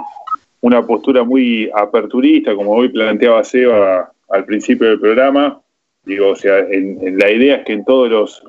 una 0.61 0.87
postura 0.87 1.23
muy 1.25 1.71
aperturista, 1.75 2.55
como 2.55 2.73
hoy 2.73 2.89
planteaba 2.89 3.45
Seba 3.45 4.13
al 4.31 4.45
principio 4.45 4.89
del 4.89 5.01
programa. 5.01 5.61
Digo, 6.05 6.29
o 6.31 6.37
sea, 6.37 6.61
en, 6.61 7.19
la 7.19 7.31
idea 7.31 7.57
es 7.57 7.65
que 7.65 7.73
en 7.73 7.85
todos 7.85 8.09
los, 8.09 8.43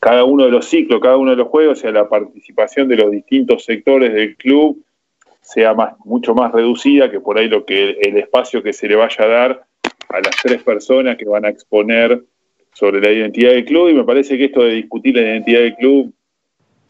cada 0.00 0.24
uno 0.24 0.44
de 0.44 0.50
los 0.50 0.66
ciclos, 0.66 1.00
cada 1.00 1.16
uno 1.16 1.32
de 1.32 1.38
los 1.38 1.48
juegos, 1.48 1.78
o 1.78 1.80
sea, 1.80 1.90
la 1.90 2.08
participación 2.08 2.88
de 2.88 2.96
los 2.96 3.10
distintos 3.10 3.64
sectores 3.64 4.14
del 4.14 4.36
club 4.36 4.82
sea 5.48 5.72
más, 5.72 5.94
mucho 6.04 6.34
más 6.34 6.52
reducida 6.52 7.10
que 7.10 7.20
por 7.20 7.38
ahí 7.38 7.48
lo 7.48 7.64
que 7.64 7.92
el 8.02 8.18
espacio 8.18 8.62
que 8.62 8.74
se 8.74 8.86
le 8.86 8.96
vaya 8.96 9.24
a 9.24 9.26
dar 9.26 9.64
a 10.10 10.20
las 10.20 10.36
tres 10.42 10.62
personas 10.62 11.16
que 11.16 11.24
van 11.24 11.46
a 11.46 11.48
exponer 11.48 12.22
sobre 12.74 13.00
la 13.00 13.10
identidad 13.10 13.52
del 13.52 13.64
club. 13.64 13.88
Y 13.88 13.94
me 13.94 14.04
parece 14.04 14.36
que 14.36 14.44
esto 14.44 14.62
de 14.62 14.74
discutir 14.74 15.14
la 15.14 15.22
identidad 15.22 15.60
del 15.60 15.74
club 15.76 16.12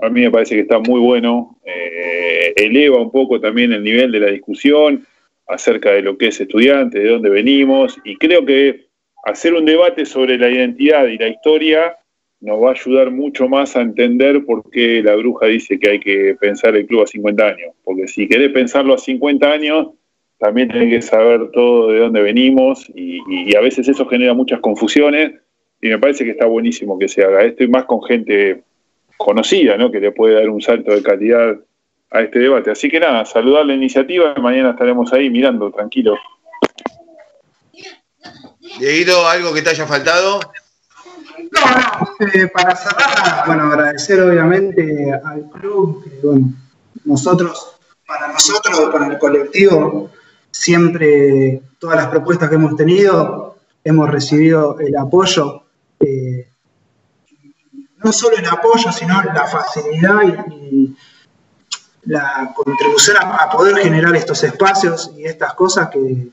a 0.01 0.09
mí 0.09 0.21
me 0.23 0.31
parece 0.31 0.55
que 0.55 0.63
está 0.63 0.79
muy 0.79 1.01
bueno, 1.01 1.59
eh, 1.65 2.53
eleva 2.57 3.01
un 3.01 3.11
poco 3.11 3.41
también 3.41 3.73
el 3.73 3.83
nivel 3.83 4.13
de 4.13 4.21
la 4.21 4.29
discusión 4.29 5.07
acerca 5.47 5.91
de 5.91 6.03
lo 6.03 6.17
que 6.17 6.29
es 6.29 6.41
estudiante, 6.41 6.99
de 6.99 7.11
dónde 7.11 7.31
venimos. 7.31 7.99
Y 8.05 8.17
creo 8.17 8.45
que 8.45 8.87
hacer 9.25 9.55
un 9.55 9.65
debate 9.65 10.05
sobre 10.05 10.39
la 10.39 10.49
identidad 10.51 11.07
y 11.07 11.19
la 11.19 11.29
historia 11.29 11.97
nos 12.41 12.63
va 12.63 12.69
a 12.69 12.73
ayudar 12.73 13.11
mucho 13.11 13.49
más 13.49 13.75
a 13.77 13.81
entender 13.81 14.45
por 14.45 14.71
qué 14.71 15.03
la 15.03 15.17
bruja 15.17 15.47
dice 15.47 15.79
que 15.79 15.91
hay 15.91 16.01
que 16.01 16.37
pensar 16.41 16.77
el 16.77 16.87
club 16.87 17.03
a 17.03 17.07
50 17.07 17.45
años. 17.45 17.75
Porque 17.83 18.07
si 18.07 18.29
querés 18.29 18.53
pensarlo 18.53 18.95
a 18.95 18.99
50 18.99 19.51
años, 19.51 19.89
también 20.39 20.69
tenés 20.69 20.91
que 20.91 21.03
saber 21.03 21.51
todo 21.53 21.91
de 21.91 21.99
dónde 21.99 22.23
venimos 22.23 22.89
y, 22.95 23.55
a 23.57 23.61
veces 23.61 23.89
eso 23.89 24.07
genera 24.07 24.35
muchas 24.35 24.61
confusiones 24.61 25.33
y 25.83 25.89
me 25.89 25.99
parece 25.99 26.25
que 26.25 26.31
está 26.31 26.47
buenísimo 26.47 26.99
que 26.99 27.09
se 27.09 27.25
haga 27.25 27.43
esto 27.43 27.65
y 27.65 27.69
más 27.69 27.85
con 27.85 28.03
gente 28.05 28.63
conocida, 29.17 29.77
¿no? 29.77 29.91
Que 29.91 30.01
le 30.01 30.13
puede 30.13 30.35
dar 30.35 30.49
un 30.49 30.61
salto 30.61 30.93
de 30.93 31.03
calidad 31.03 31.59
a 32.11 32.21
este 32.21 32.39
debate. 32.39 32.71
Así 32.71 32.89
que 32.89 33.01
nada, 33.01 33.25
saludar 33.25 33.67
la 33.67 33.75
iniciativa 33.75 34.33
y 34.37 34.41
mañana 34.41 34.71
estaremos 34.71 35.13
ahí 35.13 35.29
mirando, 35.29 35.73
tranquilo. 35.73 36.17
Dieguito, 38.79 39.27
¿algo 39.27 39.53
que 39.53 39.63
te 39.63 39.71
haya 39.71 39.87
faltado? 39.87 40.41
No, 41.53 41.61
no, 41.61 42.27
eh, 42.27 42.49
para 42.49 42.77
cerrar, 42.77 43.47
bueno, 43.47 43.65
agradecer 43.65 44.21
obviamente 44.21 45.13
al 45.25 45.49
club, 45.51 46.05
que 46.05 46.27
bueno, 46.27 46.53
nosotros, 47.05 47.77
para 48.07 48.29
nosotros, 48.29 48.89
para 48.93 49.07
el 49.07 49.19
colectivo, 49.19 50.11
siempre 50.51 51.63
todas 51.79 51.97
las 51.97 52.09
propuestas 52.09 52.49
que 52.49 52.57
hemos 52.57 52.77
tenido, 52.77 53.57
hemos 53.85 54.11
recibido 54.11 54.79
el 54.81 54.97
apoyo, 54.97 55.63
eh, 56.01 56.49
no 58.03 58.13
solo 58.13 58.37
el 58.37 58.47
apoyo, 58.47 58.93
sino 58.93 59.23
la 59.23 59.47
facilidad 59.47 60.23
y, 60.51 60.97
la 62.03 62.55
contribución 62.55 63.19
a, 63.21 63.51
poder 63.51 63.77
generar 63.77 64.17
estos 64.17 64.43
espacios 64.43 65.11
y 65.15 65.27
estas 65.27 65.53
cosas 65.53 65.91
que, 65.91 66.31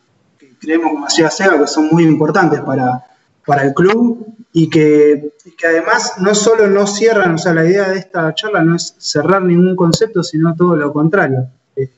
creemos, 0.62 0.92
como 0.92 1.06
decía 1.06 1.30
Seba, 1.30 1.60
que 1.60 1.68
son 1.68 1.90
muy 1.92 2.04
importantes 2.04 2.62
para, 2.62 3.04
para 3.46 3.64
el 3.64 3.74
club 3.74 4.35
y 4.58 4.70
que, 4.70 5.34
además 5.68 6.14
no 6.18 6.34
solo 6.34 6.68
no 6.68 6.88
cierran, 6.88 7.34
o 7.34 7.38
sea, 7.38 7.54
la 7.54 7.66
idea 7.66 7.90
de 7.90 8.00
esta 8.00 8.34
charla 8.34 8.64
no 8.64 8.78
es 8.78 8.96
cerrar 8.98 9.44
ningún 9.44 9.76
concepto, 9.76 10.24
sino 10.24 10.56
todo 10.56 10.78
lo 10.78 10.94
contrario. 10.94 11.50
Eh, 11.76 11.92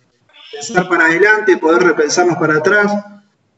pensar 0.52 0.90
para 0.90 1.06
adelante, 1.06 1.58
poder 1.58 1.84
repensarnos 1.84 2.36
para 2.38 2.56
atrás, 2.56 2.92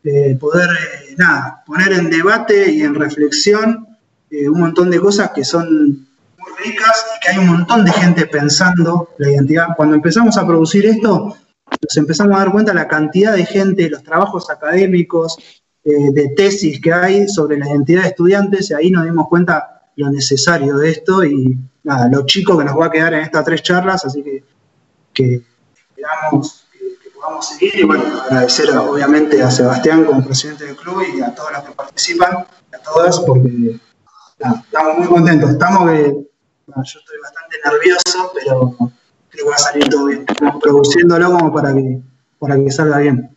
eh, 0.03 0.37
poder, 0.37 0.67
eh, 0.71 1.15
nada, 1.17 1.63
poner 1.65 1.93
en 1.93 2.09
debate 2.09 2.69
y 2.73 2.81
en 2.81 2.93
reflexión 2.93 3.87
un 4.31 4.59
montón 4.59 4.91
de 4.91 4.99
cosas 4.99 5.31
que 5.33 5.45
son 5.45 5.89
muy 6.37 6.51
ricas 6.65 7.05
y 7.15 7.19
que 7.21 7.31
hay 7.31 7.37
un 7.37 7.47
montón 7.47 7.85
de 7.85 7.93
gente 7.93 8.27
pensando 8.27 9.11
la 9.17 9.31
identidad. 9.31 9.67
Cuando 9.77 9.95
empezamos 9.95 10.35
a 10.37 10.45
producir 10.45 10.85
esto, 10.85 11.37
nos 11.81 11.97
empezamos 11.97 12.35
a 12.35 12.39
dar 12.39 12.51
cuenta 12.51 12.73
de 12.73 12.79
la 12.79 12.87
cantidad 12.89 13.33
de 13.33 13.45
gente, 13.45 13.89
los 13.89 14.03
trabajos 14.03 14.49
académicos, 14.49 15.37
eh, 15.83 16.11
de 16.11 16.29
tesis 16.35 16.81
que 16.81 16.91
hay 16.91 17.27
sobre 17.29 17.57
la 17.57 17.69
identidad 17.69 18.03
de 18.03 18.09
estudiantes 18.09 18.69
y 18.69 18.73
ahí 18.73 18.91
nos 18.91 19.05
dimos 19.05 19.29
cuenta 19.29 19.79
lo 19.95 20.09
necesario 20.09 20.77
de 20.77 20.89
esto 20.89 21.23
y 21.23 21.57
nada, 21.83 22.09
lo 22.09 22.25
chico 22.25 22.57
que 22.57 22.65
nos 22.65 22.77
va 22.77 22.87
a 22.87 22.91
quedar 22.91 23.13
en 23.13 23.21
estas 23.21 23.45
tres 23.45 23.63
charlas, 23.63 24.03
así 24.05 24.21
que, 24.21 24.43
que 25.13 25.41
esperamos 25.73 26.65
que, 26.71 27.09
podamos 27.11 27.47
seguir 27.47 27.75
y 27.75 27.83
bueno, 27.83 28.03
agradecer 28.23 28.69
obviamente 28.77 29.41
a 29.41 29.49
Sebastián 29.49 30.03
como 30.03 30.23
presidente 30.23 30.65
del 30.65 30.75
club 30.75 31.01
y 31.15 31.21
a 31.21 31.33
todos 31.33 31.51
los 31.53 31.63
que 31.63 31.71
participan, 31.71 32.33
a 32.37 32.77
todas, 32.83 33.19
porque 33.21 33.79
estamos 34.37 34.97
muy 34.97 35.07
contentos, 35.07 35.49
estamos 35.49 35.91
que, 35.91 36.03
yo 36.11 36.81
estoy 36.83 37.17
bastante 37.21 37.57
nervioso, 37.63 38.31
pero 38.33 38.75
creo 39.29 39.45
que 39.45 39.49
va 39.49 39.55
a 39.55 39.59
salir 39.59 39.87
todo 39.89 40.05
bien, 40.05 40.25
estamos 40.27 40.61
produciéndolo 40.61 41.31
como 41.31 41.53
para 41.53 41.73
que, 41.73 42.01
para 42.37 42.57
que 42.57 42.69
salga 42.69 42.97
bien. 42.97 43.35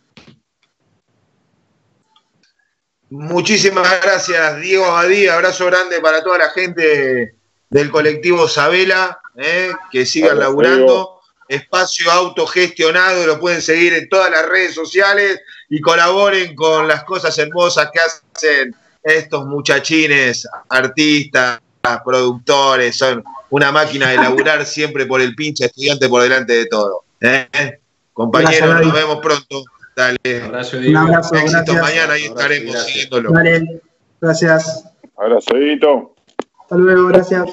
Muchísimas 3.15 4.01
gracias, 4.01 4.59
Diego 4.59 4.85
Abadía. 4.85 5.35
Abrazo 5.35 5.67
grande 5.67 6.01
para 6.01 6.23
toda 6.23 6.39
la 6.39 6.49
gente 6.49 7.35
del 7.69 7.91
colectivo 7.91 8.47
Sabela, 8.47 9.19
eh, 9.37 9.71
que 9.91 10.03
sigan 10.03 10.39
laburando. 10.39 11.19
Espacio 11.47 12.11
autogestionado, 12.11 13.27
lo 13.27 13.39
pueden 13.39 13.61
seguir 13.61 13.93
en 13.93 14.09
todas 14.09 14.31
las 14.31 14.47
redes 14.47 14.73
sociales 14.73 15.41
y 15.69 15.79
colaboren 15.79 16.55
con 16.55 16.87
las 16.87 17.03
cosas 17.03 17.37
hermosas 17.37 17.91
que 17.93 17.99
hacen 17.99 18.75
estos 19.03 19.45
muchachines, 19.45 20.47
artistas, 20.69 21.59
productores, 22.03 22.95
son 22.95 23.23
una 23.51 23.71
máquina 23.71 24.09
de 24.09 24.15
laburar 24.15 24.65
siempre 24.65 25.05
por 25.05 25.21
el 25.21 25.35
pinche 25.35 25.65
estudiante 25.65 26.09
por 26.09 26.23
delante 26.23 26.53
de 26.53 26.65
todo. 26.65 27.03
¿eh? 27.21 27.77
Compañeros, 28.11 28.81
nos 28.83 28.91
vemos 28.91 29.19
pronto. 29.21 29.65
Dale. 29.95 30.17
Un 30.25 30.43
abrazo, 30.45 30.77
Un 30.77 30.97
abrazo 30.97 31.35
Éxito 31.35 31.73
mañana, 31.73 32.13
ahí 32.13 32.23
estaremos 32.23 32.83
siguiéndolo. 32.85 33.31
Dale, 33.31 33.81
gracias. 34.19 34.85
Abrazo, 35.17 35.55
Edito. 35.55 36.15
Hasta 36.61 36.75
luego, 36.77 37.07
gracias. 37.07 37.45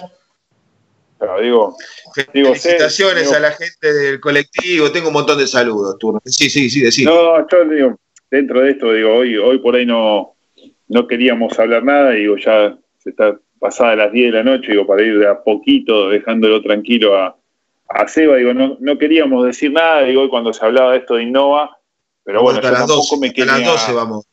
digo, 1.43 1.77
Felicitaciones 2.15 3.33
a 3.33 3.41
la 3.41 3.53
gente 3.53 3.93
del 3.93 4.21
colectivo. 4.21 4.91
Tengo 4.91 5.09
un 5.09 5.15
montón 5.15 5.39
de 5.39 5.47
saludos, 5.47 5.99
turno. 5.99 6.21
Sí, 6.25 6.49
sí, 6.49 6.71
sí, 6.71 6.81
decir. 6.81 7.07
No, 7.07 7.47
yo 7.49 7.65
digo, 7.65 7.99
dentro 8.31 8.61
de 8.61 8.71
esto, 8.71 8.93
digo, 8.93 9.15
hoy, 9.15 9.37
hoy 9.37 9.59
por 9.59 9.75
ahí 9.75 9.85
no, 9.85 10.35
no 10.89 11.07
queríamos 11.07 11.59
hablar 11.59 11.85
nada, 11.85 12.11
digo, 12.11 12.37
ya 12.37 12.77
se 12.99 13.11
está 13.11 13.39
pasada 13.59 13.97
las 13.97 14.13
10 14.13 14.33
de 14.33 14.39
la 14.39 14.45
noche, 14.45 14.73
digo, 14.73 14.87
para 14.87 15.03
ir 15.03 15.19
de 15.19 15.29
a 15.29 15.43
poquito 15.43 16.09
dejándolo 16.09 16.63
tranquilo 16.63 17.17
a, 17.17 17.37
a 17.89 18.09
Seba, 18.09 18.37
digo, 18.37 18.55
no, 18.55 18.77
no 18.81 18.99
queríamos 18.99 19.45
decir 19.45 19.73
nada, 19.73 20.03
digo, 20.05 20.23
hoy 20.23 20.29
cuando 20.31 20.53
se 20.53 20.65
hablaba 20.65 20.93
de 20.93 20.99
esto 20.99 21.15
de 21.17 21.25
Innova, 21.25 21.79
pero 22.25 22.43
bueno, 22.43 22.61
yo 22.61 22.73
tampoco 22.73 23.17
me 23.19 23.33
quería. 23.33 23.59
las 23.59 23.67
12 23.67 23.93
vamos. 23.93 24.27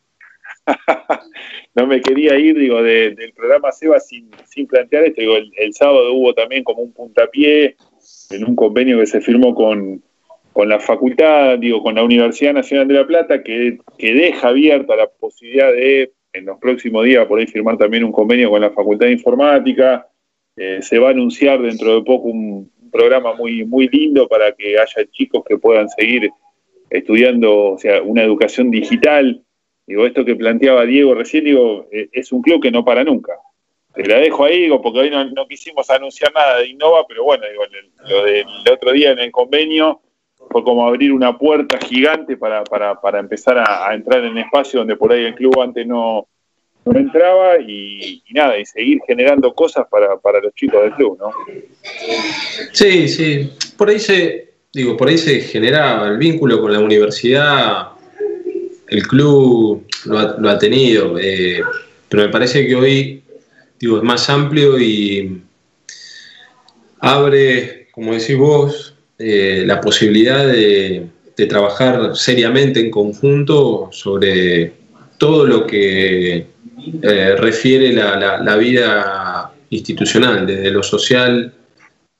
no 1.76 1.88
me 1.88 2.02
quería 2.02 2.38
ir, 2.38 2.58
digo, 2.58 2.82
del 2.82 3.34
programa 3.36 3.72
Seba 3.72 4.00
sin, 4.00 4.30
sin 4.46 4.68
plantear 4.68 5.06
esto. 5.06 5.22
Digo, 5.22 5.36
el, 5.36 5.74
sábado 5.74 6.14
hubo 6.14 6.34
también 6.34 6.64
como 6.64 6.82
un 6.82 6.92
puntapié 6.92 7.76
en 8.32 8.46
un 8.46 8.56
convenio 8.56 9.00
que 9.00 9.06
se 9.06 9.22
firmó 9.22 9.54
con, 9.56 10.02
la 10.56 10.80
facultad, 10.80 11.60
digo, 11.60 11.84
con 11.84 11.96
la 11.96 12.04
Universidad 12.04 12.54
Nacional 12.54 12.88
de 12.88 12.94
La 12.96 13.06
Plata, 13.06 13.44
que, 13.44 13.78
que 13.98 14.14
deja 14.14 14.48
abierta 14.50 14.96
la 14.96 15.08
posibilidad 15.08 15.72
de, 15.72 16.12
en 16.34 16.46
los 16.46 16.58
próximos 16.58 17.06
días, 17.06 17.28
por 17.28 17.40
ahí 17.40 17.46
firmar 17.46 17.78
también 17.78 18.04
un 18.04 18.12
convenio 18.12 18.50
con 18.50 18.62
la 18.62 18.72
Facultad 18.72 19.06
de 19.06 19.14
Informática. 19.14 20.08
Eh, 20.56 20.82
se 20.82 20.98
va 20.98 21.10
a 21.10 21.12
anunciar 21.12 21.62
dentro 21.62 21.96
de 21.96 22.02
poco 22.02 22.30
un, 22.30 22.72
un 22.88 22.92
programa 22.92 23.34
muy, 23.34 23.64
muy 23.66 23.88
lindo 23.88 24.28
para 24.28 24.52
que 24.54 24.80
haya 24.80 25.08
chicos 25.12 25.44
que 25.48 25.58
puedan 25.58 25.88
seguir 25.90 26.32
estudiando, 26.90 27.74
o 27.74 27.78
sea, 27.78 28.02
una 28.02 28.24
educación 28.24 28.72
digital. 28.72 29.44
Digo, 29.86 30.06
esto 30.06 30.26
que 30.26 30.36
planteaba 30.36 30.86
Diego 30.86 31.14
recién, 31.14 31.46
digo, 31.46 31.88
eh, 31.92 32.10
es 32.12 32.32
un 32.32 32.42
club 32.42 32.62
que 32.62 32.72
no 32.72 32.84
para 32.84 33.04
nunca. 33.04 33.34
Te 33.94 34.06
la 34.06 34.18
dejo 34.18 34.46
ahí, 34.46 34.64
digo, 34.64 34.82
porque 34.82 35.00
hoy 35.00 35.10
no, 35.10 35.48
quisimos 35.48 35.90
anunciar 35.90 36.32
nada 36.34 36.60
de 36.60 36.68
Innova, 36.68 37.06
pero 37.08 37.24
bueno, 37.24 37.46
digo, 37.50 37.64
lo 38.08 38.24
del 38.24 38.46
otro 38.72 38.92
día 38.92 39.12
en 39.12 39.20
el 39.20 39.32
convenio 39.32 40.02
fue 40.50 40.64
como 40.64 40.88
abrir 40.88 41.12
una 41.12 41.38
puerta 41.38 41.78
gigante 41.80 42.38
para, 42.38 42.64
para, 42.64 43.00
para 43.02 43.20
empezar 43.20 43.58
a, 43.58 43.94
entrar 43.94 44.24
en 44.24 44.38
espacio 44.38 44.80
donde 44.80 44.96
por 44.96 45.12
ahí 45.12 45.26
el 45.26 45.36
club 45.36 45.60
antes 45.60 45.86
no, 45.86 46.28
no 46.86 47.00
entraba 47.00 47.58
y, 47.60 48.24
nada, 48.32 48.58
y 48.58 48.66
seguir 48.66 49.00
generando 49.06 49.54
cosas 49.54 49.88
para, 49.90 50.40
los 50.42 50.54
chicos 50.54 50.82
del 50.84 50.94
club, 50.94 51.18
¿no? 51.20 51.32
Sí, 52.72 53.08
sí, 53.08 53.52
por 53.78 53.90
ahí 53.90 54.00
se, 54.00 54.47
digo, 54.74 54.98
por 54.98 55.10
ahí 55.10 55.18
se 55.18 55.42
generaba 55.42 56.08
el 56.08 56.18
vínculo 56.18 56.62
con 56.62 56.74
la 56.74 56.80
universidad, 56.80 57.90
el 58.88 59.08
club 59.08 59.86
lo 60.06 60.50
ha, 60.50 60.58
tenido, 60.58 61.18
eh, 61.20 61.62
pero 62.08 62.24
me 62.24 62.30
parece 62.30 62.66
que 62.66 62.76
hoy, 62.76 63.24
digo, 63.80 63.98
es 63.98 64.04
más 64.04 64.30
amplio 64.30 64.80
y 64.80 65.42
abre, 67.00 67.88
como 67.92 68.14
decís 68.14 68.38
vos, 68.38 68.94
eh, 69.20 69.64
la 69.66 69.82
posibilidad 69.82 70.48
de, 70.48 71.08
trabajar 71.50 72.16
seriamente 72.16 72.80
en 72.80 72.90
conjunto 72.90 73.90
sobre 73.92 74.74
todo 75.20 75.46
lo 75.46 75.68
que 75.68 76.48
eh, 77.04 77.36
refiere 77.38 77.94
la, 77.94 78.42
la, 78.42 78.56
vida 78.56 79.54
institucional, 79.70 80.48
desde 80.48 80.72
lo 80.72 80.82
social, 80.82 81.54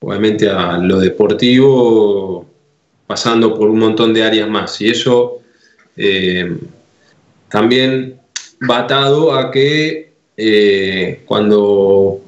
obviamente 0.00 0.48
a 0.48 0.78
lo 0.78 0.98
deportivo, 1.00 2.46
pasando 3.06 3.54
por 3.54 3.68
un 3.68 3.78
montón 3.78 4.12
de 4.14 4.22
áreas 4.22 4.48
más. 4.48 4.80
Y 4.80 4.90
eso 4.90 5.40
eh, 5.96 6.56
también 7.48 8.20
va 8.68 8.80
atado 8.80 9.32
a 9.34 9.50
que 9.50 10.08
cuando 11.26 12.20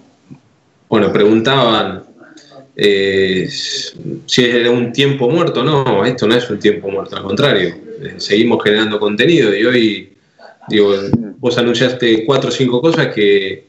bueno, 0.90 1.12
preguntaban 1.12 2.02
eh, 2.74 3.48
si 3.48 4.44
era 4.44 4.70
un 4.70 4.92
tiempo 4.92 5.28
muerto, 5.28 5.62
no, 5.62 6.04
esto 6.04 6.26
no 6.26 6.34
es 6.34 6.48
un 6.50 6.58
tiempo 6.58 6.88
muerto, 6.88 7.16
al 7.16 7.22
contrario, 7.22 7.76
eh, 8.02 8.14
seguimos 8.16 8.62
generando 8.64 8.98
contenido 8.98 9.54
y 9.54 9.64
hoy, 9.64 10.12
digo, 10.68 10.94
vos 11.38 11.58
anunciaste 11.58 12.24
cuatro 12.24 12.48
o 12.48 12.52
cinco 12.52 12.80
cosas 12.80 13.14
que 13.14 13.66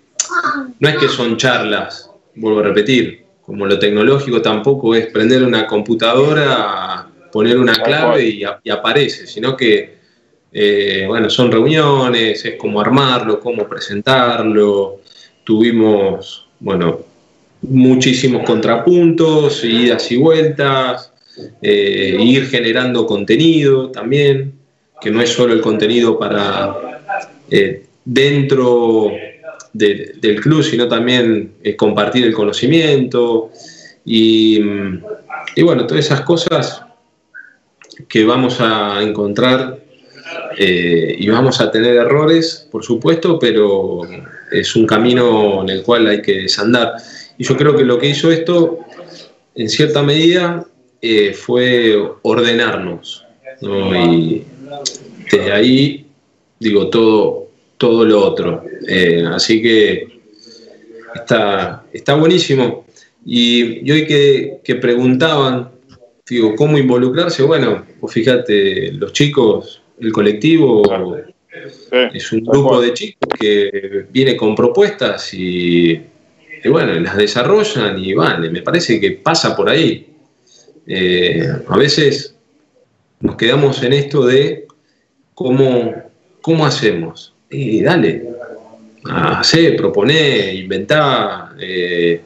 no 0.80 0.90
es 0.90 0.98
que 0.98 1.10
son 1.10 1.38
charlas, 1.38 2.10
vuelvo 2.36 2.62
a 2.62 2.64
repetir, 2.64 3.21
como 3.52 3.66
lo 3.66 3.78
tecnológico 3.78 4.42
tampoco 4.42 4.96
es 4.96 5.08
prender 5.08 5.44
una 5.44 5.68
computadora, 5.68 7.06
poner 7.34 7.60
una 7.60 7.74
clave 7.84 8.30
y, 8.30 8.70
aparece, 8.70 9.28
sino 9.28 9.58
que, 9.58 9.98
eh, 10.54 11.04
bueno, 11.06 11.30
son 11.30 11.52
reuniones, 11.52 12.46
es 12.46 12.56
como 12.56 12.80
armarlo, 12.80 13.42
cómo 13.42 13.68
presentarlo, 13.68 15.02
tuvimos, 15.44 16.48
bueno, 16.62 17.02
muchísimos 17.64 18.44
contrapuntos, 18.46 19.66
idas 19.66 20.10
y 20.14 20.16
vueltas, 20.16 21.12
eh, 21.62 22.16
ir 22.22 22.48
generando 22.48 23.06
contenido 23.06 23.92
también, 23.92 24.54
que 25.02 25.12
no 25.12 25.22
es 25.22 25.30
solo 25.30 25.52
el 25.52 25.60
contenido 25.60 26.18
para 26.18 27.02
eh, 27.50 27.84
dentro 28.06 29.12
del 29.74 30.42
club, 30.42 30.64
sino 30.64 30.88
también 30.88 31.54
eh, 31.64 31.76
compartir 31.76 32.26
el 32.26 32.34
conocimiento 32.34 33.52
y, 34.06 34.60
y, 35.56 35.62
bueno, 35.62 35.86
todas 35.88 36.06
esas 36.06 36.22
cosas 36.22 36.84
que 38.08 38.26
vamos 38.26 38.60
a 38.60 39.02
encontrar 39.02 39.80
y 40.58 41.30
vamos 41.30 41.62
a 41.62 41.72
tener 41.72 41.96
errores, 41.96 42.68
por 42.72 42.84
supuesto, 42.84 43.40
pero 43.40 44.02
es 44.52 44.76
un 44.76 44.86
camino 44.86 45.64
en 45.64 45.70
el 45.70 45.84
cual 45.84 46.08
hay 46.08 46.22
que 46.22 46.42
desandar. 46.42 46.94
Y 47.38 47.44
yo 47.44 47.56
creo 47.58 47.76
que 47.76 47.84
lo 47.84 47.98
que 47.98 48.10
hizo 48.10 48.32
esto, 48.32 48.80
en 49.56 49.70
cierta 49.70 50.04
medida, 50.04 50.66
eh, 51.02 51.34
fue 51.34 51.98
ordenarnos. 52.22 53.26
Y 53.62 54.44
desde 55.32 55.52
ahí, 55.52 56.06
digo, 56.60 56.90
todo, 56.90 57.48
todo 57.82 58.06
lo 58.06 58.24
otro. 58.24 58.64
Eh, 58.88 59.26
así 59.28 59.60
que 59.60 60.08
está, 61.16 61.84
está 61.92 62.14
buenísimo. 62.14 62.86
Y, 63.26 63.92
hoy 63.92 64.06
que, 64.64 64.76
preguntaban, 64.76 65.72
digo, 66.30 66.56
¿cómo 66.56 66.78
involucrarse? 66.78 67.42
Bueno, 67.42 67.84
pues 68.00 68.14
fíjate, 68.14 68.92
los 68.92 69.12
chicos, 69.14 69.82
el 70.00 70.12
colectivo 70.12 70.84
es 72.14 72.32
un 72.32 72.44
grupo 72.44 72.80
de 72.80 72.94
chicos 72.94 73.30
que 73.40 74.06
viene 74.12 74.38
con 74.38 74.56
propuestas 74.56 75.34
y 75.34 76.00
y 76.64 76.70
bueno, 76.70 76.94
las 77.00 77.18
desarrollan 77.18 77.98
y 77.98 78.14
vale, 78.14 78.50
me 78.50 78.62
parece 78.62 79.00
que 79.00 79.12
pasa 79.12 79.56
por 79.56 79.70
ahí. 79.70 80.08
Eh, 80.86 81.48
a 81.68 81.78
veces 81.78 82.36
nos 83.20 83.36
quedamos 83.36 83.82
en 83.84 83.94
esto 83.94 84.26
de 84.26 84.68
cómo, 85.34 85.94
cómo 86.42 86.66
hacemos. 86.66 87.31
Y 87.52 87.82
dale, 87.82 88.30
hacer, 89.10 89.76
proponer, 89.76 90.56
inventar, 90.56 91.50
eh, 91.60 92.22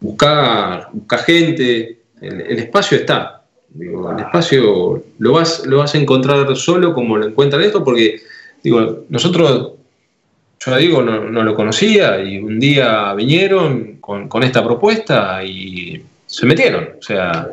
buscar, 0.00 0.88
buscar 0.92 1.20
gente. 1.20 1.98
El, 2.20 2.58
espacio 2.58 2.98
está. 2.98 3.42
el 3.78 4.18
espacio 4.18 5.04
lo 5.18 5.32
vas, 5.32 5.64
lo 5.66 5.78
vas 5.78 5.94
a 5.94 5.98
encontrar 5.98 6.56
solo 6.56 6.94
como 6.94 7.16
lo 7.16 7.26
encuentran 7.26 7.62
esto, 7.62 7.84
porque 7.84 8.20
digo, 8.62 9.04
nosotros 9.08 9.74
yo 10.64 10.76
digo, 10.78 11.02
no, 11.02 11.42
lo 11.42 11.54
conocía 11.54 12.22
y 12.22 12.38
un 12.38 12.58
día 12.58 13.12
vinieron 13.14 13.98
con, 14.00 14.42
esta 14.42 14.64
propuesta 14.64 15.44
y 15.44 16.02
se 16.26 16.46
metieron. 16.46 16.90
O 16.98 17.02
sea, 17.02 17.48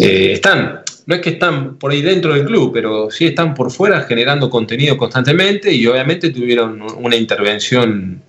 eh, 0.00 0.32
están, 0.32 0.80
no 1.10 1.16
es 1.16 1.22
que 1.22 1.30
están 1.30 1.74
por 1.74 1.90
ahí 1.90 2.02
dentro 2.02 2.34
del 2.34 2.44
club, 2.44 2.70
pero 2.72 3.10
sí 3.10 3.26
están 3.26 3.52
por 3.52 3.72
fuera 3.72 4.02
generando 4.02 4.48
contenido 4.48 4.96
constantemente 4.96 5.74
y 5.74 5.84
obviamente 5.88 6.30
tuvieron 6.30 6.80
una 6.98 7.16
intervención 7.16 8.22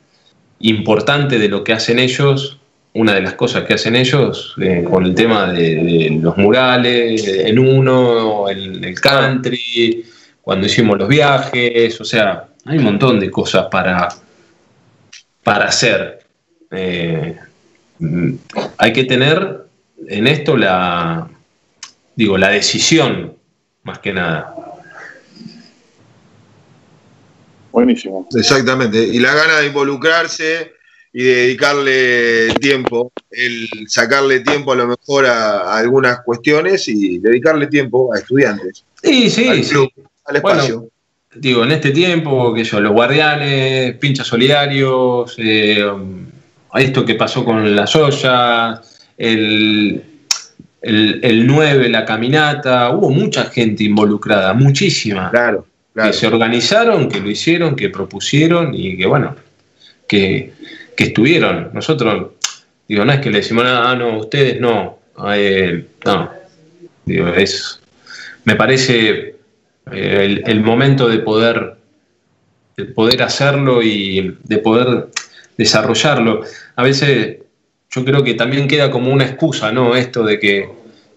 importante 0.62 1.38
de 1.38 1.48
lo 1.48 1.64
que 1.64 1.74
hacen 1.74 2.00
ellos. 2.00 2.58
Una 2.94 3.14
de 3.14 3.22
las 3.22 3.36
cosas 3.36 3.66
que 3.66 3.76
hacen 3.76 3.96
ellos 3.96 4.56
eh, 4.60 4.84
con 4.84 5.06
el 5.06 5.14
tema 5.14 5.54
de, 5.54 6.18
los 6.20 6.36
murales, 6.38 7.28
en 7.28 7.60
uno, 7.60 8.50
el, 8.50 8.84
el 8.84 9.00
country, 9.00 10.04
cuando 10.42 10.66
hicimos 10.66 10.98
los 10.98 11.08
viajes, 11.08 12.02
o 12.02 12.04
sea, 12.04 12.48
hay 12.66 12.80
un 12.80 12.84
montón 12.84 13.20
de 13.20 13.30
cosas 13.30 13.68
para, 13.70 14.10
para 15.44 15.66
hacer. 15.66 16.22
Eh, 16.72 17.36
hay 18.78 18.92
que 18.92 19.04
tener 19.04 19.66
en 20.08 20.26
esto 20.26 20.58
la, 20.58 21.30
digo, 22.16 22.38
la 22.38 22.50
decisión, 22.50 23.38
más 23.84 24.00
que 24.00 24.14
nada. 24.14 24.56
Buenísimo. 27.72 28.28
Exactamente. 28.36 29.02
Y 29.02 29.20
la 29.20 29.34
gana 29.34 29.60
de 29.60 29.68
involucrarse 29.68 30.74
y 31.14 31.24
de 31.24 31.36
dedicarle 31.36 32.54
tiempo, 32.56 33.12
el 33.30 33.68
sacarle 33.88 34.42
tiempo 34.42 34.74
a 34.74 34.76
lo 34.76 34.88
mejor 34.88 35.26
a, 35.26 35.78
algunas 35.78 36.22
cuestiones 36.22 36.88
y 36.88 37.20
dedicarle 37.20 37.68
tiempo 37.68 38.14
a 38.14 38.20
estudiantes. 38.20 38.84
Sí, 39.02 39.30
sí, 39.30 39.64
sí. 39.64 39.76
Al 40.26 40.36
espacio 40.36 40.90
digo, 41.36 41.64
en 41.64 41.72
este 41.72 41.92
tiempo, 41.92 42.54
que 42.54 42.64
yo, 42.64 42.80
los 42.80 42.92
guardianes, 42.92 43.96
pinchas 43.98 44.28
solidarios, 44.28 45.36
eh, 45.38 45.86
esto 46.76 47.06
que 47.06 47.16
pasó 47.16 47.46
con 47.46 47.76
las 47.76 47.96
ollas, 47.96 49.08
el, 49.18 50.04
el, 50.82 51.46
9, 51.46 51.90
la 51.90 52.06
caminata, 52.06 52.90
hubo 52.92 53.10
mucha 53.10 53.46
gente 53.46 53.84
involucrada, 53.84 54.54
muchísima. 54.54 55.30
Claro, 55.30 55.66
Que 55.94 56.14
se 56.14 56.28
organizaron, 56.28 57.08
que 57.08 57.20
lo 57.20 57.30
hicieron, 57.30 57.76
que 57.76 57.90
propusieron 57.90 58.74
y 58.74 58.98
que, 58.98 59.06
bueno, 59.06 59.36
que, 60.08 60.54
estuvieron. 60.98 61.72
Nosotros, 61.74 62.34
digo, 62.88 63.04
no 63.04 63.12
es 63.12 63.20
que 63.22 63.32
le 63.32 63.40
decimos, 63.40 63.66
ah, 63.68 63.96
no, 63.98 64.20
ustedes 64.20 64.62
no, 64.62 65.00
eh, 65.34 65.88
no. 66.06 66.30
Digo, 67.06 67.28
es, 67.30 67.80
me 68.46 68.56
parece 68.56 69.36
eh, 69.92 70.42
el, 70.46 70.62
momento 70.62 71.10
de 71.10 71.18
poder, 71.18 71.76
de 72.78 72.86
poder 72.86 73.24
hacerlo 73.24 73.82
y 73.82 74.38
de 74.44 74.58
poder 74.60 75.08
desarrollarlo. 75.58 76.44
A 76.76 76.84
veces 76.84 77.38
yo 77.92 78.06
creo 78.06 78.24
que 78.24 78.34
también 78.36 78.68
queda 78.68 78.90
como 78.90 79.12
una 79.12 79.26
excusa, 79.26 79.72
¿no? 79.72 79.96
Esto 79.96 80.24
de 80.24 80.40
que, 80.40 80.70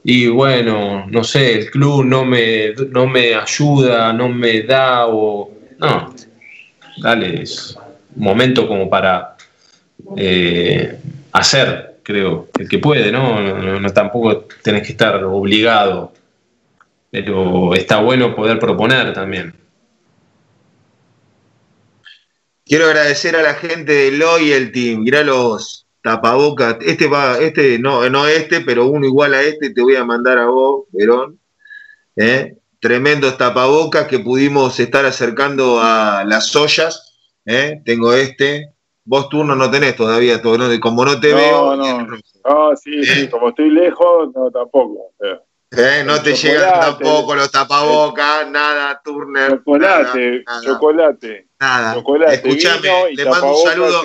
y 0.02 0.26
bueno, 0.28 1.06
no 1.08 1.24
sé, 1.24 1.54
el 1.54 1.70
club 1.70 2.04
no 2.04 2.24
me, 2.24 2.72
no 2.90 3.06
me 3.06 3.34
ayuda, 3.34 4.12
no 4.12 4.28
me 4.28 4.62
da, 4.62 5.06
o. 5.06 5.50
No, 5.78 6.14
dale, 6.98 7.42
es 7.42 7.76
un 8.16 8.22
momento 8.22 8.66
como 8.68 8.88
para 8.88 9.36
eh, 10.16 10.98
hacer, 11.32 11.96
creo, 12.02 12.48
el 12.58 12.68
que 12.68 12.78
puede, 12.78 13.10
¿no? 13.12 13.40
No, 13.80 13.90
Tampoco 13.92 14.46
tenés 14.62 14.82
que 14.82 14.92
estar 14.92 15.22
obligado 15.24 16.12
pero 17.14 17.76
está 17.76 18.00
bueno 18.00 18.34
poder 18.34 18.58
proponer 18.58 19.12
también. 19.12 19.54
Quiero 22.66 22.86
agradecer 22.86 23.36
a 23.36 23.42
la 23.42 23.54
gente 23.54 23.92
de 23.92 24.10
Loyalty, 24.10 24.96
mirá 24.96 25.22
los 25.22 25.83
tapabocas, 26.04 26.76
este 26.82 27.08
va, 27.08 27.38
este, 27.38 27.78
no, 27.78 28.06
no 28.10 28.26
este, 28.26 28.60
pero 28.60 28.84
uno 28.84 29.06
igual 29.06 29.32
a 29.32 29.40
este, 29.40 29.70
te 29.70 29.80
voy 29.80 29.96
a 29.96 30.04
mandar 30.04 30.36
a 30.36 30.48
vos, 30.48 30.84
Verón. 30.92 31.40
¿eh? 32.14 32.58
Tremendos 32.78 33.38
tapabocas 33.38 34.06
que 34.06 34.18
pudimos 34.18 34.78
estar 34.78 35.06
acercando 35.06 35.80
a 35.80 36.22
las 36.26 36.54
ollas 36.54 37.14
¿eh? 37.46 37.80
tengo 37.86 38.12
este. 38.12 38.70
Vos 39.06 39.30
turno 39.30 39.56
no 39.56 39.70
tenés 39.70 39.96
todavía, 39.96 40.42
como 40.42 41.04
no 41.06 41.18
te 41.20 41.32
veo. 41.32 41.74
No, 41.74 42.06
no, 42.06 42.76
sí, 42.76 43.02
sí, 43.04 43.28
como 43.28 43.48
estoy 43.48 43.70
lejos, 43.70 44.28
no, 44.34 44.50
tampoco. 44.50 45.12
¿Eh? 45.70 46.04
No 46.04 46.20
te 46.20 46.34
llegan 46.34 46.80
tampoco 46.80 47.34
los 47.34 47.50
tapabocas, 47.50 48.50
nada, 48.50 49.00
Turner. 49.02 49.52
Chocolate, 49.56 50.44
chocolate. 50.64 51.48
Nada. 51.58 51.94
Chocolate, 51.94 52.34
Escuchame, 52.34 52.90
le 53.14 53.24
mando 53.24 53.56
un 53.56 53.66
saludo. 53.66 54.02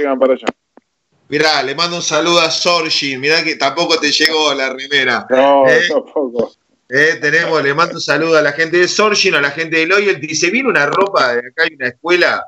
Mirá, 1.30 1.62
le 1.62 1.76
mando 1.76 1.96
un 1.96 2.02
saludo 2.02 2.40
a 2.40 2.50
Sorgin. 2.50 3.20
Mirá 3.22 3.44
que 3.44 3.56
tampoco 3.56 4.00
te 4.00 4.12
llegó 4.12 4.54
la 4.54 4.74
remera. 4.74 5.28
No, 5.30 5.68
¿Eh? 5.68 5.88
tampoco. 5.88 6.54
Eh, 6.90 7.20
tenemos, 7.22 7.62
le 7.64 7.74
mando 7.76 7.96
un 7.96 8.02
saludo 8.02 8.36
a 8.36 8.42
la 8.42 8.52
gente 8.52 8.78
de 8.78 8.88
Sorgin, 8.88 9.36
a 9.36 9.42
la 9.42 9.52
gente 9.52 9.78
de 9.78 9.86
Loyal. 9.86 10.20
Dice, 10.20 10.50
viene 10.50 10.70
una 10.70 10.88
ropa, 10.88 11.36
de 11.36 11.48
acá 11.48 11.64
hay 11.64 11.76
una 11.76 11.88
escuela. 11.90 12.44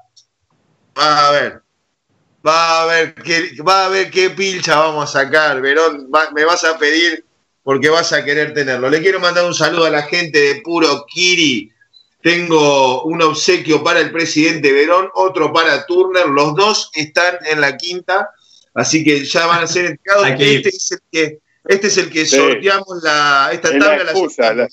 Va 0.98 1.28
a 1.28 1.32
ver. 1.32 1.62
Va 2.46 2.82
a 2.82 2.86
ver 2.88 3.14
qué, 3.14 3.52
va 3.62 3.86
a 3.86 3.90
ver 3.90 4.10
qué 4.10 4.32
pilcha 4.32 4.80
vamos 4.80 5.04
a 5.16 5.22
sacar. 5.22 5.62
Verón, 5.62 6.10
me 6.34 6.44
vas 6.44 6.64
a 6.64 6.76
pedir 6.80 7.24
porque 7.62 7.90
vas 7.90 8.12
a 8.14 8.26
querer 8.26 8.54
tenerlo. 8.56 8.90
Le 8.90 9.00
quiero 9.00 9.20
mandar 9.20 9.46
un 9.46 9.54
saludo 9.54 9.86
a 9.86 9.92
la 9.92 10.02
gente 10.04 10.40
de 10.40 10.62
Puro 10.62 11.06
Kiri. 11.06 11.72
Tengo 12.24 13.04
un 13.04 13.22
obsequio 13.22 13.84
para 13.84 14.00
el 14.00 14.12
presidente 14.12 14.72
Verón, 14.72 15.10
otro 15.14 15.54
para 15.54 15.86
Turner. 15.86 16.28
Los 16.28 16.56
dos 16.56 16.90
están 16.96 17.38
en 17.46 17.62
la 17.62 17.78
quinta, 17.78 18.32
así 18.74 19.04
que 19.04 19.24
ya 19.24 19.46
van 19.46 19.64
a 19.64 19.68
ser 19.68 19.86
entregados. 19.86 20.28
este, 20.40 20.70
es 20.70 20.92
el 20.92 21.00
que, 21.12 21.40
este 21.66 21.88
es 21.88 21.98
el 21.98 22.10
que 22.10 22.26
sorteamos 22.26 23.04
la, 23.04 23.50
esta 23.52 23.70
tabla. 23.70 24.04
La 24.04 24.12
excusa, 24.12 24.54
la, 24.54 24.68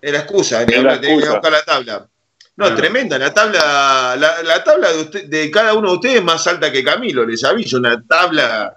la 0.00 0.18
excusa, 0.18 0.66
que 0.66 1.14
buscar 1.14 1.52
la 1.52 1.64
tabla. 1.64 2.08
No, 2.54 2.74
tremenda. 2.74 3.18
La 3.18 3.32
tabla, 3.32 4.14
la, 4.16 4.62
tabla 4.62 4.92
de, 4.92 5.22
de, 5.22 5.50
cada 5.50 5.72
uno 5.72 5.90
de 5.90 5.94
ustedes 5.94 6.16
es 6.16 6.24
más 6.24 6.46
alta 6.46 6.70
que 6.70 6.84
Camilo, 6.84 7.24
les 7.24 7.42
aviso. 7.44 7.78
Una 7.78 8.02
tabla, 8.06 8.76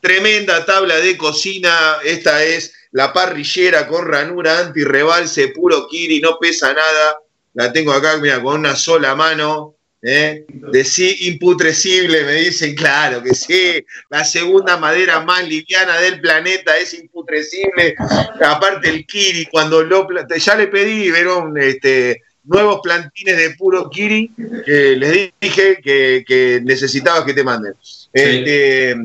tremenda 0.00 0.64
tabla 0.64 0.96
de 0.96 1.16
cocina. 1.16 1.96
Esta 2.04 2.44
es 2.44 2.72
la 2.92 3.12
parrillera 3.12 3.86
con 3.88 4.06
ranura 4.06 4.60
anti-rebalse, 4.60 5.48
puro 5.48 5.88
Kiri, 5.88 6.20
no 6.20 6.38
pesa 6.38 6.72
nada. 6.72 7.18
La 7.54 7.72
tengo 7.72 7.92
acá, 7.92 8.16
mira, 8.18 8.40
con 8.40 8.60
una 8.60 8.76
sola 8.76 9.14
mano. 9.14 9.75
¿Eh? 10.06 10.46
De 10.48 10.84
sí, 10.84 11.16
imputrescible, 11.22 12.24
me 12.24 12.32
dicen, 12.34 12.74
claro 12.74 13.22
que 13.22 13.34
sí. 13.34 13.84
La 14.08 14.24
segunda 14.24 14.76
madera 14.76 15.20
más 15.20 15.46
liviana 15.46 15.98
del 15.98 16.20
planeta 16.20 16.76
es 16.78 16.94
imputrescible. 16.94 17.96
Aparte, 18.40 18.88
el 18.88 19.06
Kiri, 19.06 19.46
cuando 19.46 19.82
lo. 19.82 20.06
Ya 20.38 20.54
le 20.54 20.68
pedí, 20.68 21.10
Verón, 21.10 21.58
este 21.58 22.22
nuevos 22.46 22.80
plantines 22.80 23.36
de 23.36 23.50
puro 23.56 23.90
Kiri 23.90 24.30
que 24.64 24.96
les 24.96 25.32
dije 25.40 25.80
que, 25.82 26.60
necesitabas 26.64 27.24
que 27.24 27.34
te 27.34 27.44
manden. 27.44 27.74
Este, 28.12 28.96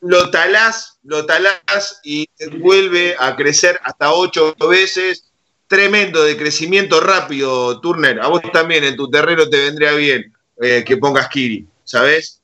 lo 0.00 0.30
talás, 0.30 0.98
lo 1.04 1.24
talás 1.26 2.00
y 2.04 2.28
vuelve 2.58 3.16
a 3.18 3.36
crecer 3.36 3.78
hasta 3.82 4.12
ocho 4.12 4.54
veces. 4.68 5.24
Tremendo 5.68 6.22
de 6.22 6.36
crecimiento 6.36 7.00
rápido, 7.00 7.80
Turner. 7.80 8.20
A 8.20 8.28
vos 8.28 8.40
también 8.52 8.84
en 8.84 8.96
tu 8.96 9.10
terreno 9.10 9.48
te 9.48 9.58
vendría 9.58 9.92
bien 9.92 10.32
eh, 10.62 10.84
que 10.86 10.96
pongas 10.96 11.28
Kiri, 11.28 11.66
¿sabes? 11.82 12.40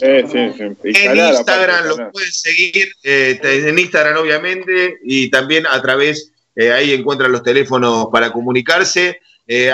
Sí, 0.00 0.22
sí, 0.32 0.52
sí. 0.56 1.04
En 1.04 1.16
Instagram 1.16 1.86
lo 1.86 2.10
pueden 2.10 2.32
seguir, 2.32 2.92
eh, 3.04 3.38
en 3.40 3.78
Instagram 3.78 4.16
obviamente, 4.16 4.98
y 5.04 5.30
también 5.30 5.66
a 5.66 5.80
través 5.80 6.32
eh, 6.56 6.72
ahí 6.72 6.92
encuentran 6.92 7.30
los 7.30 7.42
teléfonos 7.42 8.08
para 8.10 8.32
comunicarse. 8.32 9.20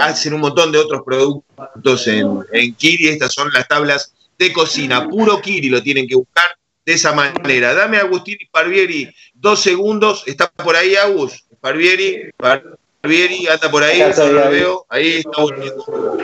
Hacen 0.00 0.34
un 0.34 0.40
montón 0.40 0.72
de 0.72 0.78
otros 0.78 1.02
productos 1.06 2.08
en, 2.08 2.74
Kiri. 2.74 3.08
Estas 3.08 3.32
son 3.32 3.50
las 3.52 3.68
tablas 3.68 4.12
de 4.36 4.52
cocina. 4.52 5.08
Puro 5.08 5.40
Kiri 5.40 5.68
lo 5.68 5.80
tienen 5.80 6.08
que 6.08 6.16
buscar 6.16 6.56
de 6.84 6.92
esa 6.92 7.12
manera. 7.12 7.72
Dame 7.72 7.98
a 7.98 8.00
Agustín 8.00 8.36
Parvieri 8.50 9.08
dos 9.32 9.60
segundos. 9.60 10.24
¿Está 10.26 10.50
por 10.50 10.74
ahí, 10.74 10.96
Agus? 10.96 11.44
Parvieri. 11.60 12.30
Parvieri 12.36 13.46
anda 13.48 13.70
por 13.70 13.82
ahí. 13.82 14.00
lo 14.00 14.50
veo. 14.50 14.86
Ahí 14.88 15.22
está 15.24 15.30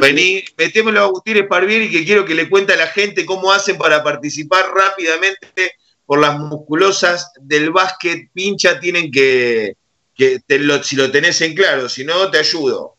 Vení, 0.01 0.45
metémelo 0.57 1.01
a 1.01 1.05
Agustín 1.05 1.47
Parvieri 1.49 1.91
que 1.91 2.05
quiero 2.05 2.25
que 2.25 2.35
le 2.35 2.49
cuente 2.49 2.73
a 2.73 2.77
la 2.77 2.87
gente 2.89 3.25
cómo 3.25 3.53
hacen 3.53 3.79
para 3.79 4.03
participar 4.03 4.67
rápidamente 4.75 5.73
por 6.05 6.21
las 6.21 6.39
musculosas 6.39 7.33
del 7.41 7.71
básquet. 7.71 8.31
Pincha, 8.33 8.79
tienen 8.81 9.11
que 9.11 9.77
que 10.17 10.41
si 10.83 10.97
lo 10.97 11.11
tenés 11.11 11.41
en 11.43 11.55
claro, 11.55 11.89
si 11.89 12.03
no, 12.05 12.31
te 12.31 12.39
ayudo. 12.39 12.97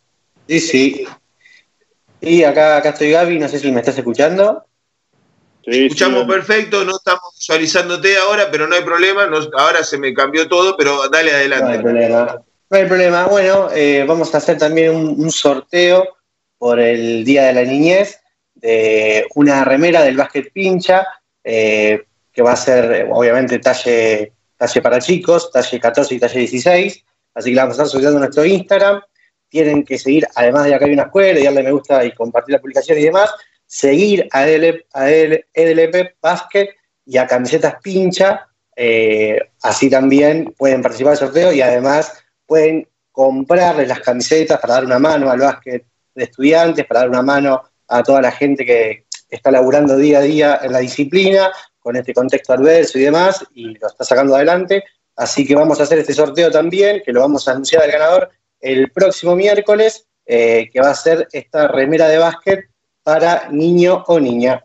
Sí, 0.47 0.59
sí. 0.59 1.07
Y 2.21 2.43
acá, 2.43 2.77
acá 2.77 2.89
estoy 2.89 3.11
Gaby, 3.11 3.39
no 3.39 3.49
sé 3.49 3.59
si 3.59 3.71
me 3.71 3.79
estás 3.79 3.97
escuchando. 3.97 4.66
Sí, 5.69 5.87
Escuchamos 5.87 6.23
perfecto, 6.23 6.85
no 6.85 6.95
estamos 6.95 7.35
visualizándote 7.35 8.17
ahora, 8.17 8.47
pero 8.49 8.67
no 8.67 8.75
hay 8.75 8.83
problema, 8.83 9.29
ahora 9.57 9.83
se 9.83 9.97
me 9.97 10.13
cambió 10.13 10.47
todo, 10.47 10.77
pero 10.77 11.09
dale 11.09 11.31
adelante. 11.31 11.65
No 11.65 11.71
hay 11.71 11.79
problema. 11.79 12.41
No 12.69 12.77
hay 12.77 12.85
problema. 12.85 13.27
Bueno, 13.27 13.67
eh, 13.75 14.05
vamos 14.07 14.33
a 14.33 14.37
hacer 14.37 14.57
también 14.57 14.95
un, 14.95 15.29
sorteo 15.29 16.07
por 16.57 16.79
el 16.79 17.25
Día 17.25 17.47
de 17.47 17.53
la 17.53 17.63
Niñez 17.63 18.17
de 18.55 19.25
una 19.35 19.65
remera 19.65 20.03
del 20.03 20.15
básquet 20.15 20.53
pincha, 20.53 21.05
eh, 21.43 22.01
que 22.31 22.41
va 22.41 22.53
a 22.53 22.55
ser 22.55 23.09
obviamente 23.11 23.59
talle, 23.59 24.31
talle 24.55 24.81
para 24.81 24.99
chicos, 24.99 25.51
talle 25.51 25.81
14 25.81 26.15
y 26.15 26.19
talle 26.19 26.39
16. 26.39 27.03
Así 27.33 27.49
que 27.49 27.55
la 27.55 27.63
vamos 27.63 27.77
a 27.77 27.83
estar 27.83 27.91
subiendo 27.91 28.17
a 28.17 28.21
nuestro 28.21 28.45
Instagram. 28.45 29.01
Tienen 29.49 29.83
que 29.83 29.97
seguir, 29.97 30.25
además 30.33 30.63
de 30.63 30.75
acá 30.75 30.85
hay 30.85 30.93
una 30.93 31.03
escuela, 31.03 31.37
y 31.37 31.43
darle 31.43 31.63
me 31.63 31.71
gusta 31.73 32.05
y 32.05 32.13
compartir 32.13 32.53
la 32.53 32.61
publicación 32.61 32.97
y 32.99 33.03
demás, 33.03 33.33
seguir 33.67 34.27
a 34.31 34.47
EDLP, 34.47 36.15
Basket 36.21 36.69
y 37.05 37.17
a 37.17 37.27
Camisetas 37.27 37.75
Pincha. 37.83 38.47
Eh, 38.75 39.39
así 39.61 39.89
también 39.89 40.53
pueden 40.57 40.81
participar 40.81 41.11
del 41.11 41.27
sorteo 41.27 41.51
y 41.51 41.61
además 41.61 42.13
pueden 42.45 42.87
comprarles 43.11 43.87
las 43.87 43.99
camisetas 43.99 44.59
para 44.59 44.75
dar 44.75 44.85
una 44.85 44.99
mano 44.99 45.29
al 45.29 45.39
básquet 45.39 45.85
de 46.15 46.23
estudiantes, 46.23 46.85
para 46.85 47.01
dar 47.01 47.09
una 47.09 47.21
mano 47.21 47.63
a 47.87 48.03
toda 48.03 48.21
la 48.21 48.31
gente 48.31 48.65
que 48.65 49.05
está 49.29 49.51
laburando 49.51 49.97
día 49.97 50.19
a 50.19 50.21
día 50.21 50.59
en 50.63 50.71
la 50.71 50.79
disciplina, 50.79 51.51
con 51.79 51.95
este 51.95 52.13
contexto 52.13 52.53
adverso 52.53 52.99
y 52.99 53.03
demás, 53.03 53.45
y 53.53 53.77
lo 53.77 53.87
está 53.87 54.03
sacando 54.03 54.35
adelante. 54.35 54.83
Así 55.15 55.45
que 55.45 55.55
vamos 55.55 55.79
a 55.79 55.83
hacer 55.83 55.99
este 55.99 56.13
sorteo 56.13 56.51
también, 56.51 57.01
que 57.03 57.11
lo 57.11 57.21
vamos 57.21 57.47
a 57.47 57.51
anunciar 57.51 57.83
al 57.83 57.91
ganador 57.91 58.29
el 58.59 58.91
próximo 58.91 59.35
miércoles, 59.35 60.05
eh, 60.25 60.69
que 60.71 60.79
va 60.79 60.91
a 60.91 60.95
ser 60.95 61.27
esta 61.31 61.67
remera 61.67 62.07
de 62.07 62.17
básquet 62.17 62.69
para 63.07 63.47
niño 63.51 64.03
o 64.07 64.19
niña. 64.19 64.61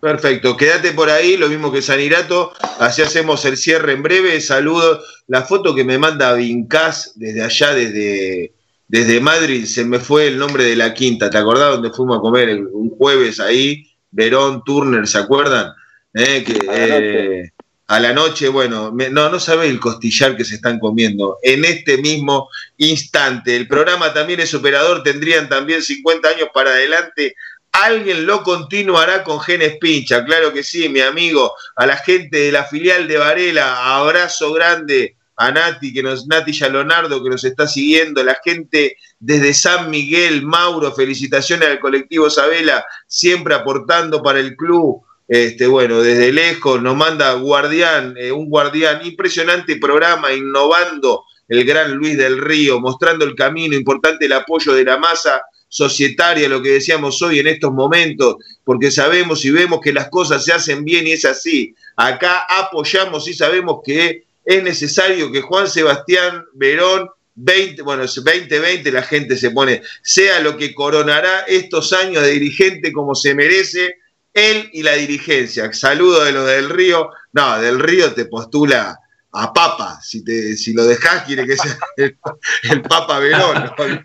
Perfecto, 0.00 0.56
quédate 0.56 0.90
por 0.90 1.08
ahí, 1.08 1.36
lo 1.36 1.48
mismo 1.48 1.70
que 1.70 1.80
Sanirato, 1.80 2.50
así 2.80 3.00
hacemos 3.00 3.44
el 3.44 3.56
cierre 3.56 3.92
en 3.92 4.02
breve. 4.02 4.40
Saludo, 4.40 5.00
la 5.28 5.42
foto 5.42 5.72
que 5.72 5.84
me 5.84 5.98
manda 5.98 6.32
Vincas 6.32 7.12
desde 7.14 7.44
allá, 7.44 7.74
desde, 7.74 8.54
desde 8.88 9.20
Madrid, 9.20 9.66
se 9.66 9.84
me 9.84 10.00
fue 10.00 10.26
el 10.26 10.36
nombre 10.36 10.64
de 10.64 10.74
la 10.74 10.94
quinta, 10.94 11.30
¿te 11.30 11.38
acordás 11.38 11.74
donde 11.74 11.92
fuimos 11.92 12.18
a 12.18 12.20
comer 12.20 12.58
un 12.72 12.90
jueves 12.90 13.38
ahí? 13.38 13.86
Verón, 14.10 14.64
Turner, 14.64 15.06
¿se 15.06 15.18
acuerdan? 15.18 15.74
Eh, 16.12 16.42
que, 16.42 16.58
eh, 16.72 17.50
a 17.88 18.00
la 18.00 18.12
noche, 18.12 18.48
bueno, 18.48 18.92
no, 18.92 19.28
no 19.28 19.38
sabe 19.38 19.68
el 19.68 19.78
costillar 19.78 20.36
que 20.36 20.44
se 20.44 20.56
están 20.56 20.80
comiendo 20.80 21.38
en 21.42 21.64
este 21.64 21.98
mismo 21.98 22.48
instante. 22.78 23.54
El 23.54 23.68
programa 23.68 24.12
también 24.12 24.40
es 24.40 24.52
operador, 24.54 25.04
tendrían 25.04 25.48
también 25.48 25.82
50 25.82 26.28
años 26.28 26.48
para 26.52 26.70
adelante. 26.70 27.36
Alguien 27.70 28.26
lo 28.26 28.42
continuará 28.42 29.22
con 29.22 29.40
Genes 29.40 29.76
Pincha, 29.78 30.24
claro 30.24 30.52
que 30.52 30.64
sí, 30.64 30.88
mi 30.88 31.00
amigo. 31.00 31.52
A 31.76 31.86
la 31.86 31.96
gente 31.96 32.38
de 32.38 32.52
la 32.52 32.64
filial 32.64 33.06
de 33.06 33.18
Varela, 33.18 33.96
abrazo 33.96 34.52
grande. 34.52 35.16
A 35.38 35.52
Nati, 35.52 35.92
que 35.92 36.02
nos, 36.02 36.26
Nati 36.26 36.52
Leonardo 36.52 37.22
que 37.22 37.28
nos 37.28 37.44
está 37.44 37.68
siguiendo, 37.68 38.24
la 38.24 38.40
gente 38.42 38.96
desde 39.18 39.52
San 39.52 39.90
Miguel, 39.90 40.42
Mauro, 40.42 40.92
felicitaciones 40.92 41.68
al 41.68 41.78
colectivo 41.78 42.30
Sabela, 42.30 42.82
siempre 43.06 43.54
aportando 43.54 44.22
para 44.22 44.40
el 44.40 44.56
club 44.56 45.04
este, 45.28 45.66
bueno, 45.66 46.00
desde 46.00 46.32
lejos 46.32 46.80
nos 46.80 46.96
manda 46.96 47.32
Guardián, 47.34 48.14
eh, 48.16 48.30
un 48.30 48.48
Guardián, 48.48 49.04
impresionante 49.04 49.76
programa, 49.76 50.32
innovando 50.32 51.24
el 51.48 51.64
gran 51.64 51.94
Luis 51.94 52.16
del 52.16 52.38
Río, 52.38 52.80
mostrando 52.80 53.24
el 53.24 53.34
camino, 53.34 53.74
importante 53.74 54.26
el 54.26 54.32
apoyo 54.32 54.72
de 54.72 54.84
la 54.84 54.98
masa 54.98 55.42
societaria, 55.68 56.48
lo 56.48 56.62
que 56.62 56.70
decíamos 56.70 57.20
hoy 57.22 57.40
en 57.40 57.48
estos 57.48 57.72
momentos, 57.72 58.36
porque 58.64 58.90
sabemos 58.90 59.44
y 59.44 59.50
vemos 59.50 59.80
que 59.80 59.92
las 59.92 60.08
cosas 60.08 60.44
se 60.44 60.52
hacen 60.52 60.84
bien 60.84 61.06
y 61.06 61.12
es 61.12 61.24
así. 61.24 61.74
Acá 61.96 62.46
apoyamos 62.48 63.28
y 63.28 63.34
sabemos 63.34 63.80
que 63.84 64.24
es 64.44 64.62
necesario 64.62 65.32
que 65.32 65.42
Juan 65.42 65.68
Sebastián 65.68 66.44
Verón 66.54 67.08
20, 67.34 67.82
bueno, 67.82 68.04
2020 68.06 68.90
la 68.92 69.02
gente 69.02 69.36
se 69.36 69.50
pone, 69.50 69.82
sea 70.02 70.40
lo 70.40 70.56
que 70.56 70.74
coronará 70.74 71.40
estos 71.40 71.92
años 71.92 72.22
de 72.22 72.30
dirigente 72.30 72.92
como 72.92 73.14
se 73.14 73.34
merece, 73.34 73.96
él 74.36 74.70
y 74.72 74.82
la 74.82 74.92
dirigencia. 74.92 75.72
Saludo 75.72 76.24
de 76.24 76.32
lo 76.32 76.44
del 76.44 76.68
Río. 76.68 77.10
No, 77.32 77.58
del 77.58 77.80
Río 77.80 78.12
te 78.12 78.26
postula 78.26 79.00
a 79.32 79.52
Papa. 79.52 79.98
Si, 80.02 80.22
te, 80.22 80.56
si 80.56 80.74
lo 80.74 80.84
dejás, 80.84 81.24
quiere 81.24 81.46
que 81.46 81.56
sea 81.56 81.78
el, 81.96 82.82
Papa 82.82 83.18
Verón. 83.18 83.72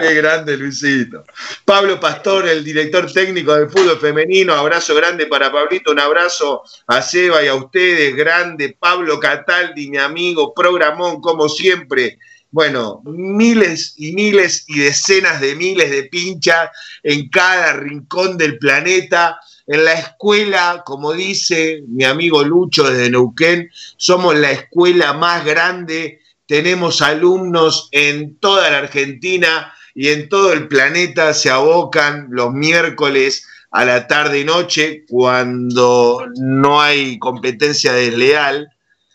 Qué 0.00 0.14
grande, 0.14 0.56
Luisito. 0.56 1.24
Pablo 1.64 1.98
Pastor, 1.98 2.48
el 2.48 2.62
director 2.62 3.12
técnico 3.12 3.54
del 3.56 3.68
fútbol 3.68 3.98
femenino. 3.98 4.54
Abrazo 4.54 4.94
grande 4.94 5.26
para 5.26 5.50
Pablito. 5.50 5.90
Un 5.90 5.98
abrazo 5.98 6.62
a 6.86 7.02
Seba 7.02 7.42
y 7.42 7.48
a 7.48 7.54
ustedes. 7.56 8.14
Grande. 8.14 8.76
Pablo 8.78 9.18
Cataldi, 9.18 9.90
mi 9.90 9.98
amigo. 9.98 10.54
Programón, 10.54 11.20
como 11.20 11.48
siempre. 11.48 12.18
Bueno, 12.52 13.02
miles 13.04 13.94
y 13.96 14.12
miles 14.12 14.64
y 14.66 14.80
decenas 14.80 15.40
de 15.40 15.54
miles 15.54 15.90
de 15.90 16.04
pinchas 16.04 16.70
en 17.02 17.28
cada 17.28 17.74
rincón 17.74 18.36
del 18.36 18.58
planeta 18.58 19.38
en 19.72 19.84
la 19.84 19.92
escuela, 19.92 20.82
como 20.84 21.12
dice 21.12 21.84
mi 21.86 22.02
amigo 22.02 22.42
Lucho 22.42 22.90
desde 22.90 23.08
Neuquén, 23.08 23.70
somos 23.96 24.34
la 24.34 24.50
escuela 24.50 25.12
más 25.12 25.44
grande, 25.44 26.20
tenemos 26.46 27.00
alumnos 27.02 27.88
en 27.92 28.36
toda 28.38 28.68
la 28.68 28.78
Argentina 28.78 29.72
y 29.94 30.08
en 30.08 30.28
todo 30.28 30.52
el 30.52 30.66
planeta, 30.66 31.32
se 31.34 31.50
abocan 31.50 32.26
los 32.30 32.52
miércoles 32.52 33.46
a 33.70 33.84
la 33.84 34.08
tarde 34.08 34.40
y 34.40 34.44
noche 34.44 35.04
cuando 35.08 36.26
no 36.36 36.80
hay 36.80 37.16
competencia 37.20 37.92
desleal. 37.92 38.68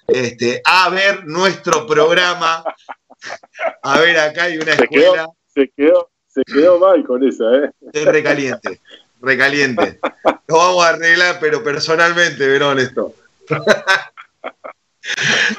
Este, 0.08 0.62
a 0.64 0.90
ver 0.90 1.26
nuestro 1.26 1.86
programa. 1.86 2.64
A 3.82 4.00
ver, 4.00 4.18
acá 4.20 4.44
hay 4.44 4.58
una 4.58 4.74
escuela. 4.74 5.28
Se 5.54 5.72
quedó, 5.76 6.10
se 6.28 6.44
quedó, 6.44 6.80
mal 6.80 7.04
con 7.06 7.26
esa, 7.28 7.46
¿eh? 7.56 7.72
Estoy 7.82 8.06
recaliente 8.06 8.82
recaliente. 9.26 10.00
Lo 10.48 10.58
vamos 10.58 10.86
a 10.86 10.90
arreglar, 10.90 11.38
pero 11.42 11.64
personalmente, 11.64 12.48
Verón, 12.48 12.80
esto. 12.80 13.14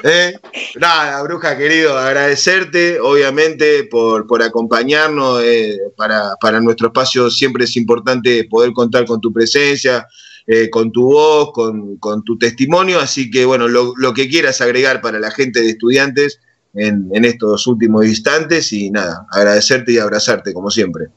Eh, 0.03 0.37
nada, 0.75 1.23
bruja 1.23 1.57
querido, 1.57 1.97
agradecerte, 1.97 2.99
obviamente, 2.99 3.85
por, 3.85 4.27
por 4.27 4.43
acompañarnos. 4.43 5.41
Eh, 5.41 5.79
para, 5.95 6.35
para, 6.41 6.59
nuestro 6.59 6.87
espacio 6.87 7.31
siempre 7.31 7.63
es 7.63 7.77
importante 7.77 8.43
poder 8.43 8.73
contar 8.73 9.05
con 9.05 9.21
tu 9.21 9.31
presencia, 9.31 10.05
eh, 10.45 10.69
con 10.69 10.91
tu 10.91 11.13
voz, 11.13 11.53
con, 11.53 11.95
con, 11.95 12.25
tu 12.25 12.37
testimonio. 12.37 12.99
Así 12.99 13.31
que, 13.31 13.45
bueno, 13.45 13.69
lo, 13.69 13.93
lo, 13.95 14.13
que 14.13 14.27
quieras 14.27 14.59
agregar 14.59 14.99
para 14.99 15.17
la 15.17 15.31
gente 15.31 15.61
de 15.61 15.69
estudiantes 15.69 16.41
en, 16.77 17.25
estos 17.25 17.67
últimos 17.67 18.05
instantes 18.05 18.71
y 18.73 18.89
nada, 18.89 19.25
agradecerte 19.31 19.93
y 19.93 19.97
abrazarte, 19.97 20.53
como 20.53 20.69
siempre 20.69 21.07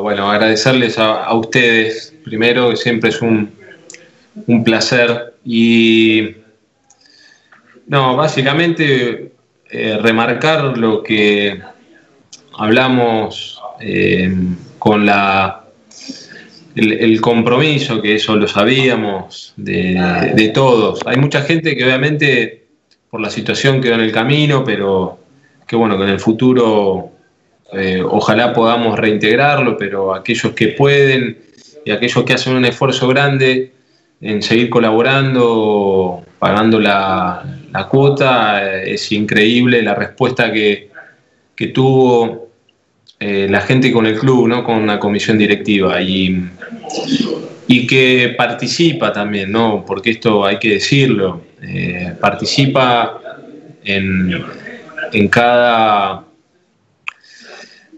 bueno, 0.00 0.30
agradecerles 0.30 0.98
a, 0.98 1.32
ustedes 1.34 2.14
primero, 2.24 2.70
que 2.70 2.76
siempre 2.76 3.10
es 3.10 3.22
un, 3.22 3.50
placer. 4.64 5.34
Y 5.44 6.36
no, 7.86 8.16
básicamente 8.16 9.32
eh, 9.70 9.98
remarcar 10.00 10.78
lo 10.78 11.02
que 11.02 11.60
hablamos 12.56 13.60
eh, 13.80 14.34
con 14.78 15.06
la 15.06 15.64
el, 16.76 17.20
compromiso, 17.20 18.00
que 18.00 18.14
eso 18.14 18.36
lo 18.36 18.46
sabíamos, 18.46 19.54
de, 19.56 20.50
todos. 20.54 21.00
Hay 21.06 21.16
mucha 21.16 21.42
gente 21.42 21.76
que 21.76 21.84
obviamente 21.84 22.67
por 23.10 23.20
la 23.20 23.30
situación 23.30 23.80
quedó 23.80 23.94
en 23.94 24.00
el 24.00 24.12
camino, 24.12 24.64
pero 24.64 25.18
que 25.66 25.76
bueno, 25.76 25.96
que 25.96 26.04
en 26.04 26.10
el 26.10 26.20
futuro 26.20 27.10
eh, 27.72 28.02
ojalá 28.02 28.52
podamos 28.52 28.98
reintegrarlo, 28.98 29.76
pero 29.76 30.14
aquellos 30.14 30.52
que 30.52 30.68
pueden 30.68 31.38
y 31.84 31.90
aquellos 31.90 32.24
que 32.24 32.32
hacen 32.32 32.54
un 32.54 32.64
esfuerzo 32.64 33.08
grande 33.08 33.72
en 34.20 34.42
seguir 34.42 34.68
colaborando, 34.70 36.22
pagando 36.38 36.80
la, 36.80 37.44
cuota, 37.90 38.64
eh, 38.64 38.94
es 38.94 39.12
increíble 39.12 39.82
la 39.82 39.94
respuesta 39.94 40.52
que, 40.52 40.88
tuvo 41.72 42.48
eh, 43.20 43.46
la 43.50 43.60
gente 43.60 43.92
con 43.92 44.06
el 44.06 44.18
club, 44.18 44.48
¿no? 44.48 44.64
con 44.64 44.86
la 44.86 44.98
comisión 44.98 45.38
directiva 45.38 46.00
y, 46.00 46.44
y 47.66 47.86
que 47.86 48.34
participa 48.36 49.12
también, 49.12 49.52
¿no? 49.52 49.84
porque 49.86 50.10
esto 50.10 50.44
hay 50.44 50.58
que 50.58 50.70
decirlo, 50.74 51.42
participa 52.20 53.20
en, 53.84 54.44
en 55.12 55.28
cada 55.28 56.24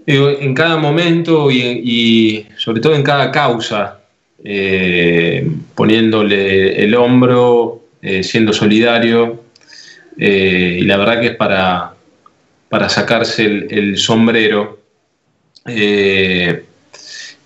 en 0.07 0.55
cada 0.55 0.77
momento 0.77 1.51
y, 1.51 2.47
sobre 2.57 2.81
todo 2.81 2.95
en 2.95 3.03
cada 3.03 3.31
causa, 3.31 4.01
eh, 4.43 5.49
poniéndole 5.75 6.83
el 6.83 6.95
hombro, 6.95 7.85
eh, 8.03 8.23
siendo 8.23 8.53
solidario, 8.53 9.45
eh, 10.19 10.79
y 10.81 10.85
la 10.85 10.97
verdad 10.97 11.21
que 11.21 11.27
es 11.29 11.37
para, 11.37 11.95
para 12.69 12.89
sacarse 12.89 13.45
el, 13.45 13.97
sombrero. 13.99 14.81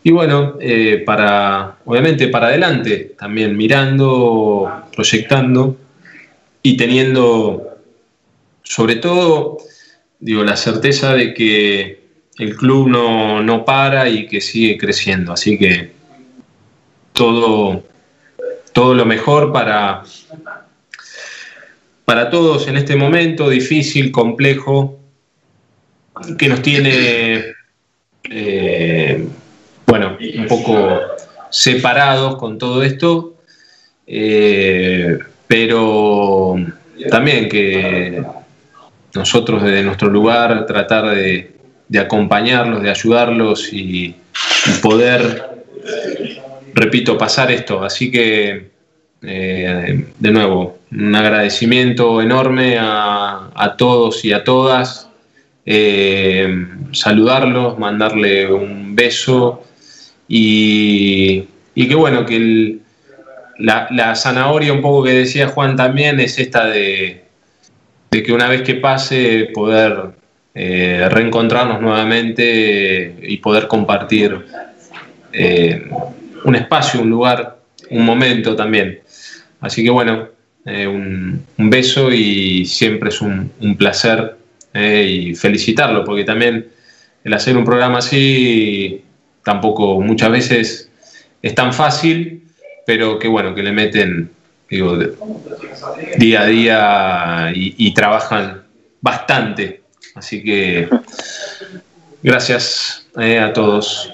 y 0.06 0.10
bueno, 0.10 0.58
para, 1.04 1.76
obviamente 1.84 2.28
para 2.28 2.46
adelante, 2.46 3.14
también 3.18 3.56
mirando, 3.56 4.84
proyectando 4.94 5.76
y 6.66 6.78
teniendo, 6.78 7.78
sobre 8.62 8.96
todo, 8.96 9.58
digo, 10.18 10.42
la 10.44 10.56
certeza 10.56 11.12
de 11.12 11.34
que 11.34 12.00
el 12.38 12.56
club 12.56 12.88
no, 12.88 13.64
para 13.66 14.08
y 14.08 14.26
que 14.26 14.40
sigue 14.40 14.78
creciendo. 14.78 15.34
Así 15.34 15.58
que 15.58 15.92
todo, 17.12 17.84
todo 18.72 18.94
lo 18.94 19.04
mejor 19.04 19.52
para, 19.52 20.04
para 22.06 22.30
todos 22.30 22.66
en 22.66 22.78
este 22.78 22.96
momento 22.96 23.50
difícil, 23.50 24.10
complejo, 24.10 24.98
que 26.38 26.48
nos 26.48 26.62
tiene, 26.62 27.44
eh, 28.30 29.28
bueno, 29.86 30.16
un 30.38 30.46
poco 30.46 30.98
separados 31.50 32.36
con 32.36 32.56
todo 32.56 32.82
esto, 32.82 33.34
eh, 34.06 35.18
pero 35.54 36.56
también 37.08 37.48
que 37.48 38.20
nosotros 39.14 39.62
desde 39.62 39.84
nuestro 39.84 40.10
lugar 40.10 40.66
tratar 40.66 41.14
de, 41.14 41.52
acompañarlos, 41.96 42.82
de 42.82 42.90
ayudarlos 42.90 43.72
y, 43.72 44.16
poder, 44.82 45.62
repito, 46.74 47.16
pasar 47.16 47.52
esto. 47.52 47.84
Así 47.84 48.10
que, 48.10 48.70
eh, 49.22 50.04
de 50.18 50.30
nuevo, 50.32 50.80
un 50.90 51.14
agradecimiento 51.14 52.20
enorme 52.20 52.76
a, 52.80 53.76
todos 53.78 54.24
y 54.24 54.32
a 54.32 54.42
todas. 54.42 55.08
Eh, 55.64 56.66
saludarlos, 56.90 57.78
mandarle 57.78 58.52
un 58.52 58.96
beso 58.96 59.62
y, 60.26 61.44
y 61.76 61.86
que 61.86 61.94
bueno, 61.94 62.26
que 62.26 62.82
la, 63.58 63.86
la, 63.90 64.14
zanahoria 64.14 64.72
un 64.72 64.82
poco 64.82 65.04
que 65.04 65.12
decía 65.12 65.48
Juan 65.48 65.76
también 65.76 66.20
es 66.20 66.38
esta 66.38 66.66
de, 66.66 67.24
de 68.10 68.22
que 68.22 68.32
una 68.32 68.48
vez 68.48 68.62
que 68.62 68.74
pase 68.74 69.50
poder 69.52 70.12
eh, 70.56 71.08
reencontrarnos 71.10 71.82
nuevamente 71.82 73.16
y 73.22 73.38
poder 73.38 73.66
compartir 73.66 74.46
eh, 75.32 75.90
un 76.44 76.54
espacio, 76.54 77.02
un 77.02 77.10
lugar, 77.10 77.58
un 77.90 78.04
momento 78.04 78.54
también. 78.54 79.00
Así 79.60 79.82
que 79.82 79.90
bueno, 79.90 80.28
eh, 80.64 80.86
un, 80.86 81.44
beso 81.58 82.12
y 82.12 82.66
siempre 82.66 83.08
es 83.08 83.20
un, 83.20 83.50
placer 83.76 84.36
y 84.72 85.34
felicitarlo, 85.34 86.04
porque 86.04 86.22
también 86.22 86.68
el 87.24 87.32
hacer 87.32 87.56
un 87.56 87.64
programa 87.64 87.98
así 87.98 89.02
tampoco 89.42 90.00
muchas 90.00 90.30
veces 90.30 90.90
es 91.42 91.54
tan 91.54 91.72
fácil, 91.72 92.43
pero 92.86 93.18
que 93.18 93.28
bueno, 93.28 93.54
que 93.54 93.62
le 93.62 93.72
meten 93.72 94.30
digo, 94.68 94.98
día 96.16 96.42
a 96.42 96.46
día 96.46 97.52
y 97.54 97.94
trabajan 97.94 98.64
bastante 99.00 99.84
Así 100.14 100.42
que 100.42 100.88
gracias 102.22 103.06
eh, 103.18 103.38
a 103.40 103.52
todos. 103.52 104.12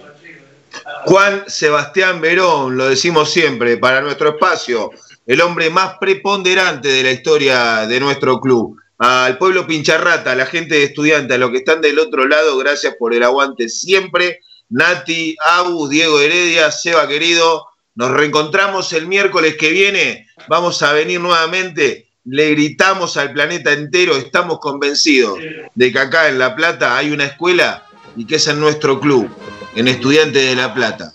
Juan 1.05 1.45
Sebastián 1.47 2.21
Verón, 2.21 2.77
lo 2.77 2.89
decimos 2.89 3.31
siempre, 3.31 3.77
para 3.77 4.01
nuestro 4.01 4.31
espacio, 4.31 4.91
el 5.27 5.41
hombre 5.43 5.69
más 5.69 5.97
preponderante 6.01 6.89
de 6.89 7.03
la 7.03 7.11
historia 7.11 7.87
de 7.87 8.01
nuestro 8.01 8.41
club. 8.41 8.79
Al 8.99 9.39
pueblo 9.39 9.67
Pincharrata, 9.67 10.33
a 10.33 10.35
la 10.35 10.47
gente 10.47 10.75
de 10.75 10.85
estudiantes, 10.85 11.35
a 11.35 11.39
los 11.39 11.51
que 11.51 11.59
están 11.59 11.81
del 11.81 11.99
otro 11.99 12.27
lado, 12.27 12.57
gracias 12.59 12.95
por 12.99 13.15
el 13.15 13.23
aguante 13.23 13.69
siempre. 13.69 14.41
Nati, 14.71 15.37
Abu, 15.59 15.89
Diego 15.89 16.21
Heredia, 16.21 16.71
Seba 16.71 17.09
querido, 17.09 17.67
nos 17.95 18.11
reencontramos 18.11 18.93
el 18.93 19.07
miércoles 19.07 19.57
que 19.57 19.71
viene. 19.71 20.27
Vamos 20.49 20.83
a 20.83 20.93
venir 20.93 21.21
nuevamente 21.21 22.11
le 22.25 22.51
gritamos 22.51 23.17
al 23.17 23.33
planeta 23.33 23.73
entero, 23.73 24.17
estamos 24.17 24.59
convencidos 24.61 25.39
de 25.75 25.93
que 25.93 25.99
acá 25.99 26.29
en 26.29 26.39
La 26.39 26.55
Plata 26.55 26.97
hay 26.97 27.11
una 27.11 27.25
escuela 27.25 27.87
y 28.17 28.27
que 28.27 28.37
es 28.37 28.47
en 28.47 28.61
nuestro 28.61 29.01
club, 29.01 29.29
en 29.75 29.89
Estudiantes 29.89 30.49
de 30.49 30.55
La 30.55 30.75
Plata. 30.75 31.13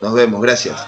Nos 0.00 0.14
vemos, 0.14 0.40
gracias. 0.40 0.80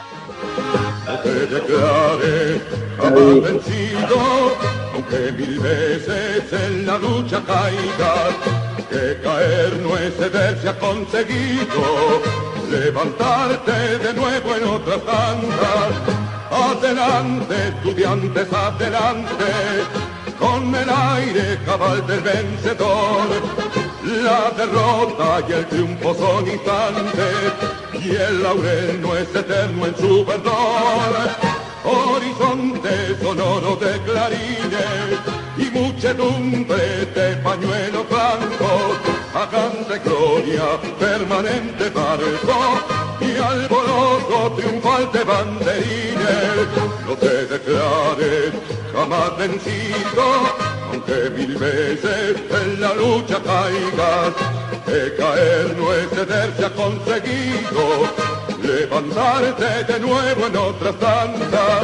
Que 8.93 9.19
caer 9.23 9.73
no 9.83 9.97
es 9.97 10.15
ceder 10.17 10.69
ha 10.69 10.79
conseguido, 10.79 11.83
levantarte 12.71 13.99
de 13.99 14.13
nuevo 14.13 14.55
en 14.55 14.65
otras 14.65 15.03
tantas. 15.03 15.93
Adelante, 16.51 17.69
estudiantes, 17.69 18.53
adelante, 18.53 19.51
con 20.39 20.75
el 20.75 20.91
aire 20.91 21.59
cabal 21.65 22.07
del 22.07 22.21
vencedor. 22.21 23.29
La 24.05 24.51
derrota 24.51 25.43
y 25.49 25.53
el 25.53 25.67
triunfo 25.67 26.15
son 26.15 26.47
instantes, 26.47 27.53
y 27.95 28.11
el 28.11 28.43
laurel 28.43 29.01
no 29.01 29.17
es 29.17 29.35
eterno 29.35 29.87
en 29.87 29.97
su 29.97 30.25
verdor 30.25 31.63
horizonte 31.85 33.17
sonoro 33.21 33.77
de 33.77 34.01
clarines 34.03 35.19
y 35.57 35.65
muchedumbre 35.71 37.07
de 37.07 37.37
pañuelos 37.37 37.92
blancos, 38.37 38.97
hagan 39.35 39.89
de 39.89 39.99
gloria 39.99 40.81
permanente 40.99 41.91
barco 41.91 42.59
y 43.21 43.37
alboroto 43.37 44.53
triunfal 44.57 45.11
de 45.13 45.25
banderines. 45.25 46.69
No 47.07 47.15
te 47.17 47.47
declares 47.47 48.53
jamás 48.93 49.37
vencido, 49.39 50.25
aunque 50.91 51.31
mil 51.31 51.57
veces 51.57 52.37
en 52.51 52.81
la 52.81 52.95
lucha 52.95 53.39
caigas, 53.43 54.33
que 54.87 55.15
caer 55.17 55.77
no 55.77 55.93
es 55.93 56.09
ceder 56.11 56.53
ha 56.65 56.71
conseguido 56.71 57.83
levantarte 58.63 59.93
de 59.93 60.01
nuevo 60.01 60.47
en 60.47 60.57
otras 60.57 60.95
tantas. 60.97 61.83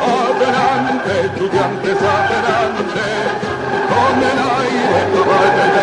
Adelante, 0.00 1.20
estudiantes, 1.26 1.96
adelante, 1.96 3.59
con 3.90 4.16
el 4.30 4.38
aire 4.60 5.00
caballo 5.14 5.62
el 5.66 5.80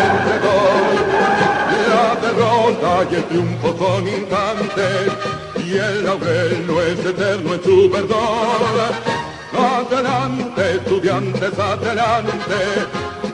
La 1.88 2.06
derrota 2.24 2.92
y 3.10 3.14
el 3.14 3.24
triunfo 3.24 3.68
son 3.78 4.08
instantes, 4.08 5.06
y 5.64 5.76
el 5.76 6.04
laurel 6.04 6.66
no 6.66 6.80
es 6.80 6.98
eterno 7.04 7.54
en 7.54 7.62
su 7.62 7.90
verdor. 7.90 8.90
Adelante, 9.58 10.62
estudiantes, 10.76 11.58
adelante, 11.58 12.60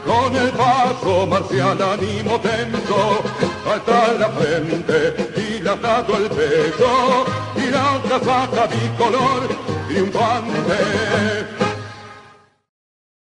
con 0.07 0.37
el 0.37 0.51
paso 0.51 1.27
marcial 1.27 1.79
ánimo 1.83 2.41
tenso, 2.41 3.23
alta 3.71 4.13
la 4.19 4.29
frente 4.31 4.97
dilatado 5.37 6.17
el 6.17 6.29
pecho 6.31 7.25
y 7.57 7.71
la 7.71 8.01
casaca 8.09 8.67
bicolor 8.67 9.49
triunfante 9.89 11.64